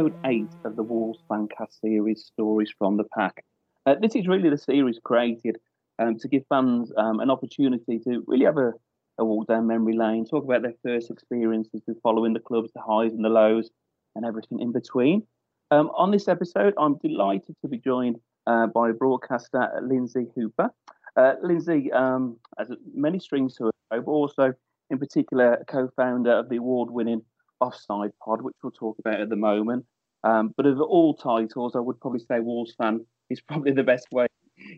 Episode 0.00 0.16
8 0.24 0.54
of 0.64 0.76
the 0.76 0.82
Wolves 0.82 1.18
Fancast 1.30 1.78
series, 1.78 2.24
Stories 2.24 2.72
from 2.78 2.96
the 2.96 3.04
Pack. 3.14 3.44
Uh, 3.84 3.96
this 4.00 4.16
is 4.16 4.26
really 4.26 4.48
the 4.48 4.56
series 4.56 4.98
created 5.04 5.58
um, 5.98 6.18
to 6.20 6.26
give 6.26 6.42
fans 6.48 6.90
um, 6.96 7.20
an 7.20 7.30
opportunity 7.30 7.98
to 7.98 8.24
really 8.26 8.46
have 8.46 8.56
a, 8.56 8.72
a 9.18 9.24
walk 9.26 9.48
down 9.48 9.66
memory 9.66 9.94
lane, 9.94 10.24
talk 10.24 10.44
about 10.44 10.62
their 10.62 10.72
first 10.82 11.10
experiences 11.10 11.82
with 11.86 12.00
following 12.00 12.32
the 12.32 12.40
clubs, 12.40 12.70
the 12.74 12.80
highs 12.80 13.12
and 13.12 13.22
the 13.22 13.28
lows, 13.28 13.68
and 14.16 14.24
everything 14.24 14.60
in 14.60 14.72
between. 14.72 15.22
Um, 15.70 15.90
on 15.94 16.10
this 16.10 16.28
episode, 16.28 16.72
I'm 16.78 16.96
delighted 16.96 17.56
to 17.60 17.68
be 17.68 17.76
joined 17.76 18.16
uh, 18.46 18.68
by 18.68 18.92
broadcaster 18.92 19.68
Lynsey 19.82 20.28
Hooper. 20.34 20.70
Uh, 21.14 21.34
Lynsey 21.42 21.92
um, 21.92 22.38
has 22.58 22.72
many 22.94 23.18
strings 23.18 23.54
to 23.56 23.64
her 23.64 23.72
bow, 23.90 24.00
but 24.00 24.12
also 24.12 24.54
in 24.88 24.98
particular, 24.98 25.62
co-founder 25.68 26.32
of 26.32 26.48
the 26.48 26.56
award-winning 26.56 27.20
Offside 27.60 28.12
Pod, 28.24 28.42
which 28.42 28.56
we'll 28.62 28.72
talk 28.72 28.98
about 28.98 29.20
at 29.20 29.28
the 29.28 29.36
moment. 29.36 29.84
Um, 30.24 30.52
but 30.56 30.66
of 30.66 30.80
all 30.80 31.14
titles, 31.14 31.74
I 31.74 31.80
would 31.80 32.00
probably 32.00 32.20
say 32.20 32.40
Wolves 32.40 32.74
fan 32.80 33.04
is 33.30 33.40
probably 33.40 33.72
the 33.72 33.82
best 33.82 34.06
way 34.12 34.26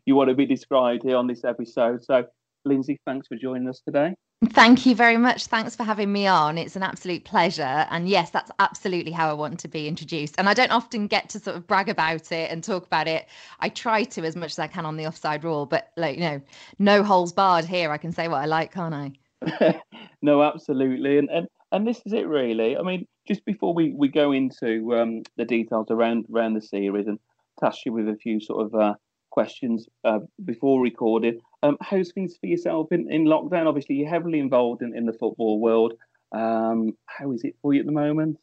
you 0.06 0.14
want 0.14 0.28
to 0.28 0.34
be 0.34 0.46
described 0.46 1.02
here 1.02 1.16
on 1.16 1.26
this 1.26 1.44
episode. 1.44 2.04
So, 2.04 2.26
Lynsey, 2.64 2.98
thanks 3.06 3.26
for 3.26 3.36
joining 3.36 3.68
us 3.68 3.80
today. 3.80 4.14
Thank 4.46 4.86
you 4.86 4.96
very 4.96 5.18
much. 5.18 5.46
Thanks 5.46 5.76
for 5.76 5.84
having 5.84 6.12
me 6.12 6.26
on. 6.26 6.58
It's 6.58 6.74
an 6.74 6.82
absolute 6.82 7.24
pleasure. 7.24 7.86
And 7.90 8.08
yes, 8.08 8.30
that's 8.30 8.50
absolutely 8.58 9.12
how 9.12 9.30
I 9.30 9.34
want 9.34 9.60
to 9.60 9.68
be 9.68 9.86
introduced. 9.86 10.34
And 10.36 10.48
I 10.48 10.54
don't 10.54 10.72
often 10.72 11.06
get 11.06 11.28
to 11.30 11.38
sort 11.38 11.56
of 11.56 11.66
brag 11.66 11.88
about 11.88 12.32
it 12.32 12.50
and 12.50 12.62
talk 12.62 12.84
about 12.84 13.06
it. 13.06 13.26
I 13.60 13.68
try 13.68 14.02
to 14.02 14.22
as 14.22 14.34
much 14.34 14.52
as 14.52 14.58
I 14.58 14.66
can 14.66 14.84
on 14.84 14.96
the 14.96 15.06
offside 15.06 15.44
rule, 15.44 15.64
but 15.64 15.90
like, 15.96 16.16
you 16.16 16.22
know, 16.22 16.40
no 16.80 17.04
holes 17.04 17.32
barred 17.32 17.64
here. 17.64 17.92
I 17.92 17.98
can 17.98 18.10
say 18.10 18.26
what 18.26 18.42
I 18.42 18.46
like, 18.46 18.72
can't 18.72 18.94
I? 18.94 19.12
no, 20.22 20.42
absolutely, 20.42 21.18
and, 21.18 21.28
and 21.30 21.48
and 21.72 21.86
this 21.86 22.00
is 22.04 22.12
it 22.12 22.28
really. 22.28 22.76
I 22.76 22.82
mean, 22.82 23.06
just 23.26 23.44
before 23.44 23.74
we, 23.74 23.94
we 23.96 24.08
go 24.08 24.32
into 24.32 24.94
um, 24.94 25.22
the 25.36 25.44
details 25.44 25.88
around 25.90 26.26
around 26.32 26.54
the 26.54 26.60
series 26.60 27.06
and 27.06 27.18
task 27.58 27.78
you 27.86 27.92
with 27.92 28.08
a 28.08 28.16
few 28.16 28.40
sort 28.40 28.66
of 28.66 28.80
uh, 28.80 28.94
questions 29.30 29.88
uh, 30.04 30.20
before 30.44 30.82
recording, 30.82 31.40
um, 31.62 31.78
how's 31.80 32.12
things 32.12 32.36
for 32.38 32.46
yourself 32.46 32.92
in, 32.92 33.10
in 33.10 33.24
lockdown? 33.24 33.66
Obviously, 33.66 33.96
you're 33.96 34.08
heavily 34.08 34.38
involved 34.38 34.82
in, 34.82 34.96
in 34.96 35.06
the 35.06 35.12
football 35.12 35.58
world. 35.60 35.94
Um, 36.32 36.92
how 37.06 37.32
is 37.32 37.42
it 37.44 37.56
for 37.60 37.74
you 37.74 37.80
at 37.80 37.86
the 37.86 37.92
moment? 37.92 38.38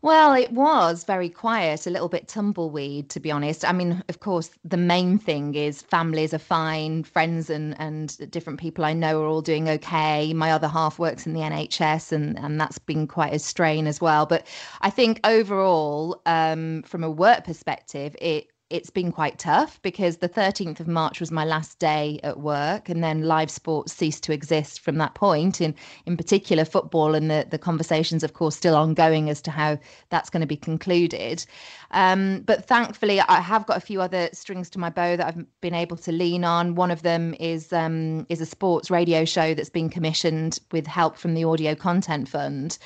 Well, 0.00 0.34
it 0.34 0.52
was 0.52 1.02
very 1.04 1.28
quiet, 1.28 1.84
a 1.86 1.90
little 1.90 2.08
bit 2.08 2.28
tumbleweed, 2.28 3.10
to 3.10 3.18
be 3.20 3.32
honest. 3.32 3.64
I 3.64 3.72
mean, 3.72 4.02
of 4.08 4.20
course, 4.20 4.50
the 4.64 4.76
main 4.76 5.18
thing 5.18 5.54
is 5.56 5.82
families 5.82 6.32
are 6.32 6.38
fine, 6.38 7.02
friends 7.02 7.50
and 7.50 7.74
and 7.80 8.16
different 8.30 8.60
people 8.60 8.84
I 8.84 8.92
know 8.92 9.20
are 9.22 9.26
all 9.26 9.42
doing 9.42 9.68
okay. 9.68 10.32
My 10.34 10.52
other 10.52 10.68
half 10.68 10.98
works 11.00 11.26
in 11.26 11.32
the 11.32 11.42
NHS, 11.42 12.12
and 12.12 12.38
and 12.38 12.60
that's 12.60 12.78
been 12.78 13.08
quite 13.08 13.34
a 13.34 13.38
strain 13.40 13.86
as 13.88 14.00
well. 14.00 14.24
But 14.24 14.46
I 14.82 14.90
think 14.90 15.18
overall, 15.24 16.22
um, 16.26 16.82
from 16.84 17.02
a 17.02 17.10
work 17.10 17.44
perspective, 17.44 18.14
it 18.20 18.46
it's 18.70 18.90
been 18.90 19.10
quite 19.10 19.38
tough 19.38 19.80
because 19.80 20.18
the 20.18 20.28
13th 20.28 20.78
of 20.78 20.86
March 20.86 21.20
was 21.20 21.30
my 21.30 21.44
last 21.44 21.78
day 21.78 22.20
at 22.22 22.40
work 22.40 22.88
and 22.90 23.02
then 23.02 23.22
live 23.22 23.50
sports 23.50 23.92
ceased 23.92 24.22
to 24.24 24.32
exist 24.32 24.80
from 24.80 24.98
that 24.98 25.14
point 25.14 25.60
in 25.60 25.74
in 26.04 26.16
particular 26.16 26.64
football 26.64 27.14
and 27.14 27.30
the 27.30 27.46
the 27.50 27.58
conversations 27.58 28.22
of 28.22 28.34
course 28.34 28.56
still 28.56 28.76
ongoing 28.76 29.30
as 29.30 29.40
to 29.40 29.50
how 29.50 29.78
that's 30.10 30.28
going 30.28 30.42
to 30.42 30.46
be 30.46 30.56
concluded. 30.56 31.44
Um, 31.92 32.40
but 32.40 32.66
thankfully 32.66 33.20
I 33.20 33.40
have 33.40 33.66
got 33.66 33.78
a 33.78 33.80
few 33.80 34.02
other 34.02 34.28
strings 34.32 34.68
to 34.70 34.78
my 34.78 34.90
bow 34.90 35.16
that 35.16 35.26
I've 35.26 35.60
been 35.60 35.74
able 35.74 35.96
to 35.98 36.12
lean 36.12 36.44
on. 36.44 36.74
One 36.74 36.90
of 36.90 37.02
them 37.02 37.34
is 37.40 37.72
um, 37.72 38.26
is 38.28 38.42
a 38.42 38.46
sports 38.46 38.90
radio 38.90 39.24
show 39.24 39.54
that's 39.54 39.70
been 39.70 39.88
commissioned 39.88 40.58
with 40.72 40.86
help 40.86 41.16
from 41.16 41.32
the 41.34 41.44
audio 41.44 41.74
content 41.74 42.28
fund 42.28 42.78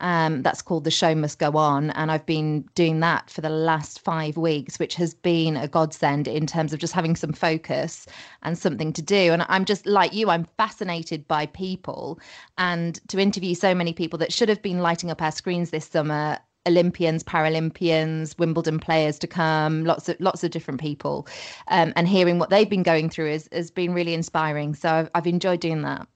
um, 0.00 0.42
that's 0.42 0.62
called 0.62 0.84
The 0.84 0.90
Show 0.90 1.14
Must 1.14 1.38
Go 1.38 1.52
On. 1.52 1.90
And 1.90 2.10
I've 2.10 2.26
been 2.26 2.62
doing 2.74 3.00
that 3.00 3.30
for 3.30 3.40
the 3.40 3.50
last 3.50 4.00
five 4.00 4.36
weeks, 4.36 4.78
which 4.78 4.94
has 4.96 5.14
been 5.14 5.56
a 5.56 5.68
godsend 5.68 6.28
in 6.28 6.46
terms 6.46 6.72
of 6.72 6.78
just 6.78 6.92
having 6.92 7.16
some 7.16 7.32
focus 7.32 8.06
and 8.42 8.58
something 8.58 8.92
to 8.92 9.02
do. 9.02 9.32
And 9.32 9.44
I'm 9.48 9.64
just 9.64 9.86
like 9.86 10.12
you, 10.12 10.30
I'm 10.30 10.46
fascinated 10.56 11.26
by 11.28 11.46
people. 11.46 12.18
And 12.58 13.00
to 13.08 13.18
interview 13.18 13.54
so 13.54 13.74
many 13.74 13.92
people 13.92 14.18
that 14.18 14.32
should 14.32 14.48
have 14.48 14.62
been 14.62 14.78
lighting 14.80 15.10
up 15.10 15.22
our 15.22 15.32
screens 15.32 15.70
this 15.70 15.86
summer 15.86 16.38
Olympians, 16.66 17.22
Paralympians, 17.22 18.36
Wimbledon 18.38 18.78
players 18.78 19.18
to 19.20 19.26
come, 19.26 19.84
lots 19.84 20.08
of 20.08 20.16
lots 20.20 20.42
of 20.44 20.50
different 20.50 20.80
people, 20.80 21.26
um, 21.68 21.92
and 21.96 22.08
hearing 22.08 22.38
what 22.38 22.50
they've 22.50 22.68
been 22.68 22.82
going 22.82 23.08
through 23.08 23.30
has, 23.30 23.48
has 23.52 23.70
been 23.70 23.94
really 23.94 24.14
inspiring. 24.14 24.74
So 24.74 24.88
I've, 24.90 25.10
I've 25.14 25.26
enjoyed 25.26 25.60
doing 25.60 25.82
that. 25.82 26.08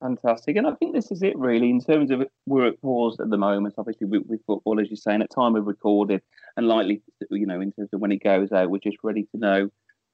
Fantastic, 0.00 0.56
and 0.56 0.66
I 0.66 0.72
think 0.76 0.94
this 0.94 1.10
is 1.10 1.22
it 1.22 1.36
really 1.38 1.68
in 1.68 1.78
terms 1.78 2.10
of 2.10 2.22
we're 2.46 2.68
at 2.68 2.80
pause 2.80 3.20
at 3.20 3.28
the 3.28 3.36
moment. 3.36 3.74
Obviously, 3.76 4.06
with, 4.06 4.22
with 4.26 4.40
football, 4.46 4.80
as 4.80 4.88
you're 4.88 4.96
saying, 4.96 5.20
at 5.20 5.30
time 5.30 5.56
of 5.56 5.66
recording, 5.66 6.22
and 6.56 6.66
likely, 6.66 7.02
you 7.30 7.44
know, 7.44 7.60
in 7.60 7.70
terms 7.72 7.90
of 7.92 8.00
when 8.00 8.10
it 8.10 8.24
goes 8.24 8.50
out, 8.50 8.70
we're 8.70 8.78
just 8.78 8.96
ready 9.02 9.24
to 9.24 9.38
know 9.38 9.68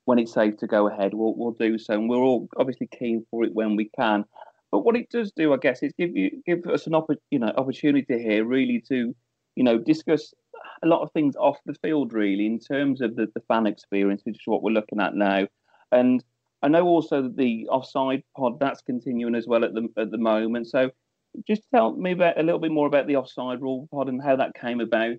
when 0.06 0.18
it's 0.18 0.32
safe 0.32 0.56
to 0.56 0.66
go 0.66 0.88
ahead. 0.88 1.14
We'll 1.14 1.36
we'll 1.36 1.52
do 1.52 1.78
so, 1.78 1.94
and 1.94 2.08
we're 2.08 2.16
all 2.16 2.48
obviously 2.56 2.88
keen 2.98 3.24
for 3.30 3.44
it 3.44 3.54
when 3.54 3.76
we 3.76 3.88
can. 3.96 4.24
But 4.72 4.80
what 4.80 4.96
it 4.96 5.08
does 5.08 5.30
do, 5.30 5.54
I 5.54 5.56
guess, 5.58 5.84
is 5.84 5.92
give 5.96 6.16
you 6.16 6.42
give 6.44 6.66
us 6.66 6.88
an 6.88 6.94
oppor- 6.94 7.18
you 7.30 7.38
know 7.38 7.52
opportunity 7.56 8.20
here, 8.20 8.44
really 8.44 8.82
to 8.88 9.14
you 9.54 9.62
know 9.62 9.78
discuss 9.78 10.34
a 10.82 10.88
lot 10.88 11.02
of 11.02 11.12
things 11.12 11.36
off 11.36 11.58
the 11.64 11.74
field, 11.74 12.12
really, 12.12 12.46
in 12.46 12.58
terms 12.58 13.00
of 13.00 13.14
the, 13.14 13.28
the 13.36 13.42
fan 13.46 13.68
experience, 13.68 14.22
which 14.24 14.34
is 14.34 14.46
what 14.46 14.64
we're 14.64 14.72
looking 14.72 15.00
at 15.00 15.14
now, 15.14 15.46
and 15.92 16.24
I 16.66 16.68
know 16.68 16.84
also 16.88 17.22
that 17.22 17.36
the 17.36 17.68
offside 17.68 18.24
pod 18.36 18.58
that's 18.58 18.82
continuing 18.82 19.36
as 19.36 19.46
well 19.46 19.64
at 19.64 19.72
the 19.72 19.86
at 19.96 20.10
the 20.10 20.18
moment. 20.18 20.66
So 20.66 20.90
just 21.46 21.62
tell 21.72 21.94
me 21.94 22.10
about 22.10 22.40
a 22.40 22.42
little 22.42 22.58
bit 22.58 22.72
more 22.72 22.88
about 22.88 23.06
the 23.06 23.14
offside 23.14 23.62
rule 23.62 23.86
pod 23.92 24.08
and 24.08 24.20
how 24.20 24.34
that 24.34 24.52
came 24.60 24.80
about. 24.80 25.14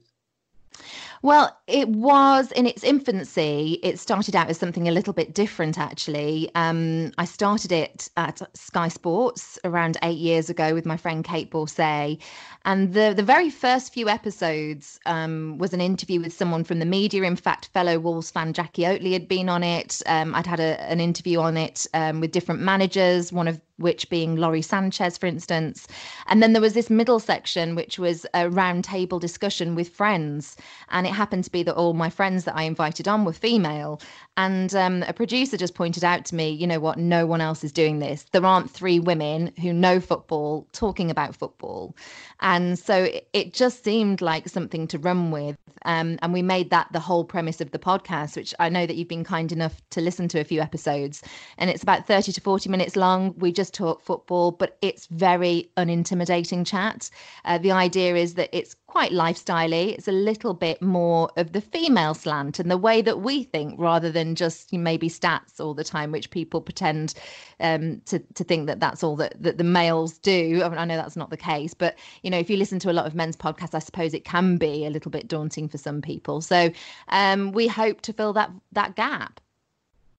Well, 1.24 1.58
it 1.66 1.90
was 1.90 2.52
in 2.52 2.68
its 2.68 2.84
infancy. 2.84 3.80
It 3.82 4.00
started 4.00 4.36
out 4.36 4.50
as 4.50 4.58
something 4.58 4.88
a 4.88 4.92
little 4.92 5.14
bit 5.14 5.34
different, 5.34 5.80
actually. 5.80 6.52
Um, 6.54 7.12
I 7.18 7.26
started 7.26 7.72
it 7.72 8.10
at 8.18 8.42
Sky 8.56 8.88
Sports 8.88 9.58
around 9.64 9.98
eight 10.04 10.20
years 10.20 10.50
ago 10.50 10.74
with 10.74 10.86
my 10.86 10.96
friend 10.96 11.24
Kait 11.24 11.50
Borsay. 11.50 12.20
And 12.66 12.94
the, 12.94 13.14
the 13.16 13.24
very 13.24 13.50
first 13.50 13.94
few 13.94 14.10
episodes 14.10 15.00
um, 15.06 15.58
was 15.58 15.74
an 15.74 15.82
interview 15.82 16.22
with 16.22 16.34
someone 16.34 16.64
from 16.64 16.80
the 16.80 16.86
media. 16.86 17.24
In 17.24 17.36
fact, 17.36 17.70
fellow 17.74 17.98
Wolves 17.98 18.30
fan 18.30 18.54
Jackie 18.54 18.84
Oatley 18.84 19.14
had 19.14 19.28
been 19.28 19.50
on 19.50 19.64
it. 19.64 20.02
Um, 20.06 20.36
I'd 20.36 20.46
had 20.48 20.60
a, 20.60 20.80
an 20.82 21.00
interview 21.00 21.40
on 21.40 21.58
it 21.58 21.88
um, 21.94 22.20
with 22.20 22.32
different 22.32 22.62
managers, 22.62 23.34
one 23.34 23.48
of 23.48 23.60
which 23.78 24.10
being 24.10 24.36
Lawrie 24.36 24.62
Sanchez, 24.62 25.18
for 25.18 25.26
instance. 25.26 25.88
And 26.28 26.42
then 26.44 26.54
there 26.54 26.62
was 26.62 26.74
this 26.74 26.90
middle 26.90 27.20
section, 27.20 27.76
which 27.76 27.98
was 27.98 28.26
a 28.34 28.50
round 28.50 28.84
table 28.84 29.20
discussion 29.20 29.76
with 29.76 29.90
friends. 29.90 30.58
And 30.90 31.08
it 31.08 31.14
happened 31.14 31.44
to 31.46 31.52
be 31.52 31.64
that 31.64 31.76
all 31.76 31.94
my 31.94 32.10
friends 32.10 32.44
that 32.46 32.56
I 32.56 32.64
invited 32.64 33.08
on 33.08 33.26
were 33.26 33.34
female. 33.34 34.02
And 34.38 34.74
um, 34.74 35.04
a 35.04 35.14
producer 35.14 35.58
just 35.58 35.76
pointed 35.76 36.04
out 36.04 36.26
to 36.26 36.36
me, 36.36 36.50
you 36.50 36.66
know 36.66 36.80
what, 36.80 36.98
no 36.98 37.26
one 37.26 37.42
else 37.42 37.64
is 37.64 37.72
doing 37.72 38.00
this. 38.00 38.26
There 38.32 38.46
aren't 38.46 38.72
three 38.72 39.00
women 39.00 39.52
who 39.62 39.74
know 39.74 40.00
football 40.00 40.68
talking 40.72 41.12
about 41.12 41.36
football. 41.36 41.96
And 42.40 42.80
so 42.80 43.10
it, 43.34 43.54
just 43.54 43.84
seemed 43.84 44.22
like 44.22 44.50
something 44.50 44.88
to 44.88 45.00
run 45.00 45.32
with. 45.32 45.58
Um, 45.86 46.20
and 46.22 46.34
we 46.34 46.42
made 46.42 46.70
that 46.70 46.88
the 46.92 47.00
whole 47.00 47.24
premise 47.24 47.62
of 47.62 47.72
the 47.72 47.80
podcast, 47.80 48.36
which 48.36 48.54
I 48.60 48.70
know 48.70 48.86
that 48.86 48.96
you've 48.96 49.08
been 49.08 49.24
kind 49.24 49.52
enough 49.52 49.82
to 49.92 50.02
listen 50.02 50.28
to 50.30 50.40
a 50.40 50.44
few 50.44 50.62
episodes. 50.62 51.24
And 51.58 51.70
it's 51.70 51.82
about 51.82 52.06
30 52.06 52.34
to 52.34 52.42
40 52.42 52.70
minutes 52.70 52.96
long. 52.96 53.34
We 53.38 53.52
just 53.52 53.68
just 53.68 53.74
talk 53.74 54.02
football, 54.02 54.52
but 54.52 54.78
it's 54.82 55.08
very 55.08 55.70
unintimidating 55.76 56.66
chat. 56.66 57.10
Uh, 57.44 57.58
the 57.58 57.72
idea 57.72 58.16
is 58.16 58.36
that 58.36 58.50
it's 58.54 58.76
quite 58.88 59.12
lifestyley. 59.12 59.94
It's 59.94 60.08
a 60.08 60.14
little 60.14 60.54
bit 60.54 60.82
more 60.82 61.30
of 61.38 61.52
the 61.52 61.62
female 61.62 62.14
slant 62.14 62.60
and 62.60 62.72
the 62.72 62.78
way 62.78 63.02
that 63.02 63.20
we 63.20 63.44
think, 63.44 63.80
rather 63.80 64.12
than 64.12 64.34
just 64.34 64.74
maybe 64.74 65.10
stats 65.10 65.60
all 65.60 65.74
the 65.74 65.84
time, 65.84 66.12
which 66.12 66.32
people 66.32 66.62
pretend 66.62 67.14
um, 67.60 68.02
to 68.06 68.20
to 68.20 68.44
think 68.44 68.68
that 68.68 68.80
that's 68.80 69.04
all 69.04 69.16
that, 69.18 69.36
that 69.42 69.58
the 69.58 69.64
males 69.64 70.18
do. 70.18 70.62
I, 70.64 70.70
mean, 70.70 70.78
I 70.78 70.86
know 70.86 70.96
that's 70.96 71.18
not 71.18 71.30
the 71.30 71.38
case, 71.38 71.74
but 71.74 71.96
you 72.24 72.30
know, 72.30 72.40
if 72.40 72.50
you 72.50 72.58
listen 72.58 72.80
to 72.80 72.92
a 72.92 72.94
lot 72.94 73.06
of 73.06 73.14
men's 73.14 73.38
podcasts, 73.38 73.76
I 73.76 73.80
suppose 73.80 74.14
it 74.14 74.26
can 74.26 74.58
be 74.58 74.86
a 74.86 74.90
little 74.90 75.12
bit 75.12 75.28
daunting 75.28 75.68
for 75.68 75.78
some 75.78 76.02
people. 76.02 76.42
So 76.42 76.72
um, 77.10 77.52
we 77.52 77.68
hope 77.68 78.02
to 78.02 78.14
fill 78.14 78.34
that 78.34 78.52
that 78.72 78.96
gap. 78.96 79.42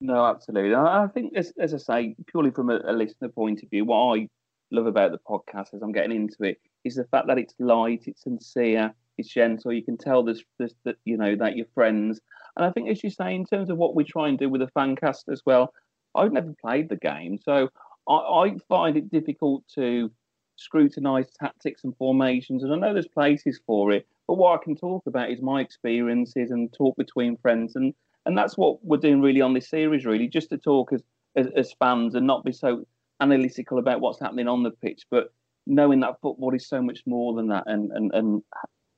No, 0.00 0.24
absolutely. 0.24 0.76
I 0.76 1.08
think, 1.12 1.32
as, 1.34 1.52
as 1.58 1.74
I 1.74 1.78
say, 1.78 2.16
purely 2.28 2.52
from 2.52 2.70
a, 2.70 2.80
a 2.86 2.92
listener 2.92 3.28
point 3.28 3.64
of 3.64 3.70
view, 3.70 3.84
what 3.84 4.16
I 4.16 4.28
love 4.70 4.86
about 4.86 5.10
the 5.10 5.18
podcast 5.18 5.74
as 5.74 5.82
I'm 5.82 5.90
getting 5.90 6.12
into 6.12 6.44
it 6.44 6.60
is 6.84 6.96
the 6.96 7.04
fact 7.04 7.26
that 7.28 7.38
it's 7.38 7.54
light, 7.58 8.04
it's 8.06 8.25
sincere, 8.25 8.94
it's 9.16 9.28
gentle. 9.28 9.72
You 9.72 9.84
can 9.84 9.98
tell 9.98 10.22
there's, 10.22 10.42
there's 10.58 10.75
that 10.84 10.96
you 11.04 11.16
know 11.16 11.36
that 11.36 11.56
you're 11.56 11.66
friends. 11.75 12.20
And 12.56 12.64
I 12.64 12.70
think, 12.70 12.88
as 12.88 13.02
you 13.04 13.10
say, 13.10 13.34
in 13.34 13.44
terms 13.44 13.70
of 13.70 13.78
what 13.78 13.94
we 13.94 14.04
try 14.04 14.28
and 14.28 14.38
do 14.38 14.48
with 14.48 14.60
the 14.60 14.70
fancast 14.76 15.25
as 15.30 15.42
well, 15.46 15.72
I've 16.14 16.32
never 16.32 16.54
played 16.60 16.88
the 16.88 16.96
game, 16.96 17.38
so 17.38 17.69
I, 18.08 18.14
I 18.14 18.56
find 18.69 18.96
it 18.96 19.10
difficult 19.10 19.64
to 19.75 20.10
scrutinise 20.56 21.30
tactics 21.38 21.84
and 21.84 21.96
formations. 21.96 22.64
And 22.64 22.72
I 22.72 22.76
know 22.76 22.92
there's 22.92 23.06
places 23.06 23.60
for 23.66 23.92
it, 23.92 24.06
but 24.26 24.34
what 24.34 24.58
I 24.58 24.64
can 24.64 24.75
talk 24.75 25.06
about 25.06 25.30
is 25.30 25.40
my 25.40 25.60
experiences 25.60 26.50
and 26.50 26.72
talk 26.72 26.96
between 26.96 27.36
friends 27.36 27.76
and 27.76 27.94
and 28.26 28.36
that's 28.36 28.58
what 28.58 28.84
we're 28.84 28.98
doing 28.98 29.22
really 29.22 29.40
on 29.40 29.54
this 29.54 29.70
series, 29.70 30.04
really, 30.04 30.28
just 30.28 30.50
to 30.50 30.58
talk 30.58 30.92
as, 30.92 31.02
as, 31.34 31.46
as 31.56 31.72
fans 31.78 32.14
and 32.14 32.26
not 32.26 32.44
be 32.44 32.52
so 32.52 32.86
analytical 33.20 33.78
about 33.78 34.02
what's 34.02 34.20
happening 34.20 34.46
on 34.46 34.62
the 34.62 34.70
pitch, 34.70 35.06
but 35.10 35.32
knowing 35.68 36.00
that 36.00 36.20
football 36.20 36.54
is 36.54 36.66
so 36.68 36.82
much 36.82 37.00
more 37.06 37.34
than 37.34 37.48
that 37.48 37.64
and 37.66 37.92
and, 37.92 38.10
and 38.14 38.42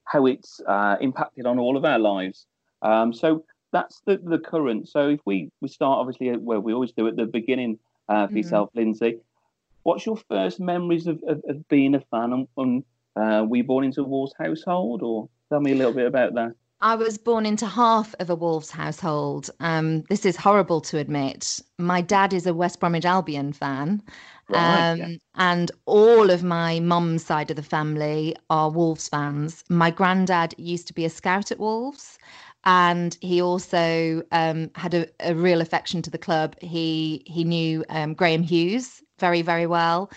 how 0.05 0.26
it's 0.26 0.61
uh, 0.67 0.96
impacted 1.00 1.46
on 1.46 1.58
all 1.58 1.76
of 1.76 1.84
our 1.84 1.99
lives. 1.99 2.46
Um, 2.82 3.12
so 3.12 3.44
that's 3.72 4.00
the, 4.06 4.20
the 4.25 4.38
current. 4.38 4.88
So 4.88 5.11
if 5.11 5.20
we, 5.25 5.50
we 5.61 5.69
start 5.69 5.99
obviously 5.99 6.37
where 6.37 6.61
we 6.61 6.72
always 6.72 6.93
do 6.93 7.06
at 7.06 7.17
the 7.17 7.26
beginning 7.26 7.78
uh, 8.08 8.26
for 8.26 8.28
mm-hmm. 8.28 8.37
yourself, 8.38 8.70
Lynsey. 8.75 9.19
What's 9.84 10.05
your 10.05 10.17
first 10.17 10.58
memories 10.58 11.06
of, 11.06 11.20
of, 11.28 11.40
of 11.49 11.69
being 11.69 11.94
a 11.94 12.00
fan? 12.00 12.32
And, 12.32 12.49
and 12.56 12.84
uh, 13.17 13.44
were 13.44 13.58
you 13.58 13.64
born 13.64 13.84
into 13.84 14.00
a 14.02 14.05
Wolves 14.05 14.34
household, 14.38 15.02
or 15.02 15.28
tell 15.49 15.61
me 15.61 15.72
a 15.72 15.75
little 15.76 15.93
bit 15.93 16.06
about 16.06 16.34
that? 16.34 16.52
I 16.82 16.96
was 16.96 17.19
born 17.19 17.46
into 17.46 17.67
half 17.67 18.14
of 18.20 18.31
a 18.31 18.34
Wolves 18.34 18.70
household. 18.70 19.50
Um, 19.61 20.02
this 20.08 20.25
is 20.25 20.37
horrible 20.37 20.81
to 20.82 20.99
admit. 20.99 21.61
My 21.78 22.00
dad 22.00 22.32
is 22.32 22.46
a 22.46 22.55
West 22.55 22.81
Bromwich 22.81 23.05
Albion 23.05 23.52
fan. 23.52 24.02
Um, 24.55 24.99
yeah. 24.99 25.08
And 25.37 25.70
all 25.87 26.31
of 26.31 26.43
my 26.43 26.81
mum's 26.81 27.25
side 27.25 27.50
of 27.50 27.56
the 27.56 27.62
family 27.62 28.37
are 28.49 28.70
Wolves 28.70 29.08
fans. 29.08 29.64
My 29.69 29.91
granddad 29.91 30.55
used 30.58 30.87
to 30.88 30.94
be 30.94 31.05
a 31.05 31.11
scout 31.11 31.50
at 31.50 31.58
Wolves. 31.58 32.19
And 32.64 33.17
he 33.23 33.41
also 33.41 34.23
um, 34.32 34.70
had 34.75 34.93
a, 34.93 35.06
a, 35.20 35.35
real 35.35 35.62
affection 35.62 36.02
to 36.02 36.11
the 36.11 36.19
club. 36.19 36.56
He 36.61 37.23
he 37.25 37.43
knew 37.43 37.87
um, 37.88 38.12
Graham 38.12 38.43
Hughes 38.43 39.02
very 39.19 39.41
very 39.41 39.67
well, 39.67 40.11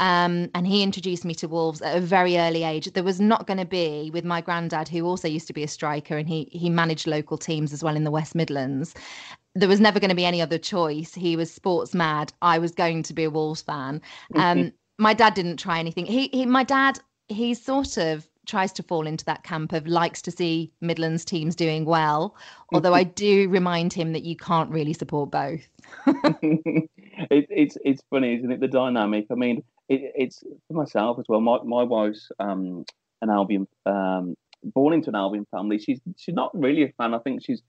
um, 0.00 0.48
and 0.54 0.66
he 0.66 0.82
introduced 0.82 1.26
me 1.26 1.34
to 1.34 1.46
Wolves 1.46 1.82
at 1.82 1.94
a 1.94 2.00
very 2.00 2.38
early 2.38 2.64
age. 2.64 2.90
There 2.90 3.04
was 3.04 3.20
not 3.20 3.46
going 3.46 3.58
to 3.58 3.66
be 3.66 4.10
with 4.14 4.24
my 4.24 4.40
granddad, 4.40 4.88
who 4.88 5.04
also 5.04 5.28
used 5.28 5.46
to 5.48 5.52
be 5.52 5.62
a 5.62 5.68
striker, 5.68 6.16
and 6.16 6.26
he 6.26 6.48
he 6.50 6.70
managed 6.70 7.06
local 7.06 7.36
teams 7.36 7.70
as 7.70 7.84
well 7.84 7.94
in 7.94 8.04
the 8.04 8.10
West 8.10 8.34
Midlands. 8.34 8.94
There 9.54 9.68
was 9.68 9.80
never 9.80 9.98
going 9.98 10.10
to 10.10 10.16
be 10.16 10.24
any 10.24 10.40
other 10.40 10.58
choice. 10.58 11.14
He 11.14 11.36
was 11.36 11.52
sports 11.52 11.94
mad. 11.94 12.32
I 12.42 12.58
was 12.58 12.72
going 12.72 13.02
to 13.04 13.14
be 13.14 13.24
a 13.24 13.30
Wolves 13.30 13.62
fan. 13.62 14.00
Um, 14.36 14.58
mm-hmm. 14.58 14.68
my 14.98 15.14
dad 15.14 15.34
didn't 15.34 15.56
try 15.56 15.78
anything. 15.78 16.06
He 16.06 16.28
he, 16.32 16.46
my 16.46 16.64
dad, 16.64 17.00
he 17.28 17.54
sort 17.54 17.96
of 17.96 18.28
tries 18.46 18.72
to 18.72 18.82
fall 18.82 19.06
into 19.06 19.24
that 19.24 19.42
camp 19.44 19.72
of 19.72 19.86
likes 19.86 20.20
to 20.22 20.30
see 20.30 20.72
Midlands 20.80 21.24
teams 21.24 21.54
doing 21.54 21.84
well. 21.84 22.36
Although 22.72 22.94
I 22.94 23.04
do 23.04 23.48
remind 23.48 23.92
him 23.92 24.12
that 24.12 24.24
you 24.24 24.36
can't 24.36 24.70
really 24.70 24.92
support 24.92 25.30
both. 25.30 25.68
it, 26.06 26.88
it's 27.30 27.76
it's 27.84 28.02
funny, 28.10 28.36
isn't 28.36 28.52
it? 28.52 28.60
The 28.60 28.68
dynamic. 28.68 29.26
I 29.30 29.34
mean, 29.34 29.62
it, 29.88 30.12
it's 30.14 30.42
for 30.68 30.74
myself 30.74 31.18
as 31.18 31.26
well. 31.28 31.40
My 31.40 31.58
my 31.64 31.82
wife's 31.82 32.30
um, 32.38 32.84
an 33.22 33.30
Albion, 33.30 33.66
um, 33.86 34.34
born 34.62 34.94
into 34.94 35.10
an 35.10 35.16
Albion 35.16 35.46
family. 35.50 35.78
She's 35.78 36.00
she's 36.16 36.34
not 36.34 36.50
really 36.54 36.84
a 36.84 36.92
fan. 36.98 37.14
I 37.14 37.18
think 37.18 37.44
she's 37.44 37.62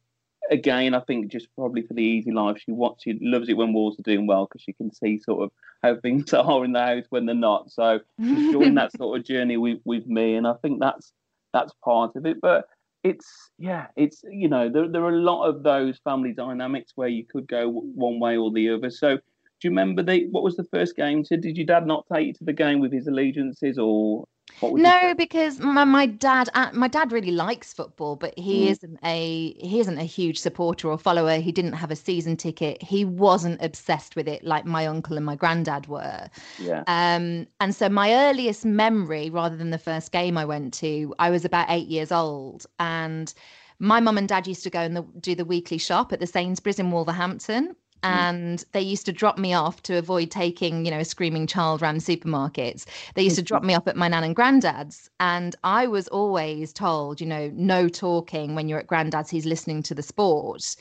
again. 0.49 0.93
I 0.93 0.99
think 1.01 1.31
just 1.31 1.47
probably 1.55 1.81
for 1.83 1.93
the 1.93 2.03
easy 2.03 2.31
life. 2.31 2.57
She 2.63 2.71
wants 2.71 3.03
she 3.03 3.17
loves 3.21 3.49
it 3.49 3.57
when 3.57 3.73
Wolves 3.73 3.99
are 3.99 4.03
doing 4.03 4.27
well 4.27 4.45
because 4.45 4.61
she 4.61 4.73
can 4.73 4.93
see 4.93 5.19
sort 5.19 5.43
of 5.43 5.51
how 5.83 5.97
things 5.97 6.33
are 6.33 6.65
in 6.65 6.73
the 6.73 6.79
house 6.79 7.05
when 7.09 7.25
they're 7.25 7.35
not. 7.35 7.71
So 7.71 7.99
she's 8.19 8.51
joined 8.51 8.77
that 8.77 8.91
sort 8.97 9.19
of 9.19 9.25
journey 9.25 9.57
with 9.57 9.79
with 9.85 10.07
me, 10.07 10.35
and 10.35 10.47
I 10.47 10.53
think 10.61 10.79
that's 10.79 11.11
that's 11.53 11.73
part 11.83 12.15
of 12.15 12.25
it. 12.25 12.41
But 12.41 12.65
it's 13.03 13.51
yeah, 13.57 13.87
it's 13.95 14.21
you 14.29 14.47
know 14.47 14.69
there 14.69 14.87
there 14.87 15.03
are 15.03 15.13
a 15.13 15.21
lot 15.21 15.45
of 15.45 15.63
those 15.63 15.99
family 16.03 16.33
dynamics 16.33 16.93
where 16.95 17.07
you 17.07 17.25
could 17.25 17.47
go 17.47 17.69
one 17.69 18.19
way 18.19 18.37
or 18.37 18.51
the 18.51 18.69
other. 18.69 18.89
So 18.89 19.19
do 19.61 19.67
you 19.67 19.71
remember 19.71 20.01
the 20.01 20.27
what 20.31 20.43
was 20.43 20.57
the 20.57 20.63
first 20.65 20.95
game? 20.95 21.23
So 21.23 21.37
did 21.37 21.55
your 21.55 21.67
dad 21.67 21.85
not 21.85 22.05
take 22.11 22.27
you 22.27 22.33
to 22.33 22.43
the 22.43 22.53
game 22.53 22.79
with 22.79 22.91
his 22.91 23.05
allegiances, 23.05 23.77
or 23.77 24.25
no? 24.63 25.13
Because 25.15 25.59
my, 25.59 25.83
my 25.83 26.07
dad 26.07 26.49
uh, 26.55 26.71
my 26.73 26.87
dad 26.87 27.11
really 27.11 27.31
likes 27.31 27.71
football, 27.71 28.15
but 28.15 28.33
he 28.39 28.65
mm. 28.65 28.71
isn't 28.71 28.99
a 29.05 29.53
he 29.59 29.79
isn't 29.79 29.99
a 29.99 30.03
huge 30.03 30.39
supporter 30.39 30.89
or 30.89 30.97
follower. 30.97 31.37
He 31.37 31.51
didn't 31.51 31.73
have 31.73 31.91
a 31.91 31.95
season 31.95 32.37
ticket. 32.37 32.81
He 32.81 33.05
wasn't 33.05 33.61
obsessed 33.61 34.15
with 34.15 34.27
it 34.27 34.43
like 34.43 34.65
my 34.65 34.87
uncle 34.87 35.15
and 35.15 35.25
my 35.27 35.35
granddad 35.35 35.85
were. 35.85 36.27
Yeah. 36.57 36.83
Um. 36.87 37.45
And 37.59 37.75
so 37.75 37.87
my 37.87 38.13
earliest 38.13 38.65
memory, 38.65 39.29
rather 39.29 39.55
than 39.55 39.69
the 39.69 39.77
first 39.77 40.11
game 40.11 40.39
I 40.39 40.45
went 40.45 40.73
to, 40.75 41.13
I 41.19 41.29
was 41.29 41.45
about 41.45 41.67
eight 41.69 41.87
years 41.87 42.11
old, 42.11 42.65
and 42.79 43.31
my 43.77 43.99
mum 43.99 44.17
and 44.17 44.27
dad 44.27 44.47
used 44.47 44.63
to 44.63 44.71
go 44.71 44.79
and 44.79 44.97
the, 44.97 45.03
do 45.19 45.35
the 45.35 45.45
weekly 45.45 45.77
shop 45.77 46.11
at 46.13 46.19
the 46.19 46.27
Sainsbury's 46.27 46.79
in 46.79 46.89
Wolverhampton. 46.89 47.75
Mm. 48.03 48.09
and 48.09 48.65
they 48.71 48.81
used 48.81 49.05
to 49.05 49.11
drop 49.11 49.37
me 49.37 49.53
off 49.53 49.83
to 49.83 49.97
avoid 49.97 50.31
taking 50.31 50.85
you 50.85 50.91
know 50.91 50.99
a 50.99 51.05
screaming 51.05 51.45
child 51.45 51.81
around 51.83 51.97
supermarkets 51.97 52.85
they 53.13 53.21
used 53.21 53.35
to 53.35 53.43
drop 53.43 53.63
me 53.63 53.75
off 53.75 53.87
at 53.87 53.95
my 53.95 54.07
nan 54.07 54.23
and 54.23 54.35
granddad's 54.35 55.09
and 55.19 55.55
i 55.63 55.85
was 55.85 56.07
always 56.07 56.73
told 56.73 57.21
you 57.21 57.27
know 57.27 57.51
no 57.53 57.87
talking 57.87 58.55
when 58.55 58.67
you're 58.67 58.79
at 58.79 58.87
granddad's 58.87 59.29
he's 59.29 59.45
listening 59.45 59.83
to 59.83 59.93
the 59.93 60.01
sport 60.03 60.75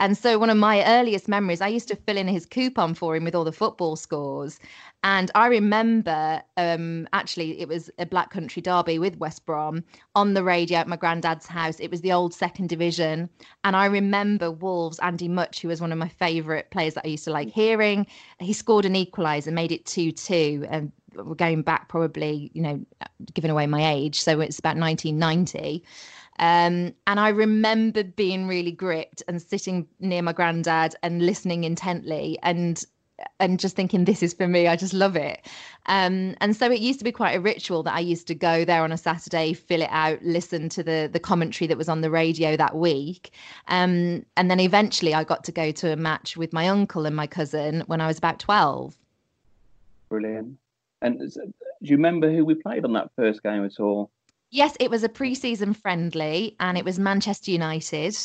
and 0.00 0.16
so 0.16 0.38
one 0.38 0.48
of 0.48 0.56
my 0.56 0.82
earliest 0.84 1.28
memories, 1.28 1.60
I 1.60 1.68
used 1.68 1.86
to 1.88 1.96
fill 1.96 2.16
in 2.16 2.26
his 2.26 2.46
coupon 2.46 2.94
for 2.94 3.14
him 3.14 3.24
with 3.24 3.34
all 3.34 3.44
the 3.44 3.52
football 3.52 3.96
scores. 3.96 4.58
And 5.04 5.30
I 5.34 5.46
remember 5.46 6.42
um, 6.56 7.06
actually 7.12 7.60
it 7.60 7.68
was 7.68 7.90
a 7.98 8.06
Black 8.06 8.30
Country 8.30 8.62
derby 8.62 8.98
with 8.98 9.18
West 9.18 9.44
Brom 9.44 9.84
on 10.14 10.32
the 10.32 10.42
radio 10.42 10.78
at 10.78 10.88
my 10.88 10.96
granddad's 10.96 11.46
house. 11.46 11.78
It 11.80 11.90
was 11.90 12.00
the 12.00 12.12
old 12.12 12.32
second 12.32 12.70
division. 12.70 13.28
And 13.62 13.76
I 13.76 13.84
remember 13.86 14.50
Wolves, 14.50 14.98
Andy 15.00 15.28
Mutch, 15.28 15.60
who 15.60 15.68
was 15.68 15.82
one 15.82 15.92
of 15.92 15.98
my 15.98 16.08
favourite 16.08 16.70
players 16.70 16.94
that 16.94 17.04
I 17.04 17.08
used 17.08 17.24
to 17.24 17.30
like 17.30 17.48
hearing. 17.48 18.06
He 18.38 18.54
scored 18.54 18.86
an 18.86 18.94
equaliser, 18.94 19.52
made 19.52 19.70
it 19.70 19.84
2 19.84 20.12
2. 20.12 20.66
And 20.70 20.92
we're 21.14 21.34
going 21.34 21.60
back 21.60 21.88
probably, 21.88 22.50
you 22.54 22.62
know, 22.62 22.80
giving 23.34 23.50
away 23.50 23.66
my 23.66 23.92
age. 23.92 24.20
So 24.22 24.40
it's 24.40 24.58
about 24.58 24.78
1990. 24.78 25.84
Um, 26.38 26.94
and 27.06 27.20
I 27.20 27.28
remember 27.28 28.02
being 28.02 28.46
really 28.46 28.72
gripped 28.72 29.22
and 29.28 29.42
sitting 29.42 29.86
near 29.98 30.22
my 30.22 30.32
granddad 30.32 30.94
and 31.02 31.24
listening 31.24 31.64
intently 31.64 32.38
and 32.42 32.82
and 33.38 33.60
just 33.60 33.76
thinking 33.76 34.04
this 34.04 34.22
is 34.22 34.32
for 34.32 34.48
me. 34.48 34.66
I 34.66 34.76
just 34.76 34.94
love 34.94 35.16
it. 35.16 35.46
Um, 35.86 36.34
and 36.40 36.56
so 36.56 36.70
it 36.70 36.80
used 36.80 36.98
to 37.00 37.04
be 37.04 37.12
quite 37.12 37.32
a 37.32 37.40
ritual 37.40 37.82
that 37.82 37.94
i 37.94 38.00
used 38.00 38.26
to 38.28 38.34
go 38.34 38.64
there 38.64 38.82
on 38.82 38.92
a 38.92 38.96
saturday 38.96 39.54
fill 39.54 39.82
it 39.82 39.88
out 39.90 40.22
listen 40.22 40.68
to 40.68 40.82
the 40.82 41.08
the 41.12 41.18
commentary 41.18 41.66
that 41.66 41.78
was 41.78 41.88
on 41.88 42.00
the 42.00 42.10
radio 42.10 42.56
that 42.56 42.76
week. 42.76 43.32
Um, 43.68 44.24
and 44.36 44.50
then 44.50 44.60
eventually 44.60 45.14
i 45.14 45.24
got 45.24 45.44
to 45.44 45.52
go 45.52 45.72
to 45.72 45.92
a 45.92 45.96
match 45.96 46.36
with 46.36 46.52
my 46.52 46.68
uncle 46.68 47.06
and 47.06 47.16
my 47.16 47.26
cousin 47.26 47.82
when 47.86 48.00
i 48.00 48.06
was 48.06 48.18
about 48.18 48.38
12 48.38 48.96
brilliant. 50.08 50.58
And 51.02 51.18
do 51.18 51.52
you 51.80 51.96
remember 51.96 52.30
who 52.30 52.44
we 52.44 52.54
played 52.54 52.84
on 52.84 52.92
that 52.92 53.10
first 53.16 53.42
game 53.42 53.64
at 53.64 53.80
all 53.80 54.10
Yes, 54.50 54.76
it 54.80 54.90
was 54.90 55.04
a 55.04 55.08
pre-season 55.08 55.74
friendly, 55.74 56.56
and 56.58 56.76
it 56.76 56.84
was 56.84 56.98
Manchester 56.98 57.50
United. 57.52 58.16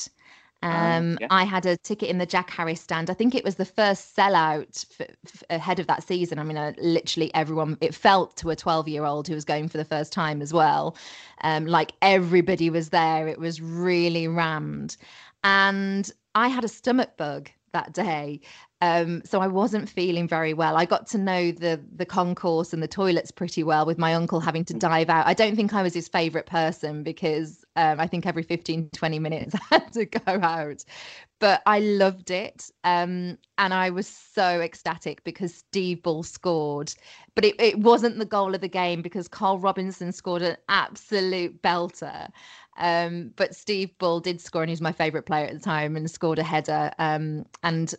Oh, 0.63 0.67
um, 0.69 1.17
yeah. 1.21 1.27
I 1.29 1.43
had 1.43 1.65
a 1.67 1.77
ticket 1.77 2.09
in 2.09 2.17
the 2.17 2.25
Jack 2.25 2.49
Harris 2.49 2.81
stand. 2.81 3.09
I 3.09 3.13
think 3.13 3.35
it 3.35 3.43
was 3.43 3.55
the 3.55 3.65
first 3.65 4.15
sellout 4.15 4.85
f- 4.99 5.07
f- 5.25 5.43
ahead 5.51 5.79
of 5.79 5.85
that 5.87 6.03
season. 6.03 6.39
I 6.39 6.43
mean, 6.43 6.57
uh, 6.57 6.73
literally 6.79 7.33
everyone. 7.35 7.77
It 7.81 7.93
felt 7.93 8.35
to 8.37 8.49
a 8.49 8.55
12-year-old 8.55 9.27
who 9.27 9.35
was 9.35 9.45
going 9.45 9.69
for 9.69 9.77
the 9.77 9.85
first 9.85 10.11
time 10.11 10.41
as 10.41 10.51
well. 10.51 10.97
Um, 11.41 11.67
like 11.67 11.91
everybody 12.01 12.71
was 12.71 12.89
there. 12.89 13.27
It 13.27 13.39
was 13.39 13.61
really 13.61 14.27
rammed, 14.27 14.97
and 15.43 16.09
I 16.33 16.47
had 16.47 16.63
a 16.63 16.69
stomach 16.69 17.17
bug 17.17 17.51
that 17.75 17.93
day. 17.93 18.39
Um, 18.81 19.21
so 19.25 19.39
I 19.41 19.47
wasn't 19.47 19.89
feeling 19.89 20.27
very 20.27 20.53
well. 20.53 20.75
I 20.77 20.85
got 20.85 21.07
to 21.07 21.17
know 21.17 21.51
the 21.51 21.81
the 21.95 22.05
concourse 22.05 22.73
and 22.73 22.83
the 22.83 22.87
toilets 22.87 23.31
pretty 23.31 23.63
well 23.63 23.85
with 23.85 23.97
my 23.97 24.13
uncle 24.13 24.39
having 24.39 24.65
to 24.65 24.73
mm. 24.73 24.79
dive 24.79 25.09
out. 25.09 25.27
I 25.27 25.33
don't 25.33 25.55
think 25.55 25.73
I 25.73 25.81
was 25.81 25.93
his 25.93 26.07
favorite 26.07 26.45
person 26.45 27.03
because 27.03 27.63
um, 27.75 27.99
I 27.99 28.07
think 28.07 28.25
every 28.25 28.43
15, 28.43 28.89
20 28.89 29.19
minutes 29.19 29.55
I 29.71 29.75
had 29.75 29.93
to 29.93 30.05
go 30.05 30.39
out. 30.41 30.83
But 31.39 31.61
I 31.65 31.79
loved 31.79 32.31
it. 32.31 32.69
Um, 32.83 33.37
and 33.57 33.73
I 33.73 33.89
was 33.89 34.07
so 34.07 34.61
ecstatic 34.61 35.23
because 35.23 35.53
Steve 35.53 36.01
Bull 36.01 36.23
scored. 36.23 36.93
But 37.33 37.45
it, 37.45 37.55
it 37.59 37.79
wasn't 37.79 38.19
the 38.19 38.25
goal 38.25 38.55
of 38.55 38.61
the 38.61 38.69
game 38.69 39.01
because 39.01 39.27
Carl 39.27 39.59
Robinson 39.59 40.11
scored 40.11 40.41
an 40.41 40.57
absolute 40.69 41.61
belter. 41.61 42.29
Um, 42.77 43.31
but 43.35 43.55
Steve 43.55 43.97
Bull 43.97 44.19
did 44.19 44.41
score, 44.41 44.63
and 44.63 44.69
he 44.69 44.73
was 44.73 44.81
my 44.81 44.91
favourite 44.91 45.25
player 45.25 45.45
at 45.45 45.53
the 45.53 45.59
time, 45.59 45.95
and 45.95 46.09
scored 46.09 46.39
a 46.39 46.43
header. 46.43 46.91
Um, 46.99 47.45
and 47.63 47.93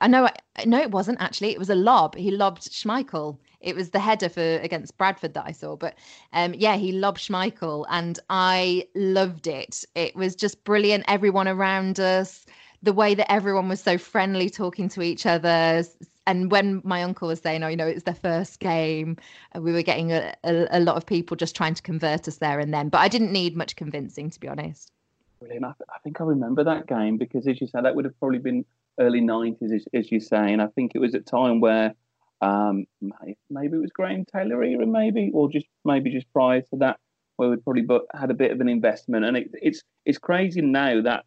I 0.00 0.06
know, 0.08 0.28
no, 0.66 0.80
it 0.80 0.90
wasn't 0.90 1.20
actually. 1.20 1.52
It 1.52 1.58
was 1.58 1.70
a 1.70 1.74
lob. 1.74 2.14
He 2.14 2.30
lobbed 2.30 2.70
Schmeichel. 2.70 3.38
It 3.60 3.74
was 3.74 3.90
the 3.90 4.00
header 4.00 4.28
for 4.28 4.58
against 4.58 4.98
Bradford 4.98 5.32
that 5.34 5.44
I 5.46 5.52
saw. 5.52 5.76
But 5.76 5.94
um, 6.32 6.54
yeah, 6.54 6.76
he 6.76 6.92
lobbed 6.92 7.20
Schmeichel, 7.20 7.86
and 7.88 8.18
I 8.28 8.86
loved 8.94 9.46
it. 9.46 9.84
It 9.94 10.14
was 10.14 10.36
just 10.36 10.62
brilliant. 10.64 11.04
Everyone 11.08 11.48
around 11.48 12.00
us, 12.00 12.44
the 12.82 12.92
way 12.92 13.14
that 13.14 13.32
everyone 13.32 13.68
was 13.68 13.80
so 13.80 13.96
friendly, 13.96 14.50
talking 14.50 14.88
to 14.90 15.02
each 15.02 15.24
other. 15.24 15.82
And 16.26 16.50
when 16.50 16.80
my 16.84 17.02
uncle 17.02 17.28
was 17.28 17.40
saying, 17.40 17.62
"Oh, 17.62 17.68
you 17.68 17.76
know, 17.76 17.86
it's 17.86 18.04
their 18.04 18.14
first 18.14 18.60
game," 18.60 19.16
uh, 19.54 19.60
we 19.60 19.72
were 19.72 19.82
getting 19.82 20.12
a, 20.12 20.34
a, 20.44 20.66
a 20.70 20.80
lot 20.80 20.96
of 20.96 21.04
people 21.04 21.36
just 21.36 21.54
trying 21.54 21.74
to 21.74 21.82
convert 21.82 22.26
us 22.28 22.38
there 22.38 22.60
and 22.60 22.72
then. 22.72 22.88
But 22.88 22.98
I 22.98 23.08
didn't 23.08 23.32
need 23.32 23.56
much 23.56 23.76
convincing, 23.76 24.30
to 24.30 24.40
be 24.40 24.48
honest. 24.48 24.90
Brilliant. 25.40 25.64
I, 25.64 25.70
I 25.94 25.98
think 26.02 26.20
I 26.20 26.24
remember 26.24 26.64
that 26.64 26.86
game 26.86 27.18
because, 27.18 27.46
as 27.46 27.60
you 27.60 27.66
said, 27.66 27.84
that 27.84 27.94
would 27.94 28.04
have 28.06 28.18
probably 28.18 28.38
been 28.38 28.64
early 28.98 29.20
90s, 29.20 29.72
as, 29.72 29.84
as 29.92 30.10
you 30.10 30.20
say. 30.20 30.52
And 30.52 30.62
I 30.62 30.68
think 30.68 30.92
it 30.94 30.98
was 30.98 31.14
a 31.14 31.20
time 31.20 31.60
where 31.60 31.94
um, 32.40 32.86
maybe 33.50 33.76
it 33.76 33.80
was 33.80 33.90
Graham 33.90 34.24
Taylor 34.24 34.62
era, 34.62 34.86
maybe, 34.86 35.30
or 35.34 35.50
just 35.50 35.66
maybe 35.84 36.10
just 36.10 36.32
prior 36.32 36.60
to 36.60 36.76
that, 36.76 36.98
where 37.36 37.50
we'd 37.50 37.64
probably 37.64 37.86
had 38.14 38.30
a 38.30 38.34
bit 38.34 38.50
of 38.50 38.60
an 38.60 38.68
investment. 38.68 39.24
And 39.24 39.36
it, 39.36 39.50
it's 39.54 39.82
it's 40.04 40.18
crazy 40.18 40.60
now 40.60 41.02
that 41.02 41.24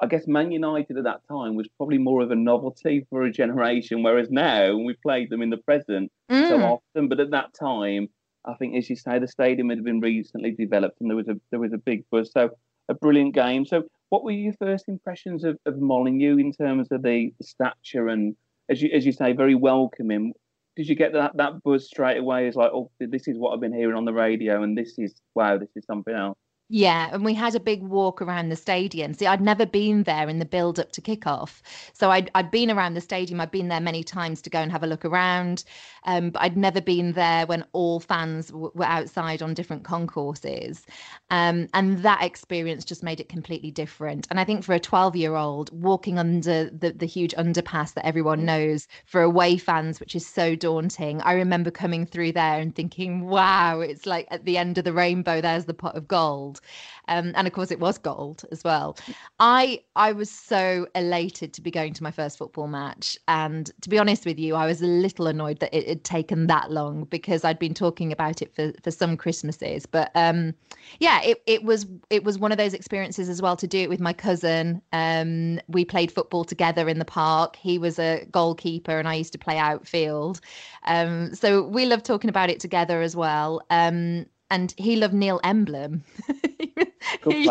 I 0.00 0.06
guess 0.06 0.26
Man 0.26 0.50
United 0.50 0.96
at 0.96 1.04
that 1.04 1.26
time 1.28 1.54
was 1.54 1.68
probably 1.76 1.98
more 1.98 2.22
of 2.22 2.30
a 2.30 2.36
novelty 2.36 3.06
for 3.10 3.22
a 3.22 3.30
generation, 3.30 4.02
whereas 4.02 4.30
now 4.30 4.76
we 4.76 4.94
played 4.94 5.30
them 5.30 5.42
in 5.42 5.50
the 5.50 5.58
present 5.58 6.10
mm. 6.30 6.48
so 6.48 6.60
often. 6.60 7.08
But 7.08 7.20
at 7.20 7.30
that 7.30 7.54
time, 7.54 8.08
I 8.44 8.54
think, 8.54 8.76
as 8.76 8.90
you 8.90 8.96
say, 8.96 9.18
the 9.18 9.28
stadium 9.28 9.70
had 9.70 9.84
been 9.84 10.00
recently 10.00 10.52
developed 10.52 11.00
and 11.00 11.08
there 11.08 11.16
was 11.16 11.28
a 11.28 11.36
there 11.50 11.60
was 11.60 11.72
a 11.72 11.78
big 11.78 12.04
buzz. 12.10 12.32
So 12.32 12.50
a 12.88 12.94
brilliant 12.94 13.34
game. 13.34 13.64
So 13.64 13.84
what 14.08 14.24
were 14.24 14.32
your 14.32 14.54
first 14.54 14.88
impressions 14.88 15.44
of, 15.44 15.58
of 15.66 15.78
Molineux 15.78 16.36
in 16.38 16.52
terms 16.52 16.88
of 16.90 17.02
the, 17.02 17.32
stature 17.40 18.08
and, 18.08 18.36
as 18.68 18.82
you 18.82 18.90
as 18.92 19.06
you 19.06 19.12
say, 19.12 19.32
very 19.32 19.54
welcoming? 19.54 20.32
Did 20.76 20.88
you 20.88 20.94
get 20.94 21.12
that 21.12 21.36
that 21.36 21.62
buzz 21.62 21.86
straight 21.86 22.18
away? 22.18 22.48
As 22.48 22.56
like, 22.56 22.70
oh, 22.72 22.90
this 22.98 23.28
is 23.28 23.38
what 23.38 23.52
I've 23.52 23.60
been 23.60 23.74
hearing 23.74 23.96
on 23.96 24.04
the 24.04 24.12
radio, 24.12 24.62
and 24.62 24.76
this 24.76 24.98
is 24.98 25.14
wow, 25.34 25.58
this 25.58 25.70
is 25.76 25.84
something 25.84 26.14
else. 26.14 26.38
Yeah, 26.74 27.10
and 27.12 27.22
we 27.22 27.34
had 27.34 27.54
a 27.54 27.60
big 27.60 27.82
walk 27.82 28.22
around 28.22 28.48
the 28.48 28.56
stadium. 28.56 29.12
See, 29.12 29.26
I'd 29.26 29.42
never 29.42 29.66
been 29.66 30.04
there 30.04 30.26
in 30.26 30.38
the 30.38 30.46
build 30.46 30.80
up 30.80 30.90
to 30.92 31.02
kickoff. 31.02 31.60
So 31.92 32.10
I'd, 32.10 32.30
I'd 32.34 32.50
been 32.50 32.70
around 32.70 32.94
the 32.94 33.02
stadium. 33.02 33.42
I'd 33.42 33.50
been 33.50 33.68
there 33.68 33.78
many 33.78 34.02
times 34.02 34.40
to 34.40 34.48
go 34.48 34.58
and 34.58 34.72
have 34.72 34.82
a 34.82 34.86
look 34.86 35.04
around. 35.04 35.64
Um, 36.04 36.30
but 36.30 36.40
I'd 36.40 36.56
never 36.56 36.80
been 36.80 37.12
there 37.12 37.44
when 37.44 37.66
all 37.74 38.00
fans 38.00 38.46
w- 38.46 38.72
were 38.74 38.86
outside 38.86 39.42
on 39.42 39.52
different 39.52 39.84
concourses. 39.84 40.86
Um, 41.28 41.68
and 41.74 41.98
that 42.04 42.22
experience 42.22 42.86
just 42.86 43.02
made 43.02 43.20
it 43.20 43.28
completely 43.28 43.70
different. 43.70 44.26
And 44.30 44.40
I 44.40 44.44
think 44.44 44.64
for 44.64 44.72
a 44.72 44.80
12 44.80 45.14
year 45.14 45.36
old, 45.36 45.68
walking 45.78 46.18
under 46.18 46.70
the, 46.70 46.92
the 46.92 47.04
huge 47.04 47.34
underpass 47.34 47.92
that 47.94 48.06
everyone 48.06 48.40
mm. 48.40 48.44
knows 48.44 48.88
for 49.04 49.20
away 49.20 49.58
fans, 49.58 50.00
which 50.00 50.16
is 50.16 50.26
so 50.26 50.56
daunting, 50.56 51.20
I 51.20 51.34
remember 51.34 51.70
coming 51.70 52.06
through 52.06 52.32
there 52.32 52.58
and 52.58 52.74
thinking, 52.74 53.26
wow, 53.26 53.80
it's 53.80 54.06
like 54.06 54.26
at 54.30 54.46
the 54.46 54.56
end 54.56 54.78
of 54.78 54.84
the 54.84 54.94
rainbow, 54.94 55.42
there's 55.42 55.66
the 55.66 55.74
pot 55.74 55.96
of 55.96 56.08
gold 56.08 56.60
um, 57.08 57.32
and 57.34 57.46
of 57.46 57.52
course 57.52 57.70
it 57.70 57.80
was 57.80 57.98
gold 57.98 58.44
as 58.52 58.64
well. 58.64 58.96
I 59.38 59.82
I 59.96 60.12
was 60.12 60.30
so 60.30 60.86
elated 60.94 61.52
to 61.54 61.60
be 61.60 61.70
going 61.70 61.92
to 61.94 62.02
my 62.02 62.10
first 62.10 62.38
football 62.38 62.68
match, 62.68 63.16
and 63.28 63.70
to 63.80 63.88
be 63.88 63.98
honest 63.98 64.24
with 64.24 64.38
you, 64.38 64.54
I 64.54 64.66
was 64.66 64.82
a 64.82 64.86
little 64.86 65.26
annoyed 65.26 65.60
that 65.60 65.74
it 65.74 65.88
had 65.88 66.04
taken 66.04 66.46
that 66.46 66.70
long 66.70 67.04
because 67.04 67.44
I'd 67.44 67.58
been 67.58 67.74
talking 67.74 68.12
about 68.12 68.42
it 68.42 68.54
for 68.54 68.72
for 68.82 68.90
some 68.90 69.16
Christmases. 69.16 69.86
But 69.86 70.10
um, 70.14 70.54
yeah, 71.00 71.20
it 71.22 71.42
it 71.46 71.64
was 71.64 71.86
it 72.10 72.24
was 72.24 72.38
one 72.38 72.52
of 72.52 72.58
those 72.58 72.74
experiences 72.74 73.28
as 73.28 73.42
well 73.42 73.56
to 73.56 73.66
do 73.66 73.80
it 73.80 73.88
with 73.88 74.00
my 74.00 74.12
cousin. 74.12 74.82
Um, 74.92 75.60
we 75.68 75.84
played 75.84 76.12
football 76.12 76.44
together 76.44 76.88
in 76.88 76.98
the 76.98 77.04
park. 77.04 77.56
He 77.56 77.78
was 77.78 77.98
a 77.98 78.26
goalkeeper, 78.30 78.98
and 78.98 79.08
I 79.08 79.14
used 79.14 79.32
to 79.32 79.38
play 79.38 79.58
outfield. 79.58 80.40
Um, 80.84 81.34
so 81.34 81.62
we 81.62 81.86
loved 81.86 82.04
talking 82.04 82.30
about 82.30 82.50
it 82.50 82.60
together 82.60 83.02
as 83.02 83.16
well. 83.16 83.62
Um, 83.70 84.26
and 84.52 84.74
he 84.76 84.96
loved 84.96 85.14
Neil 85.14 85.40
Emblen. 85.42 86.02
he, 87.26 87.44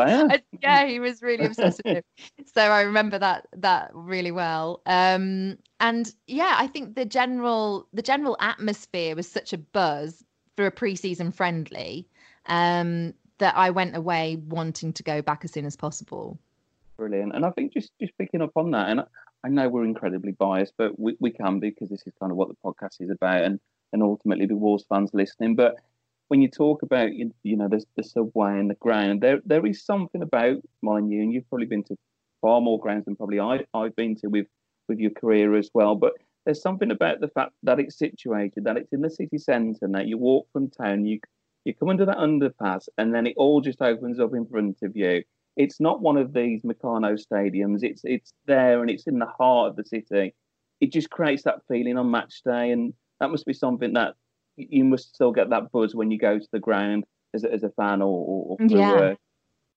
yeah, 0.61 0.85
he 0.85 0.99
was 0.99 1.23
really 1.23 1.45
obsessed 1.45 1.81
with 1.83 1.97
him. 1.97 2.03
So 2.45 2.61
I 2.61 2.81
remember 2.81 3.17
that 3.17 3.47
that 3.57 3.89
really 3.93 4.31
well. 4.31 4.81
Um, 4.85 5.57
and 5.79 6.13
yeah, 6.27 6.55
I 6.57 6.67
think 6.67 6.95
the 6.95 7.05
general 7.05 7.87
the 7.91 8.03
general 8.03 8.37
atmosphere 8.39 9.15
was 9.15 9.27
such 9.27 9.51
a 9.51 9.57
buzz 9.57 10.23
for 10.55 10.67
a 10.67 10.71
preseason 10.71 11.33
friendly 11.33 12.07
um, 12.45 13.15
that 13.39 13.57
I 13.57 13.71
went 13.71 13.95
away 13.95 14.35
wanting 14.47 14.93
to 14.93 15.03
go 15.03 15.23
back 15.23 15.43
as 15.43 15.51
soon 15.51 15.65
as 15.65 15.75
possible. 15.75 16.37
Brilliant, 16.97 17.33
and 17.35 17.43
I 17.43 17.49
think 17.49 17.73
just 17.73 17.91
just 17.99 18.15
picking 18.19 18.43
up 18.43 18.51
on 18.55 18.69
that, 18.71 18.89
and 18.89 19.01
I 19.43 19.49
know 19.49 19.69
we're 19.69 19.85
incredibly 19.85 20.33
biased, 20.33 20.73
but 20.77 20.99
we, 20.99 21.17
we 21.19 21.31
can 21.31 21.59
be 21.59 21.71
because 21.71 21.89
this 21.89 22.03
is 22.05 22.13
kind 22.19 22.31
of 22.31 22.37
what 22.37 22.49
the 22.49 22.57
podcast 22.63 23.01
is 23.01 23.09
about, 23.09 23.43
and 23.43 23.59
and 23.91 24.03
ultimately 24.03 24.45
the 24.45 24.55
Wolves 24.55 24.85
fans 24.87 25.09
listening, 25.13 25.55
but 25.55 25.77
when 26.31 26.41
you 26.41 26.47
talk 26.47 26.81
about 26.81 27.13
you, 27.13 27.29
you 27.43 27.57
know 27.57 27.67
the, 27.67 27.83
the 27.97 28.03
subway 28.03 28.57
and 28.57 28.69
the 28.69 28.75
ground, 28.75 29.19
there 29.19 29.41
there 29.45 29.65
is 29.65 29.83
something 29.83 30.21
about 30.21 30.55
Molineux, 30.81 31.23
and 31.23 31.33
you've 31.33 31.49
probably 31.49 31.65
been 31.65 31.83
to 31.83 31.97
far 32.39 32.61
more 32.61 32.79
grounds 32.79 33.03
than 33.03 33.17
probably 33.17 33.41
I, 33.41 33.65
I've 33.73 33.97
been 33.97 34.15
to 34.21 34.27
with 34.27 34.47
with 34.87 34.97
your 34.97 35.11
career 35.11 35.57
as 35.57 35.69
well. 35.73 35.93
But 35.93 36.13
there's 36.45 36.61
something 36.61 36.89
about 36.89 37.19
the 37.19 37.27
fact 37.27 37.51
that 37.63 37.81
it's 37.81 37.99
situated, 37.99 38.63
that 38.63 38.77
it's 38.77 38.93
in 38.93 39.01
the 39.01 39.09
city 39.09 39.37
centre, 39.37 39.79
and 39.81 39.93
that 39.93 40.07
you 40.07 40.17
walk 40.17 40.47
from 40.53 40.69
town, 40.69 41.05
you 41.05 41.19
you 41.65 41.75
come 41.75 41.89
under 41.89 42.05
that 42.05 42.15
underpass, 42.15 42.87
and 42.97 43.13
then 43.13 43.27
it 43.27 43.35
all 43.35 43.59
just 43.59 43.81
opens 43.81 44.17
up 44.17 44.33
in 44.33 44.45
front 44.45 44.77
of 44.83 44.95
you. 44.95 45.23
It's 45.57 45.81
not 45.81 46.01
one 46.01 46.15
of 46.15 46.31
these 46.31 46.61
Meccano 46.61 47.21
stadiums. 47.21 47.83
It's 47.83 48.03
it's 48.05 48.31
there 48.45 48.79
and 48.79 48.89
it's 48.89 49.05
in 49.05 49.19
the 49.19 49.33
heart 49.37 49.71
of 49.71 49.75
the 49.75 49.83
city. 49.83 50.33
It 50.79 50.93
just 50.93 51.09
creates 51.09 51.43
that 51.43 51.67
feeling 51.67 51.97
on 51.97 52.09
match 52.09 52.41
day, 52.45 52.71
and 52.71 52.93
that 53.19 53.31
must 53.31 53.45
be 53.45 53.53
something 53.53 53.91
that 53.95 54.15
you 54.69 54.83
must 54.83 55.15
still 55.15 55.31
get 55.31 55.49
that 55.49 55.71
buzz 55.71 55.95
when 55.95 56.11
you 56.11 56.17
go 56.17 56.39
to 56.39 56.47
the 56.51 56.59
ground 56.59 57.05
as, 57.33 57.43
as 57.43 57.63
a 57.63 57.69
fan 57.69 58.01
or, 58.01 58.57
or 58.59 58.65
yeah. 58.65 58.93
Work. 58.93 59.17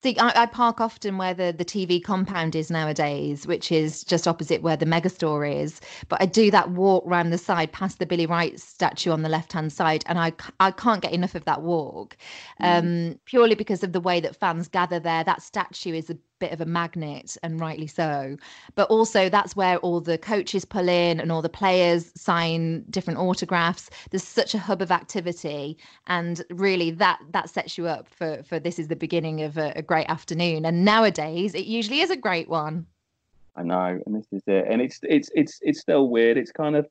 See, 0.04 0.18
I, 0.18 0.42
I, 0.42 0.44
park 0.44 0.82
often 0.82 1.16
where 1.16 1.32
the, 1.32 1.54
the 1.56 1.64
TV 1.64 2.04
compound 2.04 2.54
is 2.54 2.70
nowadays, 2.70 3.46
which 3.46 3.72
is 3.72 4.04
just 4.04 4.28
opposite 4.28 4.60
where 4.60 4.76
the 4.76 4.84
megastore 4.84 5.50
is. 5.50 5.80
But 6.10 6.20
I 6.20 6.26
do 6.26 6.50
that 6.50 6.72
walk 6.72 7.04
round 7.06 7.32
the 7.32 7.38
side 7.38 7.72
past 7.72 8.00
the 8.00 8.04
Billy 8.04 8.26
Wright 8.26 8.60
statue 8.60 9.12
on 9.12 9.22
the 9.22 9.30
left 9.30 9.54
hand 9.54 9.72
side, 9.72 10.04
and 10.06 10.18
I, 10.18 10.34
I 10.60 10.72
can't 10.72 11.00
get 11.00 11.14
enough 11.14 11.34
of 11.34 11.46
that 11.46 11.62
walk 11.62 12.18
mm. 12.60 12.66
um, 12.66 13.18
purely 13.24 13.54
because 13.54 13.82
of 13.82 13.92
the 13.92 14.00
way 14.00 14.20
that 14.20 14.36
fans 14.36 14.68
gather 14.68 15.00
there. 15.00 15.24
That 15.24 15.40
statue 15.40 15.94
is 15.94 16.10
a 16.10 16.18
bit 16.44 16.52
of 16.52 16.60
a 16.60 16.66
magnet, 16.66 17.36
and 17.42 17.60
rightly 17.60 17.86
so. 17.86 18.36
But 18.74 18.86
also, 18.90 19.28
that's 19.28 19.56
where 19.56 19.78
all 19.78 20.00
the 20.00 20.18
coaches 20.18 20.64
pull 20.64 20.88
in 20.88 21.20
and 21.20 21.32
all 21.32 21.42
the 21.42 21.48
players 21.62 22.12
sign 22.14 22.84
different 22.90 23.18
autographs. 23.18 23.88
There's 24.10 24.28
such 24.40 24.54
a 24.54 24.58
hub 24.58 24.82
of 24.82 24.90
activity, 24.90 25.78
and 26.06 26.44
really 26.50 26.90
that 27.02 27.18
that 27.30 27.48
sets 27.48 27.78
you 27.78 27.86
up 27.86 28.08
for 28.08 28.42
for 28.42 28.58
this 28.58 28.78
is 28.78 28.88
the 28.88 28.96
beginning 29.06 29.42
of 29.42 29.56
a, 29.56 29.72
a 29.76 29.82
great 29.82 30.08
afternoon. 30.08 30.66
And 30.66 30.84
nowadays, 30.84 31.54
it 31.54 31.66
usually 31.66 32.00
is 32.00 32.10
a 32.10 32.16
great 32.26 32.48
one. 32.48 32.86
I 33.56 33.62
know, 33.62 34.00
and 34.04 34.14
this 34.14 34.26
is 34.32 34.42
it. 34.46 34.66
And 34.68 34.82
it's 34.82 34.98
it's 35.02 35.30
it's 35.34 35.58
it's 35.62 35.80
still 35.80 36.08
weird. 36.08 36.36
It's 36.36 36.52
kind 36.52 36.76
of 36.76 36.86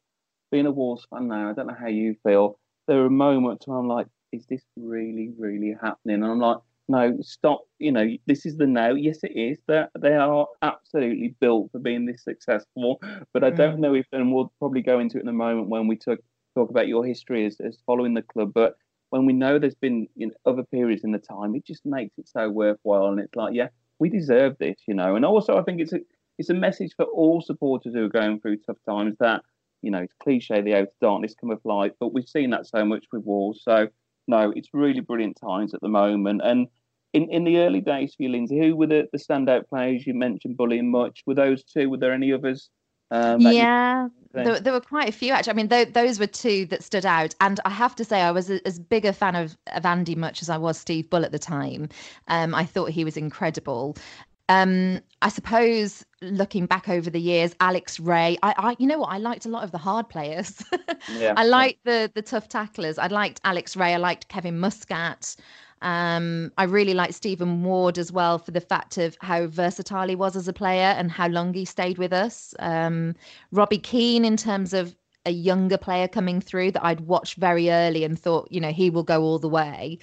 being 0.52 0.66
a 0.66 0.72
Wolves 0.72 1.06
fan 1.10 1.28
now. 1.28 1.50
I 1.50 1.54
don't 1.54 1.68
know 1.68 1.78
how 1.80 1.88
you 1.88 2.16
feel. 2.24 2.58
There 2.88 3.04
are 3.06 3.10
moments 3.10 3.68
where 3.68 3.78
I'm 3.78 3.88
like, 3.88 4.08
is 4.32 4.46
this 4.48 4.64
really, 4.78 5.32
really 5.38 5.76
happening? 5.82 6.22
And 6.24 6.26
I'm 6.26 6.40
like, 6.40 6.58
no, 6.88 7.18
stop. 7.22 7.62
You 7.80 7.92
know, 7.92 8.08
this 8.26 8.46
is 8.46 8.58
the 8.58 8.68
now. 8.68 8.92
Yes, 8.94 9.20
it 9.24 9.38
is. 9.38 9.58
That 9.68 9.92
they 10.00 10.14
are 10.14 10.48
absolutely 10.62 11.36
built 11.40 11.72
for 11.72 11.80
being 11.80 12.06
this 12.06 12.24
successful. 12.24 13.02
But 13.34 13.44
I 13.44 13.50
don't 13.52 13.78
mm. 13.78 13.82
know 13.82 13.94
if, 13.96 14.06
and 14.12 14.34
we'll 14.34 14.52
probably 14.60 14.82
go 14.82 15.00
into 15.00 15.18
it 15.18 15.24
in 15.24 15.28
a 15.30 15.34
moment 15.34 15.70
when 15.70 15.88
we 15.88 15.96
talk 15.96 16.20
talk 16.56 16.70
about 16.70 16.88
your 16.88 17.06
history 17.06 17.46
as, 17.46 17.60
as 17.60 17.78
following 17.86 18.14
the 18.14 18.22
club. 18.22 18.52
But 18.54 18.76
when 19.10 19.26
we 19.26 19.34
know 19.34 19.58
there's 19.58 19.76
been 19.76 20.08
you 20.16 20.28
know, 20.28 20.34
other 20.46 20.64
periods 20.64 21.04
in 21.04 21.12
the 21.12 21.20
time, 21.20 21.56
it 21.56 21.66
just 21.66 21.86
makes 21.86 22.18
it 22.18 22.28
so 22.28 22.50
worthwhile. 22.50 23.08
And 23.08 23.20
it's 23.20 23.36
like, 23.36 23.54
yeah, 23.54 23.70
we 24.00 24.10
deserve 24.10 24.58
this, 24.60 24.78
you 24.88 24.94
know. 24.94 25.16
And 25.16 25.26
also, 25.26 25.58
I 25.58 25.64
think 25.64 25.80
it's 25.80 25.94
a 25.94 26.00
it's 26.38 26.50
a 26.50 26.54
message 26.54 26.94
for 26.98 27.06
all 27.06 27.42
supporters 27.42 27.94
who 27.94 28.04
are 28.06 28.10
going 28.10 28.40
through 28.40 28.58
tough 28.58 28.78
times 28.88 29.16
that 29.20 29.42
you 29.82 29.92
know 29.92 30.00
it's 30.00 30.14
cliche 30.22 30.62
the 30.62 30.74
of 30.74 30.88
darkness 31.00 31.36
come 31.40 31.52
of 31.52 31.62
light, 31.64 31.94
but 32.00 32.14
we've 32.14 32.28
seen 32.28 32.50
that 32.50 32.68
so 32.68 32.84
much 32.84 33.06
with 33.12 33.24
Wolves. 33.24 33.62
So 33.64 33.88
no, 34.28 34.54
it's 34.56 34.70
really 34.74 35.02
brilliant 35.02 35.38
times 35.40 35.74
at 35.74 35.82
the 35.82 35.90
moment. 35.90 36.42
And 36.44 36.68
in, 37.14 37.30
in 37.30 37.44
the 37.44 37.60
early 37.60 37.82
days 37.82 38.16
for 38.16 38.24
you, 38.24 38.30
Lynsey, 38.30 38.60
who 38.60 38.76
were 38.76 38.88
the, 38.88 39.08
the 39.12 39.20
standout 39.20 39.68
players 39.70 40.06
you 40.08 40.14
mentioned, 40.14 40.58
Bully 40.58 40.80
and 40.80 40.90
Mutch? 40.90 41.22
Were 41.26 41.36
those 41.36 41.64
two? 41.64 41.90
Were 41.90 41.98
there 41.98 42.14
any 42.14 42.34
others 42.34 42.70
Um, 43.12 43.42
yeah, 43.42 44.08
there, 44.34 44.60
there, 44.60 44.74
were 44.74 44.82
quite 44.82 45.08
a 45.08 45.12
few 45.12 45.34
actually. 45.34 45.52
I 45.52 45.56
mean, 45.56 45.70
th- 45.70 45.94
those 45.94 46.20
were 46.20 46.28
two 46.28 46.66
that 46.68 46.84
stood 46.84 47.06
out. 47.06 47.36
And 47.40 47.60
I 47.66 47.70
have 47.70 47.96
to 47.98 48.04
say, 48.04 48.22
I 48.22 48.32
was 48.32 48.50
a, 48.50 48.66
as 48.68 48.80
big 48.80 49.06
a 49.06 49.14
fan 49.14 49.36
of, 49.36 49.56
of 49.68 49.86
Andy 49.86 50.16
Mutch 50.16 50.42
as 50.42 50.50
I 50.50 50.58
was 50.58 50.80
Steve 50.80 51.10
Bull 51.12 51.24
at 51.24 51.32
the 51.32 51.38
time. 51.38 51.90
Um, 52.28 52.56
I 52.56 52.66
thought 52.66 52.90
he 52.90 53.04
was 53.04 53.16
incredible. 53.16 53.96
Um, 54.50 55.00
I 55.22 55.30
suppose 55.30 56.06
looking 56.22 56.66
back 56.66 56.90
over 56.90 57.10
the 57.10 57.20
years, 57.20 57.56
Alex 57.62 58.00
Rae, 58.00 58.38
I, 58.44 58.54
I, 58.58 58.76
you 58.78 58.88
know 58.88 59.00
what, 59.00 59.08
I 59.08 59.18
liked 59.18 59.46
a 59.46 59.50
lot 59.50 59.64
of 59.64 59.72
the 59.72 59.78
hard 59.78 60.10
players. 60.10 60.62
yeah, 61.18 61.34
I 61.38 61.46
liked 61.46 61.80
yeah. 61.86 62.08
the 62.08 62.12
the 62.16 62.22
tough 62.22 62.50
tacklers. 62.50 62.98
I 62.98 63.08
liked 63.08 63.40
Alex 63.44 63.76
Rae. 63.76 63.94
I 63.94 63.98
liked 63.98 64.28
Kevin 64.28 64.60
Muscat. 64.60 65.36
Um, 65.82 66.52
I 66.58 66.64
really 66.64 66.94
liked 66.94 67.14
Stephen 67.14 67.62
Ward 67.64 67.98
as 67.98 68.12
well 68.12 68.40
for 68.40 68.52
the 68.52 68.62
fact 68.62 68.98
of 68.98 69.18
how 69.20 69.48
versatile 69.48 70.08
he 70.08 70.16
was 70.16 70.36
as 70.38 70.48
a 70.48 70.54
player 70.54 70.96
and 70.98 71.12
how 71.12 71.28
long 71.28 71.54
he 71.54 71.66
stayed 71.66 71.98
with 71.98 72.14
us. 72.14 72.56
Um, 72.60 73.16
Robbie 73.52 73.80
Keane, 73.80 74.24
in 74.24 74.38
terms 74.38 74.74
of 74.74 74.96
a 75.26 75.32
younger 75.32 75.78
player 75.78 76.08
coming 76.08 76.42
through 76.42 76.72
that 76.72 76.86
I'd 76.86 77.02
watched 77.02 77.36
very 77.36 77.70
early 77.70 78.04
and 78.04 78.18
thought, 78.18 78.50
you 78.52 78.62
know, 78.62 78.72
he 78.72 78.90
will 78.90 79.04
go 79.04 79.22
all 79.22 79.40
the 79.40 79.50
way. 79.50 80.00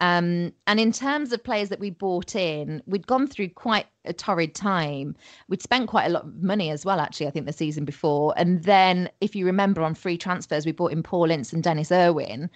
Um, 0.00 0.52
and 0.66 0.78
in 0.78 0.92
terms 0.92 1.32
of 1.32 1.42
players 1.42 1.70
that 1.70 1.80
we 1.80 1.90
bought 1.90 2.36
in, 2.36 2.82
we'd 2.86 3.06
gone 3.06 3.26
through 3.26 3.48
quite 3.50 3.86
a 4.04 4.12
torrid 4.12 4.54
time. 4.54 5.16
We'd 5.48 5.62
spent 5.62 5.88
quite 5.88 6.06
a 6.06 6.10
lot 6.10 6.24
of 6.24 6.42
money 6.42 6.70
as 6.70 6.84
well, 6.84 7.00
actually, 7.00 7.26
I 7.26 7.30
think 7.30 7.46
the 7.46 7.52
season 7.52 7.84
before. 7.84 8.34
And 8.36 8.62
then, 8.64 9.08
if 9.20 9.34
you 9.34 9.46
remember, 9.46 9.82
on 9.82 9.94
free 9.94 10.18
transfers, 10.18 10.66
we 10.66 10.72
bought 10.72 10.92
in 10.92 11.02
Paul 11.02 11.30
Ince 11.30 11.52
and 11.52 11.62
Denis 11.62 11.90
Irwin 11.90 12.50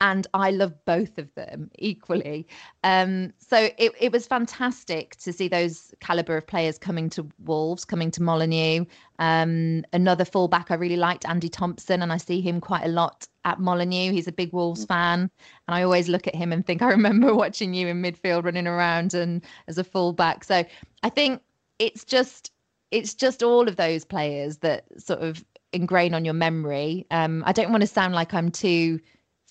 and 0.00 0.26
I 0.32 0.50
love 0.50 0.72
both 0.86 1.18
of 1.18 1.32
them 1.34 1.70
equally. 1.78 2.46
Um, 2.84 3.32
so 3.38 3.68
it, 3.76 3.92
it 4.00 4.12
was 4.12 4.26
fantastic 4.26 5.16
to 5.16 5.32
see 5.32 5.46
those 5.46 5.92
caliber 6.00 6.38
of 6.38 6.46
players 6.46 6.78
coming 6.78 7.10
to 7.10 7.28
Wolves, 7.44 7.84
coming 7.84 8.10
to 8.12 8.22
Molineux. 8.22 8.86
Um, 9.18 9.84
another 9.92 10.24
fullback 10.24 10.70
I 10.70 10.74
really 10.74 10.96
liked, 10.96 11.28
Andy 11.28 11.50
Thompson, 11.50 12.00
and 12.02 12.12
I 12.12 12.16
see 12.16 12.40
him 12.40 12.60
quite 12.60 12.84
a 12.84 12.88
lot 12.88 13.26
at 13.44 13.60
Molineux. 13.60 14.10
He's 14.10 14.28
a 14.28 14.32
big 14.32 14.52
Wolves 14.52 14.84
mm. 14.84 14.88
fan, 14.88 15.20
and 15.20 15.74
I 15.74 15.82
always 15.82 16.08
look 16.08 16.26
at 16.26 16.34
him 16.34 16.52
and 16.52 16.66
think 16.66 16.80
I 16.82 16.88
remember 16.88 17.34
watching 17.34 17.74
you 17.74 17.86
in 17.86 18.02
midfield 18.02 18.44
running 18.44 18.66
around 18.66 19.12
and 19.12 19.44
as 19.68 19.76
a 19.76 19.84
fullback. 19.84 20.44
So 20.44 20.64
I 21.02 21.08
think 21.10 21.42
it's 21.78 22.04
just 22.04 22.52
it's 22.90 23.14
just 23.14 23.42
all 23.42 23.68
of 23.68 23.76
those 23.76 24.04
players 24.04 24.58
that 24.58 24.84
sort 25.00 25.20
of 25.20 25.44
ingrain 25.72 26.14
on 26.14 26.24
your 26.24 26.34
memory. 26.34 27.06
Um, 27.10 27.44
I 27.46 27.52
don't 27.52 27.70
want 27.70 27.82
to 27.82 27.86
sound 27.86 28.14
like 28.14 28.34
I'm 28.34 28.50
too 28.50 28.98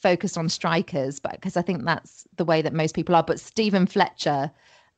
focused 0.02 0.38
on 0.38 0.50
strikers, 0.50 1.20
but 1.20 1.34
because 1.34 1.58
I 1.58 1.62
think 1.62 1.86
that's 1.86 2.26
the 2.38 2.46
way 2.46 2.62
that 2.62 2.74
most 2.74 2.96
people 2.96 3.16
are. 3.16 3.24
But 3.24 3.40
Steven 3.40 3.86
Fletcher 3.86 4.52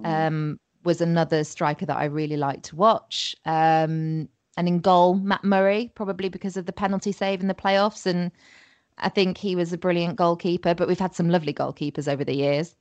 mm. 0.04 0.08
um, 0.08 0.60
was 0.84 1.02
another 1.02 1.44
striker 1.44 1.86
that 1.86 1.98
I 1.98 2.06
really 2.06 2.38
liked 2.38 2.66
to 2.66 2.76
watch. 2.76 3.36
Um, 3.46 4.30
and 4.58 4.68
in 4.68 4.80
goal, 4.80 5.16
Matt 5.16 5.44
Murray, 5.44 5.92
probably 5.96 6.30
because 6.30 6.58
of 6.58 6.66
the 6.66 6.74
penalty 6.74 7.12
save 7.12 7.42
in 7.42 7.48
the 7.48 7.54
playoffs. 7.54 8.06
And 8.06 8.32
I 8.98 9.10
think 9.10 9.38
he 9.38 9.56
was 9.56 9.72
a 9.74 9.78
brilliant 9.78 10.18
goalkeeper, 10.18 10.76
but 10.76 10.88
we've 10.88 11.00
had 11.00 11.16
some 11.16 11.30
lovely 11.30 11.54
goalkeepers 11.54 12.12
over 12.12 12.24
the 12.24 12.36
years. 12.36 12.76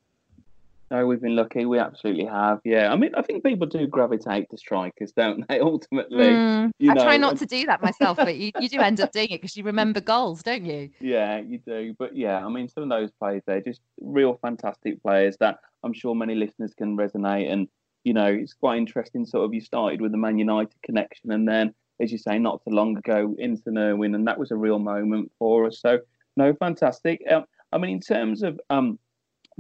No, 0.91 1.07
we've 1.07 1.21
been 1.21 1.37
lucky. 1.37 1.65
We 1.67 1.79
absolutely 1.79 2.25
have. 2.25 2.61
Yeah, 2.65 2.93
I 2.93 2.97
mean, 2.97 3.15
I 3.15 3.23
think 3.23 3.45
people 3.45 3.67
do 3.67 3.87
gravitate 3.87 4.51
to 4.51 4.59
strikers, 4.59 5.13
don't 5.13 5.47
they? 5.49 5.61
Ultimately, 5.61 6.25
mm, 6.25 6.73
I 6.83 6.85
know, 6.95 7.03
try 7.03 7.17
not 7.17 7.37
to 7.39 7.47
do 7.47 7.65
that 7.67 7.81
myself, 7.81 8.17
but 8.17 8.37
you, 8.37 8.51
you 8.59 8.69
do 8.69 8.81
end 8.81 9.01
up 9.01 9.13
doing 9.13 9.29
it 9.31 9.41
because 9.41 9.57
you 9.57 9.63
remember 9.63 10.01
goals, 10.01 10.43
don't 10.43 10.65
you? 10.65 10.91
Yeah, 10.99 11.39
you 11.39 11.59
do. 11.59 11.95
But 11.97 12.17
yeah, 12.17 12.45
I 12.45 12.49
mean, 12.49 12.69
some 12.69 12.83
of 12.83 12.89
those 12.89 13.11
players, 13.13 13.43
they're 13.47 13.61
just 13.61 13.81
real 14.01 14.39
fantastic 14.43 15.01
players 15.01 15.37
that 15.39 15.61
I'm 15.85 15.93
sure 15.93 16.15
many 16.15 16.35
listeners 16.35 16.75
can 16.75 16.97
resonate. 16.97 17.53
And 17.53 17.69
you 18.03 18.13
know, 18.13 18.27
it's 18.27 18.55
quite 18.55 18.79
interesting. 18.79 19.25
Sort 19.27 19.45
of, 19.45 19.55
you 19.55 19.61
started 19.61 20.01
with 20.01 20.11
the 20.11 20.19
Man 20.19 20.39
United 20.39 20.75
connection, 20.83 21.31
and 21.31 21.47
then, 21.47 21.73
as 22.01 22.11
you 22.11 22.19
say, 22.19 22.39
not 22.41 22.63
so 22.65 22.71
long 22.73 22.97
ago, 22.97 23.37
into 23.39 23.71
Irwin, 23.77 24.17
and 24.17 24.27
that 24.27 24.41
was 24.41 24.51
a 24.51 24.57
real 24.57 24.81
moment 24.81 25.31
for 25.39 25.67
us. 25.67 25.81
So, 25.81 26.01
no, 26.37 26.53
fantastic. 26.55 27.23
Um, 27.31 27.45
I 27.73 27.79
mean, 27.79 27.93
in 27.93 28.01
terms 28.01 28.43
of 28.43 28.59
um 28.71 28.99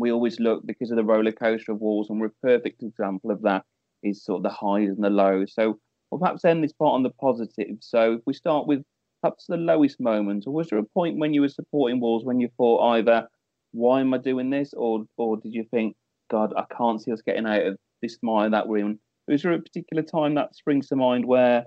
we 0.00 0.10
always 0.10 0.40
look 0.40 0.66
because 0.66 0.90
of 0.90 0.96
the 0.96 1.04
roller 1.04 1.32
coaster 1.32 1.72
of 1.72 1.80
Wolves, 1.80 2.10
and 2.10 2.20
we're 2.20 2.28
a 2.28 2.42
perfect 2.42 2.82
example 2.82 3.30
of 3.30 3.42
that. 3.42 3.64
Is 4.02 4.24
sort 4.24 4.38
of 4.38 4.44
the 4.44 4.48
highs 4.48 4.88
and 4.88 5.04
the 5.04 5.10
lows. 5.10 5.52
So 5.54 5.78
we'll 6.10 6.20
perhaps 6.20 6.46
end 6.46 6.64
this 6.64 6.72
part 6.72 6.94
on 6.94 7.02
the 7.02 7.10
positive. 7.10 7.76
So 7.80 8.14
if 8.14 8.20
we 8.24 8.32
start 8.32 8.66
with 8.66 8.82
perhaps 9.20 9.44
the 9.46 9.58
lowest 9.58 10.00
moment, 10.00 10.44
or 10.46 10.54
was 10.54 10.68
there 10.68 10.78
a 10.78 10.84
point 10.84 11.18
when 11.18 11.34
you 11.34 11.42
were 11.42 11.50
supporting 11.50 12.00
Wolves 12.00 12.24
when 12.24 12.40
you 12.40 12.48
thought 12.56 12.94
either, 12.94 13.28
why 13.72 14.00
am 14.00 14.14
I 14.14 14.16
doing 14.16 14.48
this, 14.48 14.72
or 14.74 15.04
or 15.18 15.36
did 15.36 15.52
you 15.52 15.64
think, 15.70 15.96
God, 16.30 16.54
I 16.56 16.64
can't 16.74 17.02
see 17.02 17.12
us 17.12 17.20
getting 17.20 17.44
out 17.46 17.66
of 17.66 17.76
this 18.00 18.16
mire 18.22 18.48
that 18.48 18.66
we're 18.66 18.86
in? 18.86 18.98
Was 19.28 19.42
there 19.42 19.52
a 19.52 19.60
particular 19.60 20.02
time 20.02 20.34
that 20.36 20.56
springs 20.56 20.88
to 20.88 20.96
mind 20.96 21.26
where, 21.26 21.66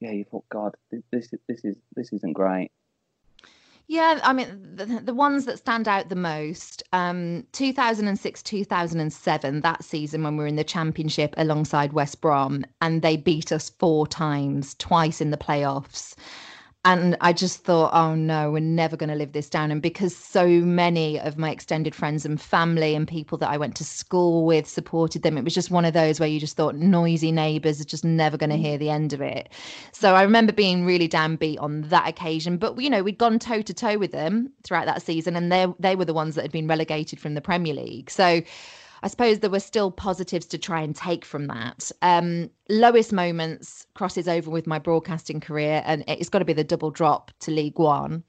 yeah, 0.00 0.12
you 0.12 0.24
thought, 0.24 0.48
God, 0.50 0.74
this 1.12 1.28
this 1.48 1.64
is 1.64 1.76
this 1.94 2.14
isn't 2.14 2.32
great? 2.32 2.70
Yeah, 3.86 4.18
I 4.22 4.32
mean, 4.32 4.76
the, 4.76 4.86
the 4.86 5.14
ones 5.14 5.44
that 5.44 5.58
stand 5.58 5.86
out 5.88 6.08
the 6.08 6.16
most, 6.16 6.82
um, 6.94 7.46
2006, 7.52 8.42
2007, 8.42 9.60
that 9.60 9.84
season 9.84 10.22
when 10.22 10.36
we 10.36 10.44
were 10.44 10.48
in 10.48 10.56
the 10.56 10.64
championship 10.64 11.34
alongside 11.36 11.92
West 11.92 12.22
Brom, 12.22 12.64
and 12.80 13.02
they 13.02 13.18
beat 13.18 13.52
us 13.52 13.68
four 13.68 14.06
times, 14.06 14.74
twice 14.76 15.20
in 15.20 15.30
the 15.30 15.36
playoffs 15.36 16.14
and 16.86 17.16
I 17.22 17.32
just 17.32 17.64
thought, 17.64 17.92
oh 17.94 18.14
no, 18.14 18.50
we're 18.50 18.60
never 18.60 18.94
going 18.94 19.08
to 19.08 19.14
live 19.14 19.32
this 19.32 19.48
down. 19.48 19.70
And 19.70 19.80
because 19.80 20.14
so 20.14 20.46
many 20.46 21.18
of 21.18 21.38
my 21.38 21.50
extended 21.50 21.94
friends 21.94 22.26
and 22.26 22.38
family 22.38 22.94
and 22.94 23.08
people 23.08 23.38
that 23.38 23.48
I 23.48 23.56
went 23.56 23.74
to 23.76 23.84
school 23.84 24.44
with 24.44 24.68
supported 24.68 25.22
them, 25.22 25.38
it 25.38 25.44
was 25.44 25.54
just 25.54 25.70
one 25.70 25.86
of 25.86 25.94
those 25.94 26.20
where 26.20 26.28
you 26.28 26.38
just 26.38 26.56
thought 26.56 26.74
noisy 26.74 27.32
neighbours 27.32 27.80
are 27.80 27.84
just 27.84 28.04
never 28.04 28.36
going 28.36 28.50
to 28.50 28.56
mm. 28.56 28.62
hear 28.62 28.76
the 28.76 28.90
end 28.90 29.14
of 29.14 29.22
it. 29.22 29.48
So 29.92 30.14
I 30.14 30.22
remember 30.22 30.52
being 30.52 30.84
really 30.84 31.08
downbeat 31.08 31.60
on 31.60 31.82
that 31.82 32.06
occasion. 32.06 32.58
But 32.58 32.78
you 32.78 32.90
know, 32.90 33.02
we'd 33.02 33.18
gone 33.18 33.38
toe 33.38 33.62
to 33.62 33.72
toe 33.72 33.96
with 33.96 34.12
them 34.12 34.52
throughout 34.62 34.84
that 34.84 35.00
season, 35.00 35.36
and 35.36 35.50
they 35.50 35.66
they 35.78 35.96
were 35.96 36.04
the 36.04 36.14
ones 36.14 36.34
that 36.34 36.42
had 36.42 36.52
been 36.52 36.66
relegated 36.66 37.18
from 37.18 37.32
the 37.32 37.40
Premier 37.40 37.72
League. 37.72 38.10
So 38.10 38.42
I 39.02 39.08
suppose 39.08 39.40
there 39.40 39.50
were 39.50 39.60
still 39.60 39.90
positives 39.90 40.46
to 40.46 40.58
try 40.58 40.80
and 40.80 40.94
take 40.94 41.24
from 41.24 41.46
that. 41.48 41.90
Um, 42.02 42.50
lowest 42.68 43.12
moments 43.12 43.86
crosses 43.94 44.28
over 44.28 44.50
with 44.50 44.66
my 44.66 44.78
broadcasting 44.78 45.40
career, 45.40 45.82
and 45.84 46.04
it's 46.08 46.28
got 46.28 46.40
to 46.40 46.44
be 46.44 46.52
the 46.52 46.64
double 46.64 46.90
drop 46.90 47.30
to 47.40 47.50
League 47.50 47.78
One. 47.78 48.24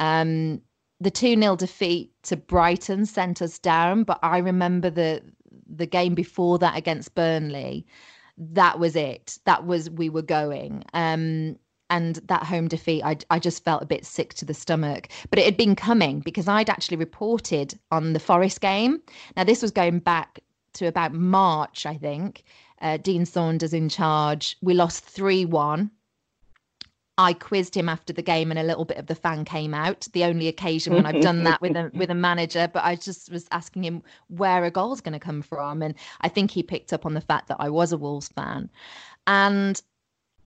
Um, 0.00 0.60
the 1.00 1.10
2 1.10 1.38
0 1.40 1.56
defeat 1.56 2.12
to 2.24 2.36
Brighton 2.36 3.06
sent 3.06 3.42
us 3.42 3.58
down, 3.58 4.04
but 4.04 4.18
I 4.22 4.38
remember 4.38 4.90
the 4.90 5.22
the 5.68 5.86
game 5.86 6.14
before 6.14 6.58
that 6.58 6.76
against 6.76 7.14
Burnley. 7.14 7.86
That 8.38 8.78
was 8.78 8.96
it. 8.96 9.38
That 9.44 9.66
was 9.66 9.90
we 9.90 10.08
were 10.08 10.22
going. 10.22 10.84
Um, 10.94 11.56
and 11.90 12.16
that 12.26 12.44
home 12.44 12.68
defeat, 12.68 13.02
I, 13.02 13.16
I 13.30 13.38
just 13.38 13.64
felt 13.64 13.82
a 13.82 13.86
bit 13.86 14.04
sick 14.04 14.34
to 14.34 14.44
the 14.44 14.54
stomach. 14.54 15.08
But 15.30 15.38
it 15.38 15.44
had 15.44 15.56
been 15.56 15.76
coming 15.76 16.20
because 16.20 16.48
I'd 16.48 16.70
actually 16.70 16.96
reported 16.96 17.78
on 17.90 18.12
the 18.12 18.20
Forest 18.20 18.60
game. 18.60 19.00
Now, 19.36 19.44
this 19.44 19.62
was 19.62 19.70
going 19.70 20.00
back 20.00 20.40
to 20.74 20.86
about 20.86 21.12
March, 21.12 21.86
I 21.86 21.96
think. 21.96 22.44
Uh, 22.80 22.98
Dean 22.98 23.24
Saunders 23.24 23.72
in 23.72 23.88
charge. 23.88 24.56
We 24.62 24.74
lost 24.74 25.04
3 25.04 25.44
1. 25.46 25.90
I 27.18 27.32
quizzed 27.32 27.74
him 27.74 27.88
after 27.88 28.12
the 28.12 28.20
game, 28.20 28.50
and 28.50 28.58
a 28.58 28.62
little 28.62 28.84
bit 28.84 28.98
of 28.98 29.06
the 29.06 29.14
fan 29.14 29.46
came 29.46 29.72
out. 29.72 30.06
The 30.12 30.24
only 30.24 30.48
occasion 30.48 30.92
when 30.92 31.06
I've 31.06 31.22
done 31.22 31.44
that 31.44 31.62
with 31.62 31.74
a 31.74 31.90
with 31.94 32.10
a 32.10 32.14
manager, 32.14 32.68
but 32.70 32.84
I 32.84 32.94
just 32.94 33.32
was 33.32 33.48
asking 33.50 33.84
him 33.84 34.02
where 34.28 34.64
a 34.64 34.70
goal's 34.70 35.00
going 35.00 35.14
to 35.14 35.18
come 35.18 35.40
from, 35.40 35.80
and 35.80 35.94
I 36.20 36.28
think 36.28 36.50
he 36.50 36.62
picked 36.62 36.92
up 36.92 37.06
on 37.06 37.14
the 37.14 37.22
fact 37.22 37.48
that 37.48 37.56
I 37.58 37.70
was 37.70 37.92
a 37.92 37.96
Wolves 37.96 38.28
fan, 38.28 38.68
and 39.26 39.80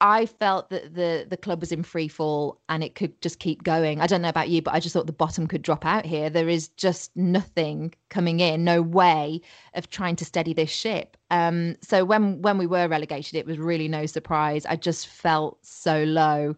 I 0.00 0.24
felt 0.24 0.70
that 0.70 0.94
the 0.94 1.26
the 1.28 1.36
club 1.36 1.60
was 1.60 1.72
in 1.72 1.82
free 1.82 2.08
fall 2.08 2.60
and 2.68 2.82
it 2.82 2.94
could 2.94 3.20
just 3.20 3.38
keep 3.38 3.62
going. 3.62 4.00
I 4.00 4.06
don't 4.06 4.22
know 4.22 4.30
about 4.30 4.48
you, 4.48 4.62
but 4.62 4.72
I 4.72 4.80
just 4.80 4.94
thought 4.94 5.06
the 5.06 5.12
bottom 5.12 5.46
could 5.46 5.62
drop 5.62 5.84
out 5.84 6.06
here. 6.06 6.30
There 6.30 6.48
is 6.48 6.68
just 6.68 7.14
nothing 7.16 7.94
coming 8.08 8.40
in, 8.40 8.64
no 8.64 8.80
way 8.80 9.42
of 9.74 9.90
trying 9.90 10.16
to 10.16 10.24
steady 10.24 10.54
this 10.54 10.70
ship. 10.70 11.18
Um, 11.30 11.76
so 11.82 12.04
when 12.04 12.40
when 12.40 12.56
we 12.56 12.66
were 12.66 12.88
relegated, 12.88 13.34
it 13.34 13.46
was 13.46 13.58
really 13.58 13.88
no 13.88 14.06
surprise. 14.06 14.64
I 14.64 14.76
just 14.76 15.06
felt 15.06 15.58
so 15.64 16.04
low, 16.04 16.56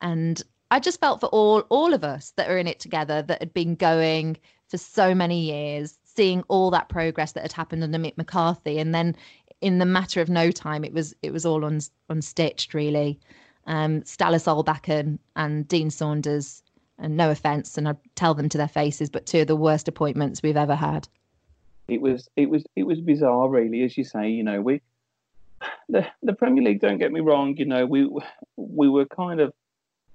and 0.00 0.40
I 0.70 0.78
just 0.78 1.00
felt 1.00 1.20
for 1.20 1.26
all 1.26 1.60
all 1.70 1.94
of 1.94 2.04
us 2.04 2.32
that 2.36 2.48
are 2.48 2.58
in 2.58 2.68
it 2.68 2.78
together 2.78 3.22
that 3.22 3.40
had 3.40 3.52
been 3.52 3.74
going 3.74 4.36
for 4.68 4.78
so 4.78 5.14
many 5.14 5.40
years, 5.40 5.98
seeing 6.04 6.44
all 6.48 6.70
that 6.70 6.88
progress 6.88 7.32
that 7.32 7.42
had 7.42 7.52
happened 7.52 7.82
under 7.82 7.98
Mick 7.98 8.16
McCarthy, 8.16 8.78
and 8.78 8.94
then 8.94 9.16
in 9.60 9.78
the 9.78 9.86
matter 9.86 10.20
of 10.20 10.28
no 10.28 10.50
time, 10.50 10.84
it 10.84 10.92
was 10.92 11.14
it 11.22 11.32
was 11.32 11.46
all 11.46 11.64
un, 11.64 11.80
unstitched 12.10 12.74
really. 12.74 13.18
Um, 13.66 14.02
Ståle 14.02 14.38
Solbakken 14.38 15.18
and 15.36 15.66
Dean 15.66 15.90
Saunders, 15.90 16.62
and 16.98 17.16
no 17.16 17.30
offence, 17.30 17.78
and 17.78 17.88
I 17.88 17.94
tell 18.14 18.34
them 18.34 18.48
to 18.50 18.58
their 18.58 18.68
faces, 18.68 19.10
but 19.10 19.26
two 19.26 19.40
of 19.40 19.46
the 19.46 19.56
worst 19.56 19.88
appointments 19.88 20.42
we've 20.42 20.56
ever 20.56 20.74
had. 20.74 21.08
It 21.88 22.00
was 22.00 22.28
it 22.36 22.48
was 22.48 22.64
it 22.76 22.84
was 22.84 23.00
bizarre, 23.00 23.48
really, 23.48 23.82
as 23.82 23.96
you 23.96 24.04
say. 24.04 24.28
You 24.30 24.44
know, 24.44 24.60
we 24.60 24.80
the 25.88 26.06
the 26.22 26.34
Premier 26.34 26.62
League. 26.62 26.80
Don't 26.80 26.98
get 26.98 27.12
me 27.12 27.20
wrong. 27.20 27.56
You 27.56 27.66
know, 27.66 27.86
we 27.86 28.08
we 28.56 28.88
were 28.88 29.06
kind 29.06 29.40
of 29.40 29.52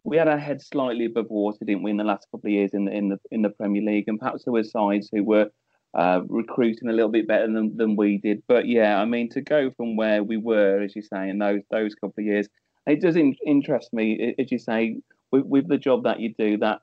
we 0.04 0.18
had 0.18 0.28
our 0.28 0.38
heads 0.38 0.68
slightly 0.68 1.06
above 1.06 1.30
water, 1.30 1.66
didn't 1.66 1.84
we, 1.84 1.92
in 1.92 1.98
the 1.98 2.04
last 2.04 2.28
couple 2.32 2.48
of 2.48 2.54
years 2.54 2.74
in 2.74 2.86
the 2.86 2.92
in 2.92 3.10
the 3.10 3.20
in 3.32 3.42
the 3.42 3.50
Premier 3.50 3.82
League, 3.82 4.08
and 4.08 4.20
perhaps 4.20 4.46
there 4.46 4.54
were 4.54 4.64
sides 4.64 5.10
who 5.12 5.24
were 5.24 5.50
uh, 5.94 6.22
recruiting 6.28 6.90
a 6.90 6.94
little 6.94 7.10
bit 7.10 7.28
better 7.28 7.48
than, 7.48 7.76
than 7.76 7.96
we 7.96 8.18
did. 8.18 8.44
But 8.48 8.68
yeah, 8.68 9.02
I 9.02 9.06
mean, 9.06 9.30
to 9.30 9.42
go 9.42 9.72
from 9.72 9.96
where 9.96 10.24
we 10.24 10.38
were, 10.38 10.82
as 10.82 10.96
you 10.96 11.02
say, 11.02 11.30
in 11.30 11.40
those 11.40 11.62
those 11.72 11.96
couple 11.96 12.14
of 12.20 12.26
years, 12.26 12.48
It 12.88 13.02
does 13.02 13.16
in- 13.16 13.36
interest 13.46 13.94
me, 13.94 14.36
as 14.38 14.52
you 14.52 14.60
say, 14.60 14.98
with, 15.32 15.46
with 15.46 15.68
the 15.68 15.78
job 15.78 16.04
that 16.04 16.20
you 16.20 16.34
do. 16.38 16.58
That 16.58 16.82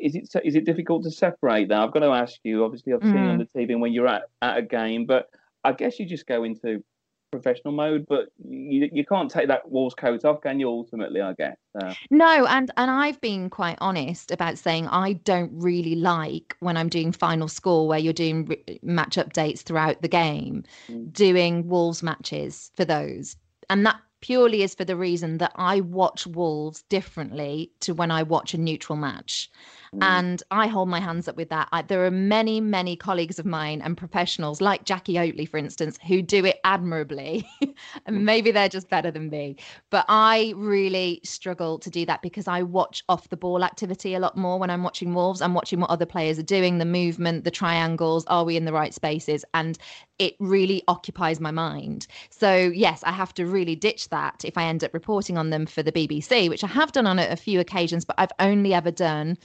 is 0.00 0.14
it. 0.14 0.28
Is 0.44 0.54
it 0.54 0.64
difficult 0.64 1.04
to 1.04 1.10
separate 1.10 1.68
that? 1.68 1.78
I've 1.78 1.92
got 1.92 2.00
to 2.00 2.10
ask 2.10 2.38
you. 2.42 2.64
Obviously, 2.64 2.92
I've 2.92 3.00
mm. 3.00 3.12
seen 3.12 3.26
on 3.28 3.38
the 3.38 3.46
TV 3.46 3.78
when 3.78 3.92
you're 3.92 4.08
at, 4.08 4.22
at 4.40 4.58
a 4.58 4.62
game, 4.62 5.06
but 5.06 5.28
I 5.64 5.72
guess 5.72 5.98
you 5.98 6.06
just 6.06 6.26
go 6.26 6.44
into 6.44 6.82
professional 7.32 7.72
mode, 7.72 8.06
but 8.08 8.28
you, 8.48 8.88
you 8.92 9.04
can't 9.04 9.30
take 9.30 9.48
that 9.48 9.68
Wolves 9.68 9.94
coat 9.94 10.24
off, 10.24 10.40
can 10.42 10.60
you? 10.60 10.68
Ultimately, 10.68 11.20
I 11.20 11.32
guess. 11.32 11.56
Uh, 11.80 11.94
no, 12.10 12.46
and 12.46 12.70
and 12.76 12.90
I've 12.90 13.20
been 13.20 13.50
quite 13.50 13.78
honest 13.80 14.30
about 14.30 14.58
saying 14.58 14.86
I 14.86 15.14
don't 15.14 15.50
really 15.52 15.96
like 15.96 16.56
when 16.60 16.76
I'm 16.76 16.88
doing 16.88 17.10
final 17.10 17.48
score 17.48 17.88
where 17.88 17.98
you're 17.98 18.12
doing 18.12 18.44
re- 18.44 18.80
match 18.82 19.16
updates 19.16 19.62
throughout 19.62 20.02
the 20.02 20.08
game, 20.08 20.62
mm. 20.88 21.12
doing 21.12 21.66
Wolves 21.66 22.02
matches 22.02 22.70
for 22.76 22.84
those, 22.84 23.34
and 23.68 23.84
that 23.86 23.96
purely 24.22 24.62
is 24.62 24.74
for 24.74 24.84
the 24.84 24.96
reason 24.96 25.38
that 25.38 25.52
I 25.56 25.80
watch 25.80 26.26
Wolves 26.26 26.82
differently 26.88 27.70
to 27.80 27.92
when 27.92 28.10
I 28.10 28.22
watch 28.22 28.54
a 28.54 28.58
neutral 28.58 28.96
match. 28.96 29.50
Mm. 29.94 30.02
And 30.02 30.42
I 30.50 30.68
hold 30.68 30.88
my 30.88 31.00
hands 31.00 31.28
up 31.28 31.36
with 31.36 31.50
that. 31.50 31.68
I, 31.70 31.82
there 31.82 32.06
are 32.06 32.10
many, 32.10 32.62
many 32.62 32.96
colleagues 32.96 33.38
of 33.38 33.44
mine 33.44 33.82
and 33.82 33.94
professionals, 33.94 34.62
like 34.62 34.84
Jackie 34.84 35.14
Oatley, 35.14 35.46
for 35.46 35.58
instance, 35.58 35.98
who 36.06 36.22
do 36.22 36.46
it 36.46 36.60
admirably. 36.64 37.46
and 38.06 38.16
mm. 38.16 38.22
maybe 38.22 38.50
they're 38.50 38.70
just 38.70 38.88
better 38.88 39.10
than 39.10 39.28
me. 39.28 39.56
But 39.90 40.06
I 40.08 40.54
really 40.56 41.20
struggle 41.24 41.78
to 41.80 41.90
do 41.90 42.06
that 42.06 42.22
because 42.22 42.48
I 42.48 42.62
watch 42.62 43.04
off 43.10 43.28
the 43.28 43.36
ball 43.36 43.62
activity 43.62 44.14
a 44.14 44.20
lot 44.20 44.34
more 44.34 44.58
when 44.58 44.70
I'm 44.70 44.82
watching 44.82 45.12
Wolves. 45.12 45.42
I'm 45.42 45.52
watching 45.52 45.80
what 45.80 45.90
other 45.90 46.06
players 46.06 46.38
are 46.38 46.44
doing, 46.44 46.78
the 46.78 46.86
movement, 46.86 47.44
the 47.44 47.50
triangles. 47.50 48.24
Are 48.26 48.44
we 48.44 48.56
in 48.56 48.64
the 48.64 48.72
right 48.72 48.94
spaces? 48.94 49.44
And 49.52 49.76
it 50.18 50.36
really 50.38 50.82
occupies 50.88 51.38
my 51.38 51.50
mind. 51.50 52.06
So, 52.30 52.54
yes, 52.54 53.02
I 53.04 53.12
have 53.12 53.34
to 53.34 53.44
really 53.44 53.74
ditch 53.74 54.08
that 54.12 54.44
if 54.44 54.56
I 54.56 54.64
end 54.64 54.84
up 54.84 54.94
reporting 54.94 55.36
on 55.36 55.50
them 55.50 55.66
for 55.66 55.82
the 55.82 55.90
BBC, 55.90 56.48
which 56.48 56.62
I 56.62 56.68
have 56.68 56.92
done 56.92 57.06
on 57.06 57.18
a, 57.18 57.36
few 57.36 57.58
occasions, 57.58 58.04
but 58.04 58.14
I've 58.18 58.30
only 58.38 58.72
ever 58.72 58.92
done 58.92 59.36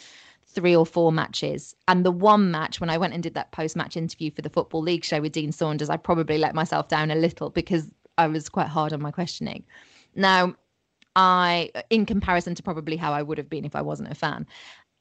three 0.46 0.76
or 0.76 0.86
four 0.86 1.12
matches. 1.12 1.76
And 1.88 2.06
the 2.06 2.12
one 2.12 2.52
match 2.52 2.80
when 2.80 2.90
I 2.90 2.98
went 2.98 3.14
and 3.14 3.24
did 3.24 3.34
that 3.34 3.52
post 3.52 3.76
match 3.76 3.98
interview 3.98 4.30
for 4.30 4.42
the 4.42 4.50
Football 4.50 4.82
League 4.82 5.04
show 5.04 5.20
with 5.20 5.32
Dean 5.32 5.52
Saunders, 5.52 5.90
I 5.90 5.98
probably 5.98 6.38
let 6.38 6.54
myself 6.54 6.88
down 6.88 7.10
a 7.10 7.16
little 7.16 7.50
because 7.50 7.90
I 8.18 8.28
was 8.28 8.50
quite 8.50 8.68
hard 8.68 8.94
on 8.94 9.02
my 9.02 9.12
questioning. 9.12 9.64
Now, 10.16 10.56
I, 11.16 11.72
in 11.90 12.06
comparison 12.06 12.54
to 12.56 12.64
probably 12.64 12.98
how 12.98 13.12
I 13.12 13.24
would 13.24 13.38
have 13.40 13.50
been 13.50 13.66
if 13.66 13.76
I 13.76 13.82
wasn't 13.82 14.12
a 14.12 14.16
fan, 14.16 14.46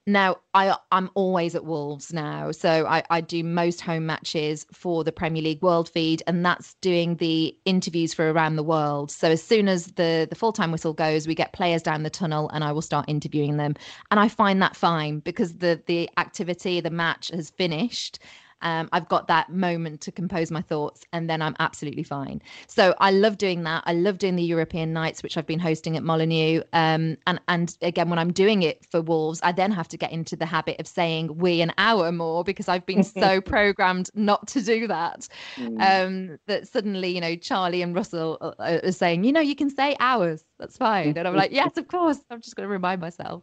now 0.06 0.36
I 0.54 0.76
I'm 0.92 1.10
always 1.14 1.54
at 1.54 1.64
Wolves 1.64 2.12
now, 2.12 2.52
so 2.52 2.86
I, 2.86 3.02
I 3.10 3.20
do 3.20 3.42
most 3.42 3.80
home 3.80 4.06
matches 4.06 4.64
for 4.72 5.02
the 5.02 5.10
Premier 5.10 5.42
League 5.42 5.62
World 5.62 5.88
Feed, 5.88 6.22
and 6.26 6.44
that's 6.46 6.74
doing 6.74 7.16
the 7.16 7.56
interviews 7.64 8.14
for 8.14 8.30
around 8.30 8.56
the 8.56 8.62
world. 8.62 9.10
So 9.10 9.30
as 9.30 9.42
soon 9.42 9.68
as 9.68 9.86
the 9.92 10.26
the 10.30 10.36
full 10.36 10.52
time 10.52 10.70
whistle 10.70 10.92
goes, 10.92 11.26
we 11.26 11.34
get 11.34 11.52
players 11.52 11.82
down 11.82 12.04
the 12.04 12.10
tunnel, 12.10 12.48
and 12.50 12.62
I 12.62 12.70
will 12.72 12.82
start 12.82 13.06
interviewing 13.08 13.56
them, 13.56 13.74
and 14.10 14.20
I 14.20 14.28
find 14.28 14.62
that 14.62 14.76
fine 14.76 15.18
because 15.18 15.58
the 15.58 15.82
the 15.86 16.08
activity, 16.16 16.80
the 16.80 16.90
match 16.90 17.30
has 17.32 17.50
finished, 17.50 18.20
um, 18.62 18.88
I've 18.92 19.08
got 19.08 19.28
that 19.28 19.50
moment 19.50 20.00
to 20.02 20.12
compose 20.12 20.50
my 20.50 20.62
thoughts, 20.62 21.04
and 21.12 21.28
then 21.28 21.42
I'm 21.42 21.54
absolutely 21.58 22.02
fine. 22.02 22.40
So 22.66 22.94
I 22.98 23.10
love 23.10 23.38
doing 23.38 23.64
that. 23.64 23.82
I 23.86 23.92
love 23.92 24.18
doing 24.18 24.36
the 24.36 24.42
European 24.42 24.92
nights, 24.92 25.22
which 25.22 25.36
I've 25.36 25.46
been 25.46 25.58
hosting 25.58 25.96
at 25.96 26.02
Molineux. 26.02 26.62
Um, 26.72 27.16
and 27.26 27.40
and 27.48 27.76
again, 27.82 28.08
when 28.08 28.18
I'm 28.18 28.32
doing 28.32 28.62
it 28.62 28.84
for 28.90 29.02
Wolves, 29.02 29.40
I 29.42 29.52
then 29.52 29.72
have 29.72 29.88
to 29.88 29.96
get 29.96 30.12
into 30.12 30.36
the 30.36 30.46
habit 30.46 30.80
of 30.80 30.86
saying 30.86 31.36
we 31.36 31.60
an 31.60 31.72
hour 31.78 32.12
more 32.12 32.44
because 32.44 32.68
I've 32.68 32.86
been 32.86 33.04
so 33.04 33.40
programmed 33.42 34.10
not 34.14 34.48
to 34.48 34.62
do 34.62 34.86
that. 34.86 35.28
Mm. 35.56 36.06
Um, 36.06 36.38
that 36.46 36.68
suddenly, 36.68 37.14
you 37.14 37.20
know, 37.20 37.36
Charlie 37.36 37.82
and 37.82 37.94
Russell 37.94 38.38
are, 38.40 38.80
are 38.84 38.92
saying, 38.92 39.24
you 39.24 39.32
know, 39.32 39.40
you 39.40 39.54
can 39.54 39.70
say 39.70 39.96
ours. 40.00 40.44
That's 40.58 40.76
fine. 40.76 41.16
And 41.16 41.28
I'm 41.28 41.36
like, 41.36 41.52
yes, 41.52 41.76
of 41.76 41.88
course. 41.88 42.18
I'm 42.30 42.40
just 42.40 42.56
going 42.56 42.66
to 42.66 42.72
remind 42.72 43.00
myself. 43.00 43.42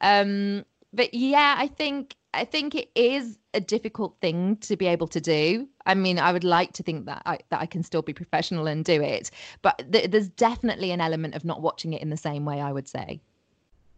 Um, 0.00 0.64
but 0.92 1.12
yeah, 1.12 1.54
I 1.58 1.66
think 1.68 2.16
I 2.36 2.44
think 2.44 2.74
it 2.74 2.90
is 2.94 3.38
a 3.54 3.60
difficult 3.60 4.16
thing 4.20 4.56
to 4.58 4.76
be 4.76 4.86
able 4.86 5.08
to 5.08 5.20
do. 5.20 5.66
I 5.86 5.94
mean, 5.94 6.18
I 6.18 6.32
would 6.32 6.44
like 6.44 6.72
to 6.74 6.82
think 6.82 7.06
that 7.06 7.22
I 7.24 7.38
that 7.48 7.60
I 7.60 7.66
can 7.66 7.82
still 7.82 8.02
be 8.02 8.12
professional 8.12 8.66
and 8.66 8.84
do 8.84 9.00
it, 9.02 9.30
but 9.62 9.90
th- 9.90 10.10
there's 10.10 10.28
definitely 10.28 10.90
an 10.90 11.00
element 11.00 11.34
of 11.34 11.44
not 11.44 11.62
watching 11.62 11.94
it 11.94 12.02
in 12.02 12.10
the 12.10 12.16
same 12.16 12.44
way. 12.44 12.60
I 12.60 12.72
would 12.72 12.88
say. 12.88 13.20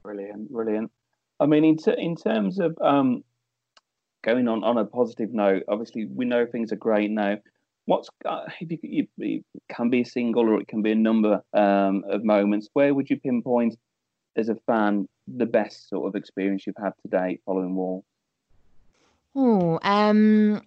Brilliant, 0.04 0.52
brilliant. 0.52 0.90
I 1.40 1.46
mean, 1.46 1.64
in 1.64 1.76
ter- 1.76 1.92
in 1.92 2.14
terms 2.14 2.60
of 2.60 2.78
um, 2.80 3.24
going 4.22 4.46
on 4.46 4.62
on 4.62 4.78
a 4.78 4.84
positive 4.84 5.32
note, 5.32 5.64
obviously 5.68 6.06
we 6.06 6.24
know 6.24 6.46
things 6.46 6.72
are 6.72 6.76
great 6.76 7.10
now. 7.10 7.38
What's 7.86 8.08
uh, 8.24 8.44
if 8.60 8.78
you, 8.84 9.08
you, 9.16 9.42
it 9.54 9.62
can 9.74 9.90
be 9.90 10.02
a 10.02 10.06
single 10.06 10.48
or 10.48 10.60
it 10.60 10.68
can 10.68 10.82
be 10.82 10.92
a 10.92 10.96
number 10.96 11.42
um, 11.54 12.04
of 12.08 12.24
moments. 12.24 12.68
Where 12.72 12.94
would 12.94 13.10
you 13.10 13.18
pinpoint 13.18 13.76
as 14.36 14.48
a 14.48 14.56
fan 14.66 15.08
the 15.26 15.46
best 15.46 15.88
sort 15.88 16.06
of 16.06 16.14
experience 16.14 16.66
you've 16.66 16.76
had 16.80 16.92
today 17.02 17.40
following 17.44 17.74
Wolves? 17.74 18.06
Oh, 19.34 19.78
um, 19.82 20.62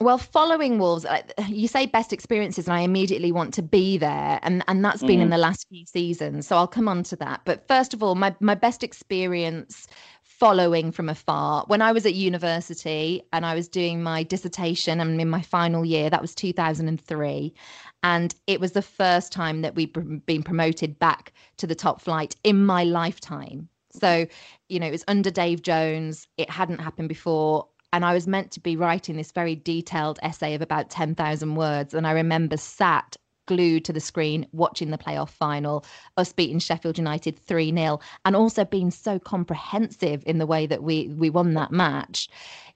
well, 0.00 0.18
following 0.18 0.78
Wolves, 0.78 1.06
you 1.48 1.68
say 1.68 1.86
best 1.86 2.12
experiences, 2.12 2.66
and 2.66 2.74
I 2.74 2.80
immediately 2.80 3.32
want 3.32 3.54
to 3.54 3.62
be 3.62 3.98
there, 3.98 4.38
and 4.42 4.64
and 4.68 4.84
that's 4.84 5.02
been 5.02 5.20
mm. 5.20 5.22
in 5.22 5.30
the 5.30 5.38
last 5.38 5.66
few 5.68 5.86
seasons. 5.86 6.46
So 6.46 6.56
I'll 6.56 6.66
come 6.66 6.88
on 6.88 7.02
to 7.04 7.16
that. 7.16 7.42
But 7.44 7.66
first 7.68 7.94
of 7.94 8.02
all, 8.02 8.14
my 8.14 8.34
my 8.40 8.54
best 8.54 8.82
experience 8.82 9.86
following 10.22 10.90
from 10.90 11.08
afar 11.08 11.64
when 11.68 11.80
I 11.80 11.92
was 11.92 12.04
at 12.04 12.14
university 12.14 13.22
and 13.32 13.46
I 13.46 13.54
was 13.54 13.68
doing 13.68 14.02
my 14.02 14.24
dissertation 14.24 14.98
and 14.98 15.20
in 15.20 15.30
my 15.30 15.42
final 15.42 15.84
year. 15.84 16.10
That 16.10 16.20
was 16.20 16.34
2003, 16.34 17.54
and 18.02 18.34
it 18.46 18.60
was 18.60 18.72
the 18.72 18.82
first 18.82 19.32
time 19.32 19.62
that 19.62 19.74
we'd 19.74 20.26
been 20.26 20.42
promoted 20.42 20.98
back 20.98 21.32
to 21.58 21.66
the 21.66 21.76
top 21.76 22.00
flight 22.00 22.34
in 22.44 22.64
my 22.66 22.84
lifetime. 22.84 23.68
So, 23.92 24.26
you 24.68 24.80
know, 24.80 24.86
it 24.86 24.92
was 24.92 25.04
under 25.08 25.30
Dave 25.30 25.62
Jones. 25.62 26.26
It 26.36 26.50
hadn't 26.50 26.80
happened 26.80 27.08
before. 27.08 27.68
And 27.92 28.04
I 28.04 28.14
was 28.14 28.26
meant 28.26 28.50
to 28.52 28.60
be 28.60 28.76
writing 28.76 29.16
this 29.16 29.32
very 29.32 29.54
detailed 29.54 30.18
essay 30.22 30.54
of 30.54 30.62
about 30.62 30.88
10,000 30.88 31.54
words. 31.54 31.92
And 31.92 32.06
I 32.06 32.12
remember 32.12 32.56
sat 32.56 33.16
glued 33.46 33.84
to 33.84 33.92
the 33.92 34.00
screen 34.00 34.46
watching 34.52 34.90
the 34.90 34.98
playoff 34.98 35.30
final, 35.30 35.84
us 36.16 36.32
beating 36.32 36.58
Sheffield 36.58 36.98
United 36.98 37.38
3 37.38 37.72
0, 37.72 38.00
and 38.24 38.36
also 38.36 38.64
being 38.64 38.90
so 38.90 39.18
comprehensive 39.18 40.22
in 40.26 40.38
the 40.38 40.46
way 40.46 40.66
that 40.66 40.82
we, 40.82 41.08
we 41.08 41.28
won 41.28 41.54
that 41.54 41.72
match. 41.72 42.28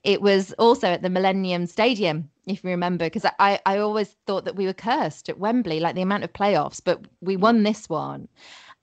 It 0.05 0.23
was 0.23 0.53
also 0.55 0.89
at 0.89 1.03
the 1.03 1.11
Millennium 1.11 1.67
Stadium, 1.67 2.31
if 2.47 2.63
you 2.63 2.71
remember, 2.71 3.07
because 3.07 3.27
I, 3.39 3.61
I 3.67 3.79
always 3.79 4.17
thought 4.27 4.45
that 4.45 4.57
we 4.57 4.67
were 4.67 4.73
cursed 4.73 5.29
at 5.29 5.39
Wembley, 5.39 5.81
like 5.81 5.95
the 5.95 6.03
amount 6.03 6.25
of 6.25 6.33
playoffs, 6.33 6.81
but 6.85 7.01
we 7.21 7.37
won 7.37 7.63
this 7.63 7.89
one. 7.89 8.29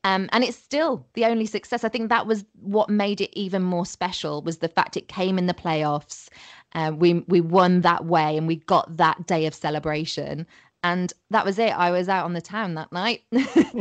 Um, 0.03 0.29
and 0.33 0.43
it's 0.43 0.57
still 0.57 1.05
the 1.13 1.25
only 1.25 1.45
success. 1.45 1.83
I 1.83 1.89
think 1.89 2.09
that 2.09 2.27
was 2.27 2.45
what 2.61 2.89
made 2.89 3.21
it 3.21 3.37
even 3.39 3.61
more 3.61 3.85
special 3.85 4.41
was 4.41 4.57
the 4.57 4.67
fact 4.67 4.97
it 4.97 5.07
came 5.07 5.37
in 5.37 5.47
the 5.47 5.53
playoffs. 5.53 6.27
Uh, 6.73 6.91
we 6.95 7.23
we 7.27 7.39
won 7.39 7.81
that 7.81 8.05
way, 8.05 8.37
and 8.37 8.47
we 8.47 8.57
got 8.57 8.97
that 8.97 9.25
day 9.27 9.45
of 9.45 9.53
celebration. 9.53 10.45
And 10.85 11.13
that 11.29 11.45
was 11.45 11.57
it. 11.59 11.69
I 11.69 11.91
was 11.91 12.09
out 12.09 12.25
on 12.25 12.33
the 12.33 12.41
town 12.41 12.73
that 12.73 12.91
night. 12.91 13.23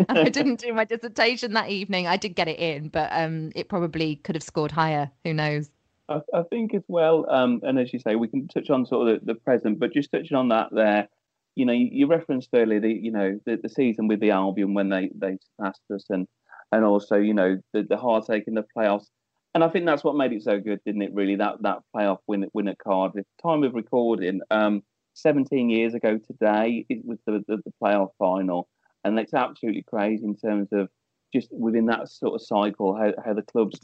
I 0.09 0.29
didn't 0.33 0.61
do 0.61 0.73
my 0.73 0.85
dissertation 0.85 1.53
that 1.55 1.69
evening. 1.69 2.07
I 2.07 2.17
did 2.17 2.37
get 2.37 2.47
it 2.47 2.61
in, 2.61 2.89
but 2.91 3.11
um, 3.13 3.51
it 3.57 3.69
probably 3.69 4.17
could 4.17 4.37
have 4.37 4.45
scored 4.45 4.71
higher. 4.71 5.11
Who 5.25 5.35
knows? 5.35 5.69
I, 6.09 6.21
I 6.33 6.43
think 6.43 6.75
as 6.75 6.85
well, 6.87 7.27
um, 7.29 7.61
and 7.65 7.79
as 7.79 7.93
you 7.93 7.99
say, 7.99 8.15
we 8.15 8.29
can 8.29 8.47
touch 8.47 8.71
on 8.71 8.87
sort 8.87 9.09
of 9.09 9.21
the, 9.21 9.33
the 9.33 9.41
present, 9.41 9.81
but 9.81 9.93
just 9.93 10.13
touching 10.13 10.37
on 10.37 10.49
that 10.49 10.69
there, 10.71 11.09
you 11.55 11.67
know, 11.67 11.73
you, 11.73 11.89
you 11.91 12.07
referenced 12.07 12.51
earlier 12.55 12.81
the, 12.81 12.93
you 12.93 13.11
know, 13.11 13.39
the, 13.47 13.59
the 13.63 13.69
season 13.69 14.09
with 14.09 14.21
the 14.21 14.31
Albion 14.31 14.75
when 14.75 14.89
they 14.89 15.11
they 15.15 15.37
surpassed 15.59 15.83
us, 15.95 16.07
and 16.11 16.27
and 16.71 16.85
also, 16.85 17.17
you 17.17 17.35
know, 17.35 17.59
the 17.73 17.83
the 17.83 17.97
heartache 17.97 18.45
in 18.47 18.55
the 18.55 18.65
playoffs. 18.77 19.07
And 19.55 19.63
I 19.63 19.69
think 19.69 19.85
that's 19.85 20.03
what 20.03 20.17
made 20.17 20.33
it 20.33 20.43
so 20.43 20.59
good, 20.61 20.81
didn't 20.87 21.03
it? 21.03 21.13
Really, 21.13 21.37
that 21.37 21.63
that 21.63 21.81
playoff 21.95 22.19
win 22.27 22.47
win 22.55 22.69
at 22.69 22.79
Cardiff. 22.79 23.27
Time 23.43 23.63
of 23.65 23.75
recording, 23.75 24.41
um, 24.51 24.83
17 25.15 25.69
years 25.69 25.95
ago 25.95 26.19
today, 26.19 26.87
it 26.89 27.05
was 27.05 27.19
the, 27.27 27.45
the, 27.47 27.59
the 27.59 27.73
playoff 27.83 28.11
final, 28.19 28.69
and 29.05 29.19
it's 29.19 29.35
absolutely 29.35 29.83
crazy 29.83 30.25
in 30.25 30.37
terms 30.37 30.69
of 30.73 30.89
just 31.35 31.49
within 31.53 31.87
that 31.87 32.09
sort 32.11 32.35
of 32.35 32.47
cycle 32.47 32.95
how, 32.95 33.13
how 33.25 33.33
the 33.33 33.43
club's 33.43 33.81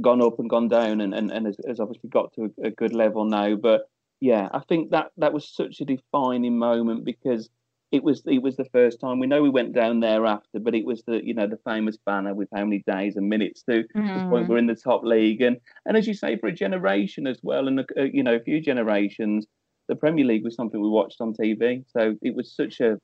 gone 0.00 0.22
up 0.22 0.38
and 0.38 0.50
gone 0.50 0.68
down 0.68 1.00
and, 1.00 1.14
and, 1.14 1.30
and 1.30 1.46
has, 1.46 1.56
has 1.66 1.80
obviously 1.80 2.08
got 2.10 2.32
to 2.34 2.52
a, 2.62 2.68
a, 2.68 2.70
good 2.70 2.94
level 2.94 3.24
now. 3.24 3.56
But 3.56 3.88
yeah, 4.20 4.48
I 4.52 4.60
think 4.68 4.90
that 4.90 5.12
that 5.18 5.32
was 5.32 5.48
such 5.48 5.80
a 5.80 5.84
defining 5.84 6.58
moment 6.58 7.04
because 7.04 7.48
it 7.92 8.02
was 8.02 8.22
it 8.26 8.42
was 8.42 8.56
the 8.56 8.64
first 8.72 9.00
time 9.00 9.20
we 9.20 9.26
know 9.26 9.42
we 9.42 9.50
went 9.50 9.74
down 9.74 10.00
there 10.00 10.26
after, 10.26 10.58
but 10.58 10.74
it 10.74 10.84
was 10.84 11.02
the 11.06 11.24
you 11.24 11.34
know 11.34 11.46
the 11.46 11.60
famous 11.64 11.96
banner 12.04 12.34
with 12.34 12.48
how 12.54 12.64
many 12.64 12.82
days 12.86 13.16
and 13.16 13.28
minutes 13.28 13.62
to 13.64 13.84
mm. 13.96 14.22
the 14.24 14.28
point 14.28 14.48
we're 14.48 14.58
in 14.58 14.66
the 14.66 14.74
top 14.74 15.04
league 15.04 15.40
and 15.40 15.58
and 15.84 15.96
as 15.96 16.06
you 16.06 16.14
say 16.14 16.36
for 16.36 16.48
a 16.48 16.52
generation 16.52 17.26
as 17.26 17.38
well 17.42 17.68
and 17.68 17.80
a, 17.80 17.86
you 18.12 18.22
know 18.22 18.34
a 18.34 18.40
few 18.40 18.60
generations 18.60 19.46
the 19.88 19.96
Premier 19.96 20.24
League 20.24 20.44
was 20.44 20.54
something 20.54 20.80
we 20.80 20.88
watched 20.88 21.20
on 21.20 21.32
TV. 21.32 21.84
So 21.88 22.16
it 22.22 22.34
was 22.34 22.54
such 22.54 22.80
a 22.80 22.98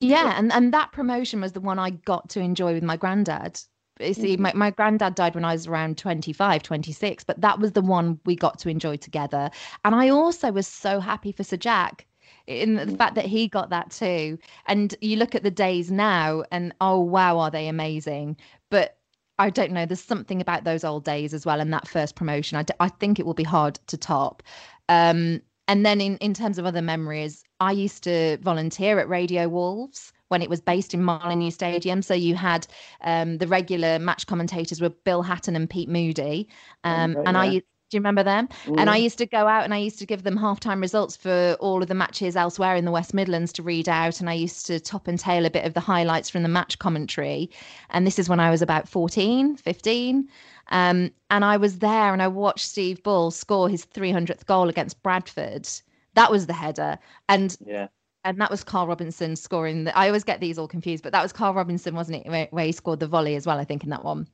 yeah, 0.00 0.34
and 0.36 0.52
and 0.52 0.74
that 0.74 0.92
promotion 0.92 1.40
was 1.40 1.52
the 1.52 1.60
one 1.60 1.78
I 1.78 1.90
got 1.90 2.28
to 2.30 2.40
enjoy 2.40 2.74
with 2.74 2.82
my 2.82 2.96
granddad. 2.96 3.60
You 4.00 4.14
see, 4.14 4.34
mm-hmm. 4.34 4.42
my, 4.42 4.52
my 4.54 4.70
granddad 4.70 5.14
died 5.14 5.34
when 5.34 5.44
I 5.44 5.52
was 5.52 5.66
around 5.66 5.98
25, 5.98 6.62
26, 6.62 7.24
but 7.24 7.40
that 7.40 7.58
was 7.60 7.72
the 7.72 7.82
one 7.82 8.18
we 8.24 8.34
got 8.34 8.58
to 8.60 8.68
enjoy 8.68 8.96
together. 8.96 9.50
And 9.84 9.94
I 9.94 10.08
also 10.08 10.50
was 10.50 10.66
so 10.66 10.98
happy 10.98 11.32
for 11.32 11.44
Sir 11.44 11.56
Jack 11.56 12.06
in 12.46 12.74
the 12.74 12.86
mm. 12.86 12.98
fact 12.98 13.14
that 13.14 13.26
he 13.26 13.48
got 13.48 13.70
that 13.70 13.90
too. 13.90 14.38
And 14.66 14.94
you 15.00 15.16
look 15.16 15.34
at 15.34 15.42
the 15.42 15.50
days 15.50 15.90
now, 15.90 16.44
and 16.50 16.74
oh 16.80 17.00
wow, 17.00 17.38
are 17.38 17.50
they 17.50 17.68
amazing? 17.68 18.36
But 18.70 18.96
I 19.38 19.50
don't 19.50 19.72
know. 19.72 19.86
There's 19.86 20.00
something 20.02 20.40
about 20.40 20.64
those 20.64 20.84
old 20.84 21.04
days 21.04 21.34
as 21.34 21.46
well, 21.46 21.60
and 21.60 21.72
that 21.72 21.88
first 21.88 22.16
promotion. 22.16 22.58
I, 22.58 22.62
d- 22.62 22.74
I 22.80 22.88
think 22.88 23.18
it 23.18 23.26
will 23.26 23.34
be 23.34 23.42
hard 23.42 23.78
to 23.88 23.96
top. 23.96 24.42
Um, 24.88 25.40
and 25.68 25.86
then 25.86 26.00
in, 26.00 26.16
in 26.18 26.34
terms 26.34 26.58
of 26.58 26.66
other 26.66 26.82
memories, 26.82 27.44
I 27.60 27.72
used 27.72 28.04
to 28.04 28.38
volunteer 28.38 28.98
at 28.98 29.08
Radio 29.08 29.48
Wolves 29.48 30.12
when 30.32 30.42
it 30.42 30.50
was 30.50 30.60
based 30.60 30.94
in 30.94 31.04
Molineux 31.04 31.50
Stadium. 31.50 32.02
So 32.02 32.14
you 32.14 32.34
had 32.34 32.66
um, 33.02 33.38
the 33.38 33.46
regular 33.46 33.98
match 33.98 34.26
commentators 34.26 34.80
were 34.80 34.88
Bill 34.88 35.22
Hatton 35.22 35.54
and 35.54 35.70
Pete 35.70 35.90
Moody, 35.90 36.48
um, 36.82 37.16
and 37.24 37.36
yeah. 37.36 37.40
I 37.40 37.62
do 37.92 37.96
you 37.98 38.00
remember 38.00 38.22
them? 38.22 38.48
Mm. 38.64 38.80
And 38.80 38.88
I 38.88 38.98
mm. 38.98 39.02
used 39.02 39.18
to 39.18 39.26
go 39.26 39.46
out 39.46 39.64
and 39.64 39.74
I 39.74 39.76
used 39.76 39.98
to 39.98 40.06
give 40.06 40.22
them 40.22 40.38
halftime 40.38 40.80
results 40.80 41.14
for 41.14 41.58
all 41.60 41.82
of 41.82 41.88
the 41.88 41.94
matches 41.94 42.36
elsewhere 42.36 42.74
in 42.74 42.86
the 42.86 42.90
West 42.90 43.12
Midlands 43.12 43.52
to 43.52 43.62
read 43.62 43.86
out. 43.86 44.18
And 44.18 44.30
I 44.30 44.32
used 44.32 44.64
to 44.68 44.80
top 44.80 45.08
and 45.08 45.18
tail 45.18 45.44
a 45.44 45.50
bit 45.50 45.66
of 45.66 45.74
the 45.74 45.80
highlights 45.80 46.30
from 46.30 46.42
the 46.42 46.48
match 46.48 46.78
commentary. 46.78 47.50
And 47.90 48.06
this 48.06 48.18
is 48.18 48.30
when 48.30 48.40
I 48.40 48.48
was 48.48 48.62
about 48.62 48.88
14, 48.88 49.56
15. 49.56 50.26
Um, 50.70 51.10
and 51.28 51.44
I 51.44 51.58
was 51.58 51.80
there 51.80 52.14
and 52.14 52.22
I 52.22 52.28
watched 52.28 52.66
Steve 52.66 53.02
Bull 53.02 53.30
score 53.30 53.68
his 53.68 53.84
300th 53.84 54.46
goal 54.46 54.70
against 54.70 55.02
Bradford. 55.02 55.68
That 56.14 56.30
was 56.30 56.46
the 56.46 56.54
header. 56.54 56.98
And 57.28 57.54
yeah. 57.62 57.88
And 58.24 58.40
that 58.40 58.50
was 58.50 58.62
Carl 58.62 58.86
Robinson 58.86 59.34
scoring. 59.34 59.84
The, 59.84 59.96
I 59.96 60.06
always 60.06 60.24
get 60.24 60.40
these 60.40 60.58
all 60.58 60.68
confused, 60.68 61.02
but 61.02 61.12
that 61.12 61.22
was 61.22 61.32
Carl 61.32 61.54
Robinson, 61.54 61.94
wasn't 61.94 62.24
it? 62.24 62.50
Where, 62.52 62.64
he 62.64 62.72
scored 62.72 63.00
the 63.00 63.08
volley 63.08 63.34
as 63.34 63.46
well, 63.46 63.58
I 63.58 63.64
think, 63.64 63.82
in 63.82 63.90
that 63.90 64.04
one. 64.04 64.28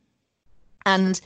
And 0.85 1.20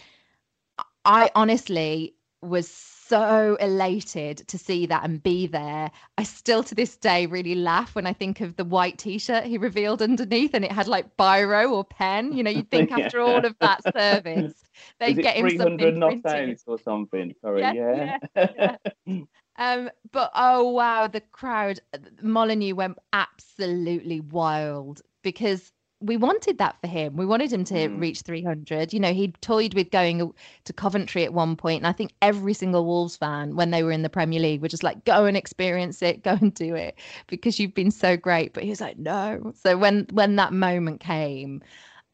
I 1.04 1.30
honestly, 1.34 2.14
was 2.42 2.68
so 2.68 3.56
elated 3.60 4.38
to 4.48 4.58
see 4.58 4.86
that 4.86 5.04
and 5.04 5.22
be 5.22 5.46
there. 5.46 5.90
I 6.18 6.22
still 6.24 6.62
to 6.64 6.74
this 6.74 6.96
day 6.96 7.26
really 7.26 7.54
laugh 7.54 7.94
when 7.94 8.06
I 8.06 8.12
think 8.12 8.40
of 8.40 8.56
the 8.56 8.64
white 8.64 8.98
t-shirt 8.98 9.44
he 9.44 9.58
revealed 9.58 10.02
underneath 10.02 10.54
and 10.54 10.64
it 10.64 10.72
had 10.72 10.88
like 10.88 11.16
biro 11.16 11.70
or 11.70 11.84
pen. 11.84 12.32
You 12.32 12.42
know, 12.42 12.50
you'd 12.50 12.70
think 12.70 12.90
after 12.98 13.20
all 13.20 13.44
of 13.44 13.54
that 13.60 13.80
service, 13.94 14.54
they'd 14.98 15.16
get 15.16 15.36
him 15.36 15.56
something 15.56 15.98
not 15.98 16.26
out 16.26 16.56
or 16.66 16.78
something. 16.78 17.34
Sorry, 17.40 17.60
yeah. 17.60 18.18
yeah. 18.34 18.76
yeah. 19.06 19.18
um, 19.62 19.90
but 20.10 20.30
oh 20.34 20.70
wow, 20.70 21.06
the 21.06 21.20
crowd 21.20 21.80
Molineux 22.22 22.74
went 22.74 22.98
absolutely 23.12 24.20
wild 24.20 25.02
because 25.22 25.72
we 26.00 26.16
wanted 26.16 26.58
that 26.58 26.76
for 26.80 26.88
him. 26.88 27.16
We 27.16 27.26
wanted 27.26 27.52
him 27.52 27.62
to 27.64 27.74
mm. 27.74 28.00
reach 28.00 28.22
300. 28.22 28.92
You 28.92 28.98
know, 28.98 29.12
he 29.12 29.28
toyed 29.40 29.74
with 29.74 29.90
going 29.92 30.32
to 30.64 30.72
Coventry 30.72 31.24
at 31.24 31.32
one 31.32 31.54
point, 31.54 31.80
and 31.80 31.86
I 31.86 31.92
think 31.92 32.12
every 32.20 32.54
single 32.54 32.84
Wolves 32.84 33.16
fan, 33.16 33.54
when 33.54 33.70
they 33.70 33.84
were 33.84 33.92
in 33.92 34.02
the 34.02 34.08
Premier 34.08 34.40
League, 34.40 34.62
were 34.62 34.68
just 34.68 34.82
like, 34.82 35.04
"Go 35.04 35.26
and 35.26 35.36
experience 35.36 36.02
it, 36.02 36.24
go 36.24 36.32
and 36.32 36.52
do 36.52 36.74
it, 36.74 36.98
because 37.28 37.60
you've 37.60 37.74
been 37.74 37.92
so 37.92 38.16
great." 38.16 38.52
But 38.52 38.64
he 38.64 38.70
was 38.70 38.80
like, 38.80 38.98
"No." 38.98 39.52
So 39.62 39.76
when 39.78 40.06
when 40.12 40.36
that 40.36 40.52
moment 40.52 41.00
came, 41.00 41.62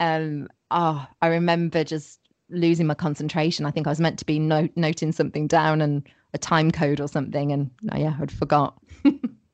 um, 0.00 0.48
oh, 0.70 1.06
I 1.22 1.28
remember 1.28 1.82
just 1.82 2.20
losing 2.50 2.86
my 2.86 2.94
concentration. 2.94 3.66
I 3.66 3.70
think 3.70 3.86
I 3.86 3.90
was 3.90 4.00
meant 4.00 4.18
to 4.18 4.26
be 4.26 4.38
no- 4.38 4.68
noting 4.76 5.12
something 5.12 5.46
down 5.46 5.80
and 5.80 6.06
a 6.38 6.46
time 6.46 6.70
code 6.70 7.00
or 7.00 7.08
something, 7.08 7.52
and 7.52 7.70
oh, 7.92 7.98
yeah, 7.98 8.14
I'd 8.20 8.32
forgot. 8.32 8.78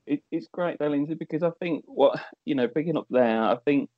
it, 0.06 0.22
it's 0.30 0.48
great, 0.48 0.78
though, 0.78 0.88
Lynsey, 0.88 1.14
because 1.14 1.42
I 1.42 1.50
think 1.60 1.84
what 1.86 2.20
you 2.44 2.54
know, 2.54 2.68
picking 2.68 2.96
up 2.96 3.06
there, 3.10 3.42
I 3.42 3.56
think 3.64 3.88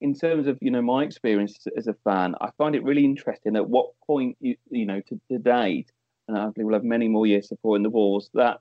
in 0.00 0.14
terms 0.14 0.46
of 0.46 0.58
you 0.60 0.70
know 0.70 0.82
my 0.82 1.02
experience 1.02 1.58
as 1.76 1.88
a 1.88 1.94
fan, 2.04 2.34
I 2.40 2.50
find 2.56 2.74
it 2.74 2.84
really 2.84 3.04
interesting. 3.04 3.56
At 3.56 3.68
what 3.68 3.90
point 4.06 4.36
you 4.40 4.56
you 4.70 4.86
know 4.86 5.00
to, 5.00 5.20
to 5.30 5.38
date, 5.38 5.90
and 6.28 6.38
I 6.38 6.44
think 6.44 6.66
we'll 6.66 6.74
have 6.74 6.84
many 6.84 7.08
more 7.08 7.26
years 7.26 7.48
supporting 7.48 7.82
the 7.82 7.90
Wolves 7.90 8.30
that 8.34 8.60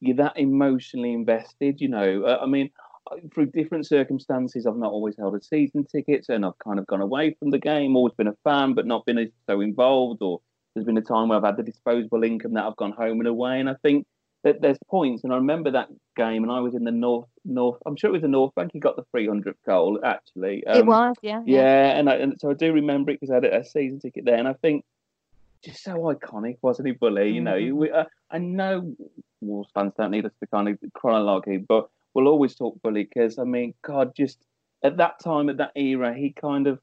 you're 0.00 0.16
that 0.16 0.38
emotionally 0.38 1.12
invested. 1.12 1.80
You 1.80 1.88
know, 1.88 2.24
uh, 2.24 2.38
I 2.42 2.46
mean, 2.46 2.70
through 3.34 3.46
different 3.46 3.86
circumstances, 3.86 4.66
I've 4.66 4.76
not 4.76 4.92
always 4.92 5.16
held 5.18 5.34
a 5.34 5.42
season 5.42 5.84
ticket, 5.84 6.26
and 6.28 6.44
I've 6.46 6.58
kind 6.58 6.78
of 6.78 6.86
gone 6.86 7.02
away 7.02 7.36
from 7.38 7.50
the 7.50 7.58
game. 7.58 7.96
Always 7.96 8.14
been 8.14 8.28
a 8.28 8.36
fan, 8.44 8.74
but 8.74 8.86
not 8.86 9.04
been 9.04 9.30
so 9.48 9.60
involved. 9.60 10.22
Or 10.22 10.40
there's 10.78 10.86
been 10.86 10.96
a 10.96 11.02
time 11.02 11.28
where 11.28 11.38
I've 11.38 11.44
had 11.44 11.56
the 11.56 11.62
disposable 11.62 12.22
income 12.24 12.54
that 12.54 12.64
I've 12.64 12.76
gone 12.76 12.92
home 12.92 13.20
and 13.20 13.28
away, 13.28 13.60
and 13.60 13.68
I 13.68 13.74
think 13.82 14.06
that 14.44 14.60
there's 14.62 14.78
points, 14.88 15.24
and 15.24 15.32
I 15.32 15.36
remember 15.36 15.72
that 15.72 15.88
game, 16.16 16.44
and 16.44 16.52
I 16.52 16.60
was 16.60 16.74
in 16.74 16.84
the 16.84 16.92
north, 16.92 17.28
north. 17.44 17.78
I'm 17.84 17.96
sure 17.96 18.10
it 18.10 18.12
was 18.12 18.22
the 18.22 18.28
North 18.28 18.54
Bank. 18.54 18.70
He 18.72 18.78
got 18.78 18.96
the 18.96 19.04
300th 19.14 19.56
goal, 19.66 19.98
actually. 20.04 20.64
Um, 20.66 20.78
it 20.78 20.86
was, 20.86 21.16
yeah, 21.22 21.42
yeah, 21.44 21.60
yeah. 21.60 21.98
And, 21.98 22.08
I, 22.08 22.14
and 22.16 22.40
so 22.40 22.50
I 22.50 22.54
do 22.54 22.72
remember 22.72 23.10
it 23.10 23.20
because 23.20 23.30
I 23.30 23.34
had 23.34 23.44
a 23.44 23.64
season 23.64 23.98
ticket 23.98 24.24
there, 24.24 24.36
and 24.36 24.46
I 24.46 24.52
think 24.54 24.84
just 25.64 25.82
so 25.82 25.94
iconic, 25.94 26.58
wasn't 26.62 26.86
he, 26.86 26.94
Bully? 26.94 27.30
You 27.30 27.40
know, 27.40 27.54
mm-hmm. 27.54 27.76
we, 27.76 27.90
uh, 27.90 28.04
I 28.30 28.38
know 28.38 28.94
Wolves 29.40 29.70
fans 29.74 29.92
don't 29.98 30.12
need 30.12 30.26
us 30.26 30.32
to 30.40 30.46
kind 30.46 30.68
of 30.68 30.78
chronology, 30.94 31.56
but 31.56 31.88
we'll 32.14 32.28
always 32.28 32.54
talk 32.54 32.80
Bully 32.82 33.04
because 33.04 33.38
I 33.38 33.44
mean, 33.44 33.74
God, 33.82 34.14
just 34.14 34.38
at 34.82 34.98
that 34.98 35.18
time, 35.20 35.48
at 35.48 35.56
that 35.56 35.72
era, 35.74 36.14
he 36.14 36.30
kind 36.30 36.66
of 36.66 36.78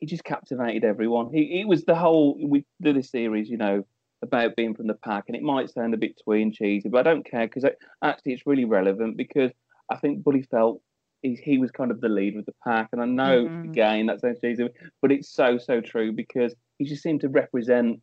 he 0.00 0.06
just 0.06 0.24
captivated 0.24 0.84
everyone. 0.84 1.32
He, 1.32 1.58
he 1.58 1.64
was 1.64 1.84
the 1.84 1.94
whole. 1.94 2.38
We 2.40 2.64
do 2.82 2.92
this 2.92 3.10
series, 3.10 3.48
you 3.48 3.56
know 3.56 3.84
about 4.24 4.56
being 4.56 4.74
from 4.74 4.88
the 4.88 4.94
pack, 4.94 5.24
and 5.28 5.36
it 5.36 5.42
might 5.42 5.70
sound 5.70 5.94
a 5.94 5.98
bit 5.98 6.18
twee 6.24 6.42
and 6.42 6.52
cheesy, 6.52 6.88
but 6.88 7.06
I 7.06 7.10
don't 7.10 7.30
care 7.30 7.46
because 7.46 7.64
actually 8.02 8.32
it's 8.32 8.46
really 8.46 8.64
relevant 8.64 9.16
because 9.16 9.52
I 9.90 9.96
think 9.96 10.24
Bully 10.24 10.42
felt 10.42 10.80
he, 11.22 11.38
he 11.42 11.58
was 11.58 11.70
kind 11.70 11.90
of 11.90 12.00
the 12.00 12.08
leader 12.08 12.40
of 12.40 12.46
the 12.46 12.54
pack, 12.64 12.88
and 12.92 13.00
I 13.00 13.04
know 13.04 13.44
mm-hmm. 13.44 13.70
again 13.70 14.06
that 14.06 14.20
sounds 14.20 14.40
cheesy, 14.40 14.68
but 15.00 15.12
it's 15.12 15.28
so 15.28 15.58
so 15.58 15.80
true 15.80 16.12
because 16.12 16.54
he 16.78 16.84
just 16.86 17.02
seemed 17.02 17.20
to 17.20 17.28
represent 17.28 18.00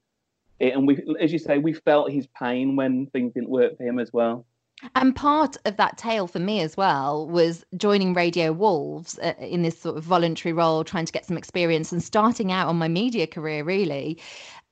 it, 0.60 0.74
and 0.76 0.88
we, 0.88 1.04
as 1.20 1.34
you 1.34 1.40
say, 1.40 1.58
we 1.58 1.74
felt 1.74 2.12
his 2.12 2.28
pain 2.40 2.76
when 2.76 3.08
things 3.08 3.34
didn't 3.34 3.50
work 3.50 3.78
for 3.78 3.84
him 3.84 4.00
as 4.00 4.14
well. 4.14 4.46
And 4.96 5.16
part 5.16 5.58
of 5.66 5.78
that 5.78 5.98
tale 5.98 6.28
for 6.28 6.40
me 6.40 6.62
as 6.62 6.78
well 6.78 7.28
was 7.28 7.66
joining 7.78 8.14
Radio 8.14 8.52
Wolves 8.52 9.20
uh, 9.20 9.34
in 9.40 9.62
this 9.62 9.80
sort 9.80 9.98
of 9.98 10.04
voluntary 10.04 10.54
role, 10.54 10.84
trying 10.84 11.06
to 11.06 11.14
get 11.14 11.26
some 11.26 11.38
experience 11.38 11.92
and 11.92 12.04
starting 12.04 12.52
out 12.52 12.68
on 12.68 12.78
my 12.78 12.88
media 12.88 13.28
career, 13.28 13.64
really 13.64 14.20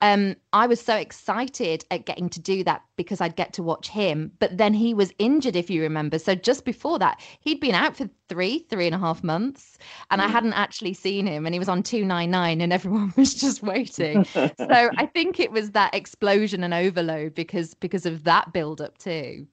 um, 0.01 0.35
I 0.53 0.67
was 0.67 0.79
so 0.79 0.95
excited 0.95 1.83
at 1.91 2.05
getting 2.05 2.29
to 2.29 2.39
do 2.39 2.63
that 2.63 2.83
because 2.95 3.19
I'd 3.19 3.35
get 3.35 3.51
to 3.53 3.63
watch 3.63 3.89
him. 3.89 4.31
But 4.39 4.57
then 4.57 4.73
he 4.73 4.93
was 4.93 5.11
injured, 5.19 5.55
if 5.55 5.69
you 5.69 5.81
remember. 5.81 6.19
So 6.19 6.35
just 6.35 6.63
before 6.63 6.99
that, 6.99 7.19
he'd 7.41 7.59
been 7.59 7.75
out 7.75 7.97
for 7.97 8.09
three, 8.29 8.59
three 8.69 8.85
and 8.85 8.95
a 8.95 8.99
half 8.99 9.23
months, 9.23 9.77
and 10.09 10.21
mm. 10.21 10.25
I 10.25 10.27
hadn't 10.27 10.53
actually 10.53 10.93
seen 10.93 11.27
him. 11.27 11.45
And 11.45 11.53
he 11.53 11.59
was 11.59 11.69
on 11.69 11.83
299, 11.83 12.61
and 12.61 12.71
everyone 12.71 13.13
was 13.17 13.33
just 13.33 13.61
waiting. 13.61 14.23
so 14.23 14.47
I 14.59 15.05
think 15.13 15.39
it 15.39 15.51
was 15.51 15.71
that 15.71 15.93
explosion 15.93 16.63
and 16.63 16.73
overload 16.73 17.35
because 17.35 17.73
because 17.73 18.05
of 18.05 18.23
that 18.23 18.53
build 18.53 18.79
up 18.79 18.97
too. 18.97 19.47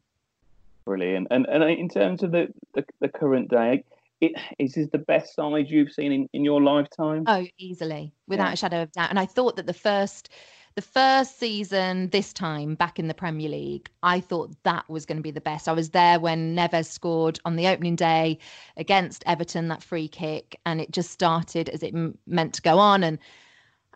Brilliant. 0.86 1.26
And 1.30 1.46
and 1.46 1.62
uh, 1.62 1.66
in 1.66 1.88
terms 1.88 2.22
of 2.22 2.30
the, 2.30 2.46
the, 2.74 2.84
the 3.00 3.08
current 3.08 3.50
day, 3.50 3.84
it 4.20 4.32
is 4.58 4.74
this 4.74 4.88
the 4.92 4.98
best 4.98 5.34
side 5.34 5.68
you've 5.68 5.92
seen 5.92 6.12
in, 6.12 6.28
in 6.32 6.44
your 6.44 6.62
lifetime? 6.62 7.24
Oh, 7.26 7.44
easily, 7.58 8.14
without 8.28 8.46
yeah. 8.46 8.52
a 8.52 8.56
shadow 8.56 8.82
of 8.82 8.92
doubt. 8.92 9.10
And 9.10 9.18
I 9.18 9.26
thought 9.26 9.56
that 9.56 9.66
the 9.66 9.74
first 9.74 10.30
the 10.76 10.82
first 10.82 11.40
season 11.40 12.10
this 12.10 12.32
time 12.32 12.74
back 12.74 12.98
in 12.98 13.08
the 13.08 13.14
Premier 13.14 13.48
League, 13.48 13.88
I 14.02 14.20
thought 14.20 14.54
that 14.62 14.88
was 14.88 15.06
going 15.06 15.16
to 15.16 15.22
be 15.22 15.30
the 15.30 15.40
best. 15.40 15.68
I 15.68 15.72
was 15.72 15.90
there 15.90 16.20
when 16.20 16.54
Neves 16.54 16.86
scored 16.86 17.40
on 17.44 17.56
the 17.56 17.66
opening 17.66 17.96
day 17.96 18.38
against 18.76 19.24
Everton 19.26 19.68
that 19.68 19.82
free 19.82 20.06
kick, 20.06 20.60
and 20.66 20.80
it 20.80 20.92
just 20.92 21.10
started 21.10 21.68
as 21.70 21.82
it 21.82 21.94
m- 21.94 22.16
meant 22.26 22.54
to 22.54 22.62
go 22.62 22.78
on. 22.78 23.02
And 23.02 23.18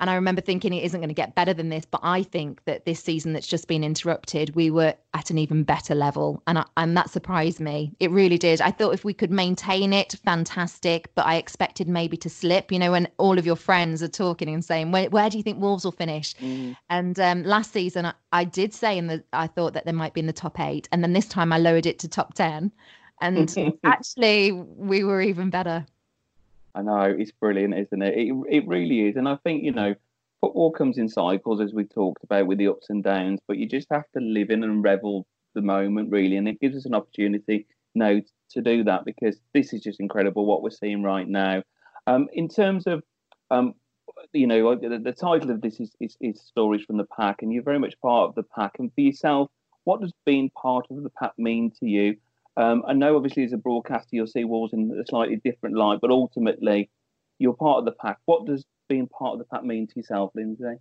and 0.01 0.09
I 0.09 0.15
remember 0.15 0.41
thinking 0.41 0.73
it 0.73 0.83
isn't 0.83 1.01
going 1.01 1.09
to 1.09 1.15
get 1.15 1.35
better 1.35 1.53
than 1.53 1.69
this, 1.69 1.85
but 1.85 2.01
I 2.03 2.23
think 2.23 2.65
that 2.65 2.87
this 2.87 3.01
season 3.01 3.35
that's 3.35 3.47
just 3.47 3.69
been 3.69 3.85
interrupted, 3.85 4.55
we 4.55 4.71
were 4.71 4.95
at 5.13 5.31
an 5.31 5.37
even 5.37 5.63
better 5.63 5.95
level, 5.95 6.43
and 6.47 6.59
I, 6.59 6.65
and 6.79 6.97
that 6.97 7.11
surprised 7.11 7.61
me. 7.61 7.93
It 8.01 8.11
really 8.11 8.39
did. 8.39 8.63
I 8.63 8.71
thought 8.71 8.95
if 8.95 9.05
we 9.05 9.13
could 9.13 9.31
maintain 9.31 9.93
it, 9.93 10.15
fantastic, 10.25 11.15
but 11.15 11.27
I 11.27 11.37
expected 11.37 11.87
maybe 11.87 12.17
to 12.17 12.31
slip. 12.31 12.73
You 12.73 12.79
know, 12.79 12.93
when 12.93 13.09
all 13.19 13.39
of 13.39 13.45
your 13.45 13.57
friends 13.57 14.03
are 14.03 14.09
talking 14.09 14.49
and 14.49 14.65
saying, 14.65 14.91
"Where, 14.91 15.11
where 15.11 15.29
do 15.29 15.37
you 15.37 15.43
think 15.43 15.61
Wolves 15.61 15.85
will 15.85 15.93
finish?" 15.93 16.35
Mm. 16.37 16.77
And 16.89 17.21
um, 17.21 17.43
last 17.45 17.73
season, 17.73 18.07
I, 18.07 18.15
I 18.33 18.45
did 18.45 18.73
say 18.73 18.97
in 18.97 19.07
the 19.07 19.23
I 19.35 19.49
thought 19.49 19.75
that 19.75 19.85
they 19.85 19.93
might 19.93 20.15
be 20.15 20.21
in 20.21 20.27
the 20.27 20.33
top 20.33 20.59
eight, 20.59 20.89
and 20.93 21.03
then 21.03 21.13
this 21.13 21.29
time 21.29 21.53
I 21.53 21.59
lowered 21.59 21.87
it 21.87 21.99
to 22.01 22.09
top 22.09 22.33
ten, 22.35 22.73
and 23.21 23.55
actually 23.85 24.53
we 24.53 25.05
were 25.05 25.21
even 25.21 25.51
better. 25.51 25.85
I 26.75 26.83
know 26.83 27.03
it's 27.03 27.33
brilliant, 27.33 27.75
isn't 27.75 28.03
it? 28.03 28.17
It 28.17 28.35
it 28.49 28.69
really 28.69 29.09
is, 29.09 29.17
and 29.17 29.29
I 29.29 29.37
think 29.37 29.65
you 29.65 29.73
know 29.73 29.95
football 30.41 30.71
comes 30.71 30.99
in 30.99 31.09
cycles, 31.09 31.61
as 31.61 31.75
we 31.75 31.85
talked 31.85 32.25
about 32.25 32.47
with 32.47 32.59
the 32.59 32.69
ups 32.69 32.91
and 32.91 33.03
downs. 33.03 33.41
But 33.47 33.59
you 33.59 33.69
just 33.69 33.89
have 33.91 34.11
to 34.15 34.21
live 34.21 34.51
in 34.51 34.65
and 34.65 34.83
revel 34.83 35.27
the 35.55 35.63
moment, 35.63 36.11
really, 36.11 36.37
and 36.37 36.49
it 36.49 36.61
gives 36.61 36.77
us 36.77 36.87
an 36.87 36.95
opportunity 36.95 37.67
now 37.95 38.21
to 38.51 38.63
do 38.63 38.85
that 38.85 39.05
because 39.05 39.41
this 39.53 39.73
is 39.73 39.83
just 39.83 40.01
incredible 40.01 40.47
what 40.47 40.63
we're 40.63 40.71
seeing 40.71 41.03
right 41.03 41.29
now. 41.29 41.63
Um, 42.07 42.29
in 42.33 42.49
terms 42.49 42.87
of 42.87 43.03
um, 43.51 43.75
you 44.33 44.47
know, 44.47 44.75
the, 44.77 44.99
the 44.99 45.13
title 45.13 45.51
of 45.51 45.61
this 45.61 45.81
is, 45.81 45.91
is, 46.01 46.17
is 46.21 46.41
stories 46.41 46.85
from 46.85 46.97
the 46.97 47.07
pack, 47.17 47.43
and 47.43 47.53
you're 47.53 47.63
very 47.63 47.79
much 47.79 48.01
part 48.01 48.29
of 48.29 48.35
the 48.35 48.43
pack. 48.43 48.73
And 48.79 48.93
for 48.95 49.01
yourself, 49.01 49.51
what 49.85 50.01
does 50.01 50.13
being 50.27 50.51
part 50.51 50.87
of 50.91 51.03
the 51.03 51.11
pack 51.11 51.33
mean 51.39 51.73
to 51.81 51.87
you? 51.87 52.17
Um, 52.57 52.83
I 52.87 52.93
know, 52.93 53.17
obviously, 53.17 53.45
as 53.45 53.53
a 53.53 53.57
broadcaster, 53.57 54.09
you'll 54.13 54.27
see 54.27 54.45
Wolves 54.45 54.73
in 54.73 54.91
a 55.01 55.07
slightly 55.07 55.41
different 55.45 55.77
light, 55.77 56.01
but 56.01 56.11
ultimately, 56.11 56.91
you're 57.39 57.55
part 57.55 57.79
of 57.79 57.85
the 57.85 57.93
pack. 57.93 58.19
What 58.27 58.47
does 58.47 58.65
being 58.89 59.07
part 59.09 59.35
of 59.35 59.39
the 59.39 59.45
pack 59.47 59.65
mean 59.65 59.87
to 59.87 59.97
yourself, 59.97 60.33
Lynsey? 60.35 60.77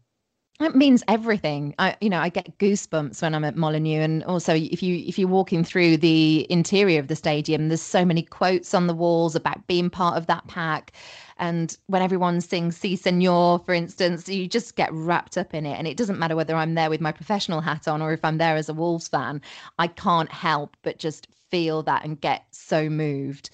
It 0.62 0.76
means 0.76 1.04
everything. 1.08 1.74
I, 1.80 1.96
you 2.02 2.10
know, 2.10 2.20
I 2.20 2.28
get 2.28 2.58
goosebumps 2.58 3.22
when 3.22 3.34
I'm 3.34 3.46
at 3.46 3.56
Molineux, 3.56 4.02
and 4.02 4.26
also 4.26 4.54
if 4.54 4.84
you 4.84 4.98
if 5.08 5.18
you're 5.18 5.30
walking 5.30 5.64
through 5.64 5.96
the 5.96 6.46
interior 6.50 7.00
of 7.00 7.08
the 7.08 7.16
stadium, 7.16 7.70
there's 7.70 7.82
so 7.82 8.04
many 8.04 8.24
quotes 8.24 8.74
on 8.74 8.88
the 8.88 8.94
walls 8.94 9.36
about 9.36 9.66
being 9.68 9.90
part 9.90 10.18
of 10.18 10.28
that 10.28 10.46
pack. 10.48 10.92
And 11.38 11.78
when 11.88 12.02
everyone 12.02 12.42
sings 12.42 12.76
"Si 12.76 12.98
Senor," 12.98 13.60
for 13.60 13.74
instance, 13.74 14.28
you 14.28 14.50
just 14.50 14.76
get 14.76 14.92
wrapped 14.92 15.38
up 15.38 15.54
in 15.54 15.66
it. 15.66 15.78
And 15.78 15.88
it 15.88 15.96
doesn't 15.96 16.20
matter 16.20 16.36
whether 16.36 16.56
I'm 16.56 16.76
there 16.76 16.90
with 16.90 17.00
my 17.00 17.14
professional 17.14 17.62
hat 17.62 17.88
on 17.88 18.02
or 18.02 18.12
if 18.12 18.26
I'm 18.26 18.38
there 18.38 18.58
as 18.58 18.68
a 18.68 18.74
Wolves 18.74 19.08
fan. 19.08 19.42
I 19.78 19.88
can't 19.88 20.30
help 20.30 20.76
but 20.84 21.00
just 21.00 21.30
feel 21.50 21.84
that 21.84 22.04
and 22.06 22.20
get 22.20 22.46
so 22.52 22.90
moved. 22.90 23.50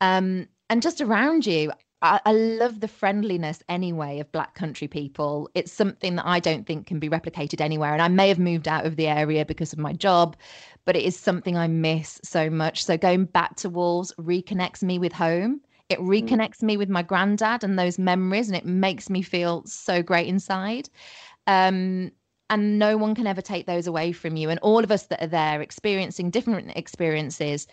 Um, 0.00 0.48
and 0.68 0.82
just 0.82 1.00
around 1.00 1.46
you, 1.46 1.72
I, 2.02 2.20
I, 2.24 2.32
love 2.32 2.80
the 2.80 2.88
friendliness 2.88 3.62
anyway 3.68 4.20
of 4.20 4.32
Black 4.32 4.54
Country 4.54 4.88
people. 4.88 5.50
It's 5.54 5.72
something 5.72 6.16
that 6.16 6.26
I 6.26 6.40
don't 6.40 6.66
think 6.66 6.86
can 6.86 6.98
be 6.98 7.10
replicated 7.10 7.60
anywhere. 7.60 7.92
And 7.92 8.00
I 8.00 8.08
may 8.08 8.28
have 8.28 8.38
moved 8.38 8.68
out 8.68 8.86
of 8.86 8.96
the 8.96 9.06
area 9.06 9.44
because 9.44 9.72
of 9.72 9.78
my 9.78 9.92
job, 9.92 10.36
but 10.86 10.96
it 10.96 11.04
is 11.04 11.18
something 11.18 11.58
I 11.58 11.68
miss 11.68 12.18
so 12.24 12.48
much. 12.48 12.84
So 12.84 12.96
going 12.96 13.26
back 13.26 13.56
to 13.56 13.68
Wolves 13.68 14.14
reconnects 14.18 14.82
me 14.82 14.98
with 14.98 15.12
home. 15.12 15.60
It 15.90 15.98
mm. 15.98 16.06
reconnects 16.06 16.60
mm. 16.60 16.64
me 16.64 16.76
with 16.78 16.88
my 16.88 17.02
granddad 17.02 17.64
and 17.64 17.78
those 17.78 17.98
memories, 17.98 18.48
and 18.48 18.56
it 18.56 18.64
makes 18.64 19.10
me 19.10 19.20
feel 19.20 19.62
so 19.66 20.02
great 20.02 20.26
inside. 20.26 20.88
Um, 21.46 22.12
and 22.50 22.78
no 22.78 22.96
one 22.96 23.14
can 23.14 23.26
ever 23.26 23.40
take 23.40 23.66
those 23.66 23.86
away 23.86 24.12
from 24.12 24.36
you. 24.36 24.50
And 24.50 24.58
all 24.60 24.84
of 24.84 24.90
us 24.90 25.04
that 25.04 25.22
are 25.22 25.28
there 25.28 25.62
experiencing 25.62 26.30
different 26.30 26.72
experiences, 26.76 27.66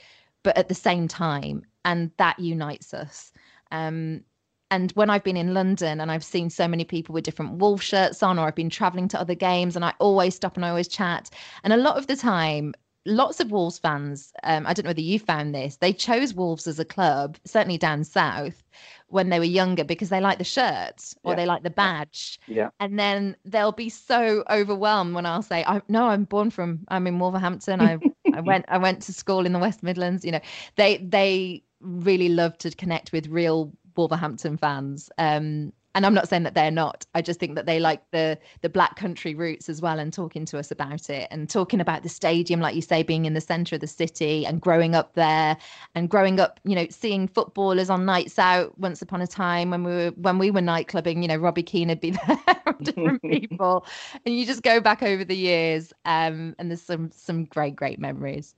but 0.44 0.58
at 0.58 0.70
the 0.70 0.76
same 0.76 1.08
time, 1.08 1.66
and 1.84 2.12
that 2.18 2.40
unites 2.40 2.94
us. 2.94 3.32
Um, 3.72 4.22
and 4.70 4.92
when 4.92 5.10
I've 5.10 5.24
been 5.24 5.38
in 5.38 5.54
London 5.54 6.00
and 6.00 6.12
I've 6.12 6.24
seen 6.24 6.50
so 6.50 6.68
many 6.68 6.84
people 6.84 7.14
with 7.14 7.24
different 7.24 7.54
wolf 7.54 7.82
shirts 7.82 8.22
on, 8.22 8.38
or 8.38 8.48
I've 8.48 8.56
been 8.56 8.70
traveling 8.70 9.08
to 9.10 9.20
other 9.20 9.36
games, 9.36 9.76
and 9.76 9.84
I 9.84 9.94
always 10.00 10.36
stop 10.36 10.56
and 10.56 10.66
I 10.66 10.70
always 10.70 10.88
chat. 10.88 11.30
And 11.64 11.74
a 11.74 11.78
lot 11.78 11.98
of 11.98 12.08
the 12.08 12.16
time, 12.16 12.74
lots 13.08 13.40
of 13.40 13.52
Wolves 13.52 13.80
fans, 13.80 14.34
um, 14.44 14.68
I 14.68 14.74
don't 14.74 14.84
know 14.84 14.90
whether 14.90 15.02
you 15.02 15.18
found 15.18 15.56
this, 15.56 15.78
they 15.78 15.94
chose 15.94 16.34
Wolves 16.34 16.68
as 16.68 16.80
a 16.80 16.86
club, 16.86 17.38
certainly 17.46 17.78
down 17.78 18.04
south, 18.04 18.62
when 19.08 19.30
they 19.30 19.40
were 19.40 19.46
younger 19.46 19.84
because 19.84 20.10
they 20.10 20.20
like 20.20 20.38
the 20.38 20.44
shirt 20.44 21.14
or 21.24 21.32
yeah. 21.32 21.36
they 21.36 21.46
like 21.46 21.64
the 21.64 21.70
badge. 21.70 22.40
Yeah. 22.48 22.70
And 22.80 23.00
then 23.00 23.36
they'll 23.46 23.72
be 23.72 23.90
so 23.90 24.44
overwhelmed 24.50 25.16
when 25.16 25.26
I'll 25.26 25.42
say, 25.42 25.64
I 25.66 25.82
no, 25.88 26.10
I'm 26.10 26.26
born 26.26 26.50
from 26.50 26.80
I'm 26.90 27.08
in 27.08 27.18
Wolverhampton. 27.18 27.82
I 27.82 27.98
I 28.34 28.42
went 28.42 28.66
I 28.68 28.78
went 28.78 29.02
to 29.04 29.14
school 29.14 29.46
in 29.46 29.54
the 29.54 29.60
West 29.60 29.82
Midlands. 29.82 30.26
You 30.26 30.34
know, 30.34 30.42
they 30.76 30.98
they 30.98 31.64
really 31.80 32.30
love 32.30 32.58
to 32.60 32.72
connect 32.72 33.12
with 33.12 33.28
real 33.28 33.72
Wolverhampton 33.96 34.58
fans. 34.58 35.10
Um, 35.18 35.72
and 35.98 36.06
I'm 36.06 36.14
not 36.14 36.30
saying 36.30 36.44
that 36.44 36.54
they're 36.54 36.70
not. 36.70 37.08
I 37.16 37.24
just 37.24 37.40
think 37.40 37.56
that 37.56 37.66
they 37.66 37.80
like 37.80 38.04
the 38.12 38.38
the 38.62 38.70
black 38.70 38.98
country 38.98 39.34
roots 39.34 39.68
as 39.68 39.82
well 39.82 39.98
and 39.98 40.14
talking 40.14 40.46
to 40.46 40.60
us 40.60 40.70
about 40.70 41.10
it 41.10 41.28
and 41.32 41.50
talking 41.50 41.82
about 41.82 42.04
the 42.04 42.10
stadium, 42.10 42.60
like 42.60 42.76
you 42.76 42.84
say, 42.84 43.02
being 43.02 43.26
in 43.26 43.34
the 43.34 43.42
centre 43.42 43.74
of 43.74 43.82
the 43.82 43.88
city 43.88 44.46
and 44.46 44.62
growing 44.62 44.94
up 44.94 45.16
there 45.16 45.58
and 45.96 46.08
growing 46.08 46.40
up, 46.40 46.60
you 46.64 46.76
know, 46.76 46.86
seeing 46.92 47.28
footballers 47.28 47.90
on 47.90 48.06
nights 48.06 48.38
out 48.38 48.78
once 48.78 49.02
upon 49.02 49.24
a 49.24 49.28
time 49.28 49.72
when 49.72 49.84
we 49.84 49.92
were 49.92 50.12
when 50.18 50.38
we 50.38 50.52
were 50.52 50.62
night 50.62 50.88
clubbing, 50.88 51.24
you 51.24 51.28
know, 51.28 51.36
Robbie 51.36 51.64
Keane 51.64 51.88
would 51.88 52.00
be 52.00 52.12
there, 52.28 52.76
different 52.84 53.22
people. 53.24 53.84
And 54.24 54.38
you 54.38 54.46
just 54.46 54.62
go 54.62 54.80
back 54.80 55.02
over 55.02 55.26
the 55.26 55.36
years, 55.36 55.94
um, 56.06 56.56
and 56.60 56.70
there's 56.70 56.84
some 56.84 57.10
some 57.12 57.46
great, 57.46 57.76
great 57.76 57.98
memories. 57.98 58.54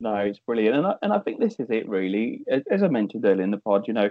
No, 0.00 0.16
it's 0.16 0.38
brilliant, 0.38 0.74
and 0.74 0.86
I, 0.86 0.94
and 1.02 1.12
I 1.12 1.18
think 1.18 1.38
this 1.38 1.60
is 1.60 1.68
it 1.68 1.86
really. 1.86 2.44
As 2.70 2.82
I 2.82 2.88
mentioned 2.88 3.26
earlier 3.26 3.44
in 3.44 3.50
the 3.50 3.58
pod, 3.58 3.86
you 3.86 3.92
know, 3.92 4.10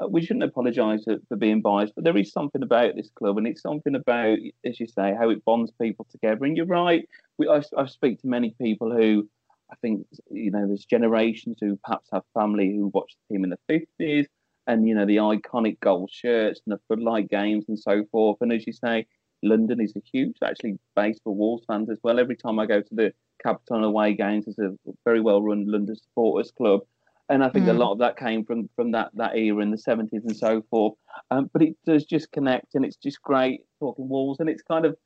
Uh, 0.00 0.06
we 0.08 0.24
shouldn't 0.24 0.44
apologise 0.44 1.04
for 1.04 1.36
being 1.36 1.60
biased, 1.60 1.94
but 1.94 2.04
there 2.04 2.16
is 2.16 2.32
something 2.32 2.62
about 2.62 2.94
this 2.96 3.10
club, 3.14 3.38
and 3.38 3.46
it's 3.46 3.62
something 3.62 3.94
about, 3.94 4.38
as 4.64 4.80
you 4.80 4.86
say, 4.86 5.14
how 5.18 5.28
it 5.30 5.44
bonds 5.44 5.72
people 5.80 6.06
together. 6.10 6.44
And 6.44 6.56
you're 6.56 6.66
right. 6.66 7.06
We, 7.38 7.48
I, 7.48 7.62
I 7.76 7.86
speak 7.86 8.20
to 8.20 8.26
many 8.26 8.54
people 8.60 8.90
who, 8.90 9.28
I 9.70 9.76
think, 9.82 10.06
you 10.30 10.50
know, 10.50 10.66
there's 10.66 10.84
generations 10.84 11.58
who 11.60 11.78
perhaps 11.84 12.08
have 12.12 12.22
family 12.34 12.74
who 12.74 12.90
watched 12.94 13.16
the 13.28 13.34
team 13.34 13.44
in 13.44 13.50
the 13.50 13.86
50s, 14.00 14.26
and 14.66 14.86
you 14.86 14.94
know 14.94 15.06
the 15.06 15.16
iconic 15.16 15.80
gold 15.80 16.10
shirts 16.12 16.60
and 16.64 16.74
the 16.74 16.80
floodlight 16.86 17.28
games 17.28 17.64
and 17.68 17.78
so 17.78 18.04
forth. 18.12 18.38
And 18.40 18.52
as 18.52 18.66
you 18.66 18.72
say, 18.72 19.06
London 19.42 19.80
is 19.80 19.94
a 19.96 20.00
huge, 20.00 20.36
actually, 20.44 20.78
base 20.94 21.18
for 21.24 21.34
Wolves 21.34 21.64
fans 21.66 21.90
as 21.90 21.98
well. 22.02 22.20
Every 22.20 22.36
time 22.36 22.58
I 22.58 22.66
go 22.66 22.80
to 22.80 22.94
the 22.94 23.12
Capital 23.42 23.84
away 23.84 24.14
games. 24.14 24.46
It's 24.46 24.58
a 24.58 24.76
very 25.04 25.20
well 25.20 25.42
run 25.42 25.66
London 25.66 25.96
supporters 25.96 26.50
club, 26.50 26.82
and 27.30 27.44
I 27.44 27.48
think 27.48 27.66
mm. 27.66 27.70
a 27.70 27.72
lot 27.74 27.92
of 27.92 27.98
that 28.00 28.18
came 28.18 28.44
from 28.44 28.68
from 28.74 28.90
that 28.90 29.10
that 29.14 29.36
era 29.36 29.62
in 29.62 29.70
the 29.70 29.78
seventies 29.78 30.24
and 30.24 30.36
so 30.36 30.62
forth. 30.68 30.94
Um, 31.30 31.48
but 31.52 31.62
it 31.62 31.76
does 31.86 32.04
just 32.04 32.30
connect, 32.32 32.74
and 32.74 32.84
it's 32.84 32.96
just 32.96 33.22
great 33.22 33.60
talking 33.78 34.08
Wolves, 34.08 34.40
and 34.40 34.50
it's 34.50 34.62
kind 34.62 34.84
of 34.84 34.96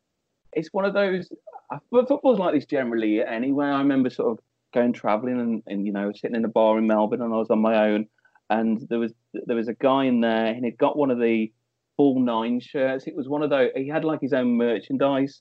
it's 0.54 0.70
one 0.72 0.84
of 0.84 0.94
those. 0.94 1.30
Football's 1.90 2.38
like 2.38 2.54
this 2.54 2.66
generally 2.66 3.22
anyway. 3.22 3.66
I 3.66 3.78
remember 3.78 4.10
sort 4.10 4.32
of 4.32 4.44
going 4.72 4.92
travelling 4.92 5.38
and, 5.38 5.62
and 5.66 5.86
you 5.86 5.92
know 5.92 6.12
sitting 6.12 6.36
in 6.36 6.44
a 6.44 6.48
bar 6.48 6.78
in 6.78 6.86
Melbourne, 6.86 7.22
and 7.22 7.32
I 7.32 7.36
was 7.36 7.50
on 7.50 7.60
my 7.60 7.88
own, 7.88 8.06
and 8.48 8.80
there 8.88 8.98
was 8.98 9.12
there 9.46 9.56
was 9.56 9.68
a 9.68 9.74
guy 9.74 10.04
in 10.04 10.20
there, 10.20 10.46
and 10.46 10.64
he'd 10.64 10.78
got 10.78 10.96
one 10.96 11.10
of 11.10 11.20
the 11.20 11.52
full 11.98 12.20
nine 12.20 12.58
shirts. 12.60 13.06
It 13.06 13.14
was 13.14 13.28
one 13.28 13.42
of 13.42 13.50
those. 13.50 13.70
He 13.76 13.88
had 13.88 14.04
like 14.04 14.22
his 14.22 14.32
own 14.32 14.56
merchandise 14.56 15.40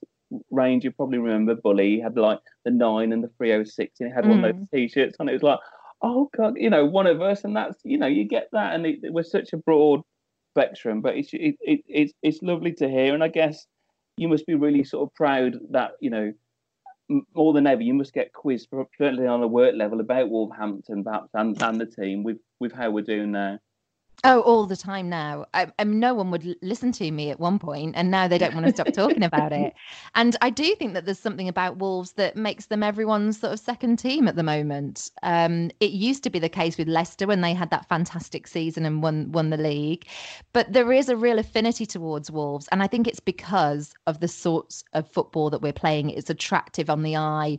range. 0.52 0.84
You 0.84 0.92
probably 0.92 1.20
remember 1.20 1.56
Bully. 1.56 1.96
He 1.96 2.00
had 2.02 2.18
like 2.18 2.40
the 2.66 2.72
nine 2.72 3.14
and 3.14 3.24
the 3.24 3.30
306, 3.38 4.00
and 4.00 4.10
he 4.10 4.14
had 4.14 4.26
mm. 4.26 4.30
one 4.30 4.44
of 4.44 4.56
those 4.56 4.62
mm. 4.62 4.72
t-shirts 4.72 5.16
and 5.20 5.30
It 5.30 5.34
was 5.34 5.44
like, 5.44 5.60
oh 6.04 6.30
god, 6.36 6.56
you 6.58 6.70
know, 6.70 6.86
one 6.86 7.08
of 7.08 7.22
us, 7.22 7.44
and 7.44 7.56
that's 7.56 7.78
you 7.84 7.98
know, 7.98 8.08
you 8.08 8.26
get 8.26 8.50
that, 8.52 8.76
and 8.76 8.86
it, 8.86 9.00
it 9.04 9.14
was 9.14 9.32
such 9.32 9.54
a 9.54 9.58
broad 9.58 10.02
spectrum. 10.52 11.02
But 11.02 11.16
it's 11.16 11.30
it, 11.34 11.56
it, 11.62 11.82
it's 11.88 12.14
it's 12.22 12.42
lovely 12.44 12.74
to 12.74 12.90
hear, 12.90 13.14
and 13.14 13.24
I 13.24 13.30
guess 13.30 13.66
you 14.18 14.28
must 14.28 14.46
be 14.46 14.54
really 14.54 14.84
sort 14.84 15.10
of 15.10 15.16
proud 15.16 15.58
that 15.72 15.94
you 16.00 16.10
know 16.10 16.34
more 17.36 17.54
than 17.54 17.68
ever, 17.68 17.82
you 17.82 17.94
must 17.94 18.14
get 18.14 18.34
quizzed, 18.34 18.70
certainly 18.98 19.28
on 19.28 19.44
a 19.44 19.48
work 19.48 19.76
level, 19.76 20.00
about 20.00 20.30
Wolverhampton, 20.30 21.04
perhaps, 21.04 21.30
and, 21.34 21.62
and 21.62 21.80
the 21.80 21.86
team 21.86 22.24
with 22.24 22.38
with 22.60 22.72
how 22.72 22.92
we're 22.92 23.02
doing 23.04 23.32
now. 23.32 23.60
Oh, 24.26 24.40
all 24.40 24.66
the 24.66 24.78
time 24.78 25.10
now. 25.10 25.46
I, 25.54 25.68
I 25.78 25.84
no 25.84 26.14
one 26.14 26.32
would 26.32 26.56
listen 26.62 26.94
to 26.94 27.12
me 27.12 27.30
at 27.30 27.42
one 27.42 27.60
point, 27.60 27.96
and 27.98 28.10
now 28.10 28.26
they 28.30 28.38
don't 28.38 28.54
want 28.54 28.66
to 28.66 28.72
stop 28.72 28.94
talking 28.94 29.24
about 29.24 29.52
it. 29.52 29.74
And 30.16 30.36
I 30.42 30.50
do 30.52 30.76
think 30.76 30.94
that 30.94 31.06
there's 31.06 31.20
something 31.20 31.48
about 31.48 31.78
Wolves 31.78 32.14
that 32.14 32.36
makes 32.36 32.68
them 32.68 32.84
everyone's 32.84 33.40
sort 33.40 33.52
of 33.52 33.60
second 33.60 33.98
team 33.98 34.28
at 34.28 34.36
the 34.36 34.44
moment. 34.44 35.10
Um, 35.24 35.72
it 35.80 35.92
used 35.92 36.24
to 36.24 36.30
be 36.30 36.40
the 36.40 36.50
case 36.50 36.78
with 36.78 36.88
Leicester 36.88 37.26
when 37.26 37.42
they 37.42 37.54
had 37.54 37.72
that 37.72 37.90
fantastic 37.90 38.48
season 38.48 38.86
and 38.86 39.02
won 39.02 39.32
won 39.32 39.50
the 39.50 39.58
league, 39.58 40.06
but 40.54 40.72
there 40.72 40.94
is 40.94 41.10
a 41.10 41.18
real 41.18 41.40
affinity 41.40 41.86
towards 41.86 42.30
Wolves, 42.32 42.70
and 42.72 42.84
I 42.84 42.88
think 42.88 43.08
it's 43.08 43.20
because 43.20 43.94
of 44.08 44.20
the 44.20 44.28
sorts 44.28 44.84
of 44.94 45.10
football 45.10 45.50
that 45.50 45.62
we're 45.62 45.74
playing. 45.74 46.12
It's 46.12 46.30
attractive 46.30 46.90
on 46.90 47.02
the 47.04 47.18
eye. 47.18 47.58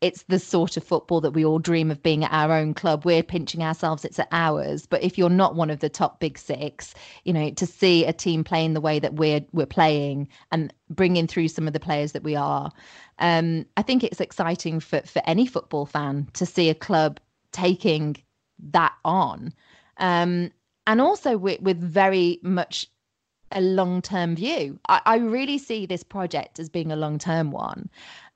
It's 0.00 0.22
the 0.28 0.38
sort 0.38 0.76
of 0.76 0.84
football 0.84 1.20
that 1.22 1.32
we 1.32 1.44
all 1.44 1.58
dream 1.58 1.90
of 1.90 2.02
being 2.02 2.24
at 2.24 2.32
our 2.32 2.52
own 2.52 2.72
club. 2.72 3.04
We're 3.04 3.22
pinching 3.22 3.62
ourselves; 3.62 4.04
it's 4.04 4.18
at 4.20 4.28
ours. 4.32 4.86
But 4.86 5.02
if 5.02 5.18
you're 5.18 5.28
not 5.28 5.56
one 5.56 5.70
of 5.70 5.80
the 5.80 5.88
top 5.88 6.05
top 6.06 6.20
big 6.20 6.38
six 6.38 6.94
you 7.24 7.32
know 7.32 7.50
to 7.50 7.66
see 7.66 8.04
a 8.04 8.12
team 8.12 8.44
playing 8.44 8.74
the 8.74 8.80
way 8.80 8.98
that 8.98 9.14
we're 9.14 9.44
we're 9.52 9.66
playing 9.66 10.28
and 10.52 10.72
bringing 10.90 11.26
through 11.26 11.48
some 11.48 11.66
of 11.66 11.72
the 11.72 11.80
players 11.80 12.12
that 12.12 12.22
we 12.22 12.36
are. 12.36 12.70
Um, 13.18 13.64
i 13.76 13.82
think 13.82 14.04
it's 14.04 14.20
exciting 14.20 14.80
for 14.80 15.00
for 15.02 15.22
any 15.26 15.46
football 15.46 15.86
fan 15.86 16.28
to 16.34 16.46
see 16.46 16.70
a 16.70 16.74
club 16.74 17.18
taking 17.52 18.16
that 18.72 18.92
on. 19.04 19.52
Um, 19.98 20.50
and 20.86 21.00
also 21.00 21.36
with, 21.36 21.60
with 21.60 21.80
very 21.80 22.38
much 22.42 22.88
a 23.52 23.60
long 23.60 24.02
term 24.02 24.36
view. 24.36 24.78
I, 24.88 25.00
I 25.06 25.16
really 25.16 25.58
see 25.58 25.86
this 25.86 26.02
project 26.02 26.58
as 26.58 26.68
being 26.68 26.92
a 26.92 26.96
long 26.96 27.18
term 27.18 27.50
one. 27.50 27.88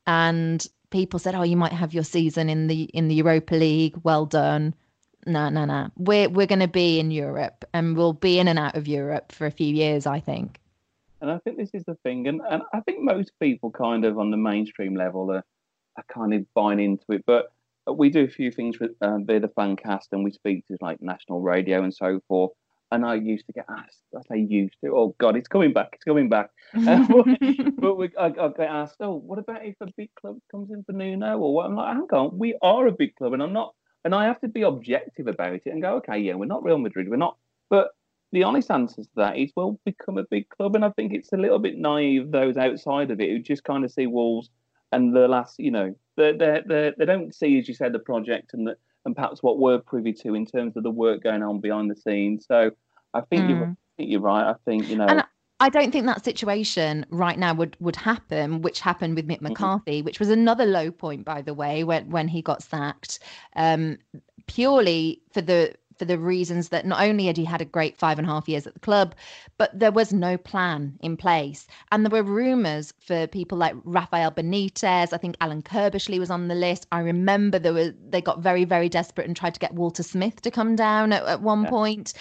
And 0.07 0.67
people 0.91 1.19
said 1.21 1.35
oh 1.35 1.43
you 1.43 1.57
might 1.57 1.73
have 1.73 1.95
your 1.95 2.05
season 2.05 2.49
in 2.49 2.67
the 2.67 2.83
in 2.85 3.09
the 3.09 3.15
europa 3.15 3.55
league. 3.55 3.97
Well 4.03 4.27
done 4.27 4.75
no, 5.27 5.49
no, 5.49 5.65
no. 5.65 5.91
We're 5.97 6.29
we're 6.29 6.47
going 6.47 6.61
to 6.61 6.69
be 6.69 6.99
in 6.99 7.11
Europe, 7.11 7.65
and 7.73 7.97
we'll 7.97 8.13
be 8.13 8.39
in 8.39 8.49
and 8.49 8.59
out 8.59 8.77
of 8.77 8.89
Europe 8.89 9.33
for 9.33 9.47
a 9.47 9.51
few 9.51 9.75
years, 9.75 10.07
I 10.07 10.21
think. 10.21 10.59
And 11.21 11.31
I 11.31 11.39
think 11.39 11.59
this 11.59 11.71
is 11.75 11.85
the 11.85 11.97
thing, 12.03 12.29
and, 12.29 12.41
and 12.51 12.63
I 12.73 12.81
think 12.81 13.01
most 13.03 13.33
people 13.41 13.71
kind 13.71 14.05
of 14.05 14.19
on 14.19 14.31
the 14.31 14.39
mainstream 14.39 14.95
level 14.95 15.31
are, 15.31 15.45
are 15.97 16.05
kind 16.13 16.33
of 16.33 16.47
buying 16.55 16.81
into 16.81 17.05
it. 17.11 17.25
But 17.27 17.53
we 17.87 18.09
do 18.09 18.25
a 18.25 18.29
few 18.29 18.51
things 18.51 18.79
with 18.79 18.93
uh, 19.03 19.19
via 19.19 19.41
the 19.41 19.49
Fancast, 19.49 20.07
and 20.13 20.25
we 20.25 20.33
speak 20.33 20.67
to 20.69 20.79
like 20.81 21.03
national 21.03 21.41
radio 21.41 21.83
and 21.83 21.95
so 21.95 22.21
forth. 22.27 22.53
And 22.93 23.05
I 23.05 23.15
used 23.15 23.47
to 23.47 23.53
get 23.53 23.67
asked, 23.69 24.03
I 24.17 24.21
say 24.29 24.41
used 24.41 24.75
to, 24.83 24.97
oh 24.97 25.15
God, 25.19 25.37
it's 25.37 25.47
coming 25.47 25.73
back, 25.73 25.91
it's 25.93 26.03
coming 26.03 26.29
back. 26.29 26.51
but 26.73 27.97
we, 27.97 28.11
I, 28.19 28.27
I, 28.27 28.31
get 28.31 28.61
asked, 28.69 28.97
oh, 28.99 29.15
what 29.15 29.39
about 29.39 29.65
if 29.65 29.77
a 29.81 29.87
big 29.97 30.11
club 30.21 30.39
comes 30.51 30.71
in 30.73 30.83
for 30.83 30.93
Nuno 30.93 31.39
or 31.39 31.55
what? 31.55 31.67
I'm 31.67 31.77
like, 31.77 31.95
hang 31.95 32.09
on, 32.13 32.37
we 32.37 32.59
are 32.63 32.89
a 32.89 32.93
big 32.93 33.15
club, 33.15 33.33
and 33.33 33.43
I'm 33.43 33.53
not 33.53 33.75
and 34.05 34.15
I 34.15 34.25
have 34.25 34.41
to 34.41 34.49
be 34.49 34.63
objective 34.63 35.27
about 35.27 35.55
it 35.55 35.67
and 35.67 35.83
go, 35.83 35.97
okay, 35.97 36.19
yeah, 36.19 36.35
we're 36.35 36.47
not 36.47 36.65
Real 36.65 36.79
Madrid, 36.79 37.09
we're 37.09 37.17
not. 37.17 37.37
But 37.69 37.91
the 38.33 38.45
honest 38.45 38.71
answer 38.71 39.03
to 39.03 39.09
that 39.17 39.37
is, 39.37 39.53
well, 39.57 39.79
become 39.85 40.19
a 40.19 40.25
big 40.25 40.49
club. 40.49 40.75
And 40.75 40.85
I 40.85 40.91
think 40.91 41.13
it's 41.13 41.33
a 41.33 41.37
little 41.37 41.59
bit 41.59 41.79
naive, 41.79 42.31
those 42.31 42.57
outside 42.57 43.11
of 43.11 43.21
it, 43.21 43.31
who 43.31 43.39
just 43.39 43.65
kind 43.65 43.85
of 43.85 43.91
see 43.91 44.07
Wolves 44.07 44.51
and 44.93 45.15
the 45.15 45.29
last, 45.29 45.59
you 45.59 45.71
know, 45.71 45.95
they 46.17 46.33
they 46.33 46.93
they 46.97 47.05
don't 47.05 47.35
see, 47.35 47.59
as 47.59 47.69
you 47.69 47.75
said, 47.75 47.93
the 47.93 47.99
project 47.99 48.55
and 48.55 48.67
the, 48.67 48.77
and 49.05 49.15
perhaps 49.15 49.43
what 49.43 49.59
we're 49.59 49.79
privy 49.79 50.13
to 50.13 50.35
in 50.35 50.45
terms 50.45 50.77
of 50.77 50.83
the 50.83 50.91
work 50.91 51.23
going 51.23 51.43
on 51.43 51.61
behind 51.61 51.91
the 51.91 51.97
scenes. 51.97 52.47
So 52.47 52.73
I 53.15 53.21
think 53.23 53.45
mm. 53.45 53.51
you're, 53.51 53.65
I 53.65 53.77
think 53.97 54.11
you're 54.11 54.21
right. 54.21 54.51
I 54.51 54.55
think 54.65 54.89
you 54.89 54.97
know. 54.97 55.07
And 55.07 55.25
I 55.61 55.69
don't 55.69 55.93
think 55.93 56.07
that 56.07 56.25
situation 56.25 57.05
right 57.11 57.39
now 57.39 57.53
would 57.55 57.77
would 57.81 57.97
happen, 57.97 58.63
which 58.63 58.81
happened 58.81 59.15
with 59.15 59.29
Mick 59.29 59.37
mm-hmm. 59.37 59.49
McCarthy, 59.49 59.99
mm-hmm. 59.99 60.07
which 60.07 60.19
was 60.19 60.31
another 60.31 60.65
low 60.65 60.91
point, 60.91 61.25
by 61.25 61.43
the 61.43 61.55
way, 61.55 61.85
when 61.85 62.11
when 62.11 62.29
he 62.29 62.41
got 62.41 62.63
sacked, 62.63 63.19
um, 63.57 63.99
purely 64.47 65.21
for 65.33 65.43
the 65.43 65.75
for 66.01 66.07
the 66.07 66.19
reasons 66.19 66.71
that 66.71 66.87
not 66.87 67.03
only 67.03 67.27
had 67.27 67.37
he 67.37 67.45
had 67.45 67.61
a 67.61 67.67
great 67.67 67.95
five 67.95 68.19
and 68.19 68.27
a 68.27 68.31
half 68.31 68.49
years 68.49 68.67
at 68.67 68.73
the 68.73 68.81
club, 68.81 69.15
but 69.59 69.79
there 69.79 69.93
was 69.93 70.15
no 70.15 70.39
plan 70.39 70.99
in 71.03 71.15
place. 71.15 71.67
And 71.93 72.07
there 72.07 72.11
were 72.11 72.23
rumours 72.23 72.95
for 72.99 73.27
people 73.27 73.59
like 73.59 73.75
Rafael 73.85 74.33
Benitez. 74.33 75.13
I 75.13 75.19
think 75.19 75.37
Alan 75.43 75.61
Curbishley 75.61 76.19
was 76.19 76.31
on 76.31 76.49
the 76.49 76.55
list. 76.55 76.87
I 76.91 77.01
remember 77.01 77.59
there 77.59 77.75
were 77.75 77.93
they 78.09 78.23
got 78.23 78.41
very, 78.41 78.65
very 78.65 78.89
desperate 78.89 79.27
and 79.27 79.37
tried 79.37 79.53
to 79.53 79.61
get 79.61 79.75
Walter 79.75 80.03
Smith 80.03 80.41
to 80.41 80.51
come 80.51 80.75
down 80.75 81.13
at, 81.13 81.23
at 81.25 81.43
one 81.43 81.65
yeah. 81.65 81.71
point. 81.71 82.15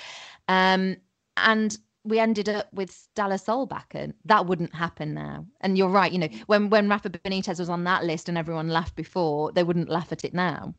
Um, 0.49 0.97
and 1.37 1.77
we 2.09 2.19
ended 2.19 2.49
up 2.49 2.67
with 2.73 2.91
Ståle 2.91 3.39
Solbakken. 3.39 4.13
That 4.25 4.45
wouldn't 4.45 4.75
happen 4.75 5.13
now. 5.13 5.45
And 5.61 5.77
you're 5.77 5.89
right, 5.89 6.11
you 6.11 6.19
know, 6.19 6.29
when 6.47 6.69
when 6.69 6.89
Rafa 6.89 7.09
Benitez 7.09 7.59
was 7.59 7.69
on 7.69 7.85
that 7.85 8.03
list 8.03 8.27
and 8.27 8.37
everyone 8.37 8.67
laughed 8.67 8.95
before, 8.95 9.51
they 9.53 9.63
wouldn't 9.63 9.89
laugh 9.89 10.11
at 10.11 10.25
it 10.25 10.33
now 10.33 10.73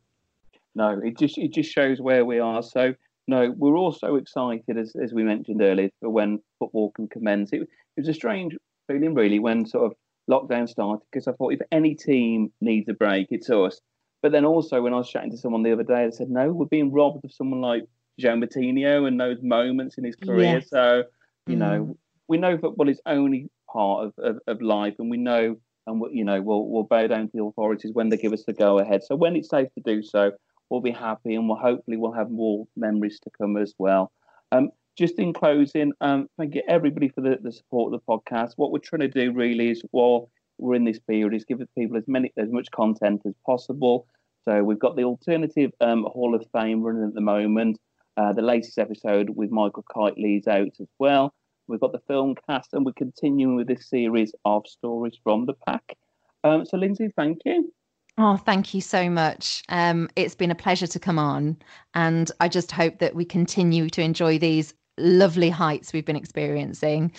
no, 0.75 1.01
it 1.03 1.19
just 1.19 1.39
it 1.39 1.53
just 1.53 1.71
shows 1.71 2.01
where 2.01 2.25
we 2.25 2.39
are. 2.39 2.63
So 2.63 2.95
no, 3.27 3.55
we're 3.57 3.77
all 3.77 3.93
so 3.93 4.17
excited 4.17 4.77
as 4.79 4.95
as 5.03 5.13
we 5.13 5.23
mentioned 5.23 5.63
earlier 5.63 5.91
for 6.01 6.11
when 6.11 6.41
football 6.59 6.93
can 6.93 7.09
commence. 7.09 7.53
It, 7.53 7.63
it 7.63 8.01
was 8.01 8.09
a 8.09 8.15
strange 8.15 8.57
feeling 8.87 9.15
really 9.15 9.39
when 9.39 9.67
sort 9.67 9.87
of 9.91 9.97
lockdown 10.31 10.69
started 10.69 11.05
because 11.11 11.27
I 11.27 11.33
thought 11.33 11.53
if 11.53 11.61
any 11.73 11.95
team 11.95 12.53
needs 12.61 12.89
a 12.89 12.95
break, 12.95 13.29
it's 13.31 13.51
us. 13.51 13.81
But 14.23 14.33
then 14.33 14.45
also 14.45 14.83
when 14.83 14.93
I 14.93 14.99
was 14.99 15.11
chatting 15.11 15.31
to 15.31 15.39
someone 15.39 15.63
the 15.63 15.73
other 15.73 15.83
day, 15.83 16.05
they 16.05 16.13
said 16.13 16.31
no, 16.31 16.53
we're 16.53 16.67
being 16.67 16.93
robbed 16.93 17.25
of 17.25 17.33
someone 17.33 17.61
like 17.61 17.85
João 18.21 18.45
Moutinho 18.45 19.09
and 19.09 19.21
those 19.21 19.43
moments 19.43 19.99
in 19.99 20.05
his 20.05 20.17
career. 20.17 20.59
Yes. 20.59 20.71
So 20.71 21.05
you 21.51 21.57
mm. 21.57 21.61
know 21.61 21.97
we 22.29 22.39
know 22.39 22.57
football 22.59 22.89
is 22.89 23.01
only 23.07 23.51
part 23.73 24.07
of, 24.07 24.15
of, 24.19 24.39
of 24.47 24.63
life, 24.63 24.95
and 24.99 25.11
we 25.11 25.17
know 25.17 25.57
and 25.87 26.03
you 26.13 26.25
know 26.25 26.41
we'll 26.41 26.67
we'll 26.67 26.85
bow 26.85 27.07
down 27.07 27.27
to 27.27 27.31
the 27.35 27.45
authorities 27.45 27.93
when 27.93 28.09
they 28.09 28.17
give 28.17 28.33
us 28.33 28.45
the 28.45 28.53
go 28.53 28.79
ahead. 28.79 29.03
So 29.03 29.17
when 29.17 29.37
it's 29.37 29.51
safe 29.51 29.69
to 29.75 29.83
do 29.85 30.03
so, 30.03 30.33
we'll 30.69 30.81
be 30.81 30.91
happy 30.91 31.35
and 31.35 31.49
we'll 31.49 31.59
hopefully 31.59 31.97
we'll 31.97 32.13
have 32.13 32.31
more 32.31 32.67
memories 32.77 33.19
to 33.21 33.31
come 33.39 33.57
as 33.57 33.75
well. 33.79 34.13
Um, 34.53 34.71
just 34.97 35.19
in 35.19 35.33
closing, 35.33 35.93
um, 36.01 36.29
thank 36.39 36.55
you 36.55 36.63
everybody 36.69 37.09
for 37.09 37.21
the, 37.21 37.39
the 37.43 37.53
support 37.53 37.93
of 37.93 38.01
the 38.01 38.13
podcast. 38.13 38.53
What 38.57 38.71
we're 38.71 38.81
trying 38.81 39.01
to 39.01 39.09
do 39.09 39.33
really 39.33 39.71
is 39.71 39.83
while 39.91 40.31
we're 40.59 40.75
in 40.75 40.85
this 40.85 40.99
period 40.99 41.35
is 41.35 41.45
give 41.45 41.63
people 41.77 41.97
as 41.97 42.05
many 42.07 42.33
as 42.37 42.51
much 42.51 42.71
content 42.71 43.23
as 43.27 43.35
possible. 43.47 44.07
So 44.45 44.63
we've 44.63 44.79
got 44.79 44.97
the 44.97 45.05
alternative 45.05 45.73
um, 45.81 46.05
Hall 46.05 46.35
of 46.35 46.45
Fame 46.53 46.83
running 46.83 47.05
at 47.05 47.15
the 47.15 47.21
moment. 47.21 47.79
Uh, 48.17 48.33
the 48.33 48.43
latest 48.43 48.79
episode 48.79 49.31
with 49.31 49.51
Michael 49.51 49.85
Kightly's 49.95 50.47
out 50.47 50.73
as 50.81 50.89
well. 50.99 51.33
We've 51.71 51.81
got 51.81 51.93
the 51.93 52.01
film 52.01 52.35
cast, 52.49 52.75
and 52.75 52.85
we're 52.85 52.93
continuing 52.93 53.57
with 53.57 53.69
this 53.69 53.89
series 53.89 54.33
of 54.45 54.67
stories 54.67 55.15
from 55.23 55.47
the 55.47 55.55
pack. 55.55 55.97
Um, 56.43 56.67
so, 56.67 56.77
Lynsey, 56.77 57.11
thank 57.17 57.43
you. 57.45 57.73
Oh, 58.19 58.37
thank 58.37 58.75
you 58.75 58.81
so 58.81 59.09
much. 59.09 59.63
Um, 59.69 60.09
it's 60.17 60.35
been 60.35 60.51
a 60.51 60.55
pleasure 60.57 60.89
to 60.89 60.99
come 60.99 61.19
on. 61.19 61.57
And 61.95 62.31
I 62.41 62.49
just 62.49 62.73
hope 62.73 62.99
that 62.99 63.15
we 63.15 63.25
continue 63.25 63.89
to 63.91 64.03
enjoy 64.03 64.39
these 64.39 64.75
lovely 64.99 65.49
heights 65.49 65.93
we've 65.93 66.05
been 66.05 66.17
experiencing. 66.17 67.13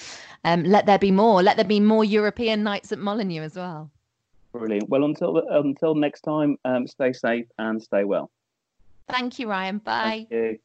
Um, 0.44 0.64
let 0.64 0.86
there 0.86 1.00
be 1.00 1.12
more. 1.12 1.42
Let 1.42 1.56
there 1.56 1.66
be 1.66 1.80
more 1.80 2.04
European 2.04 2.62
nights 2.62 2.92
at 2.92 3.00
Molineux 3.00 3.42
as 3.42 3.56
well. 3.56 3.90
Brilliant. 4.52 4.90
Well, 4.90 5.06
until 5.06 5.38
until 5.50 5.96
next 5.96 6.22
time, 6.22 6.58
um, 6.66 6.86
stay 6.86 7.14
safe 7.14 7.46
and 7.58 7.82
stay 7.82 8.04
well. 8.04 8.30
Thank 9.08 9.40
you, 9.40 9.50
Ryan. 9.50 9.78
Bye. 9.78 10.60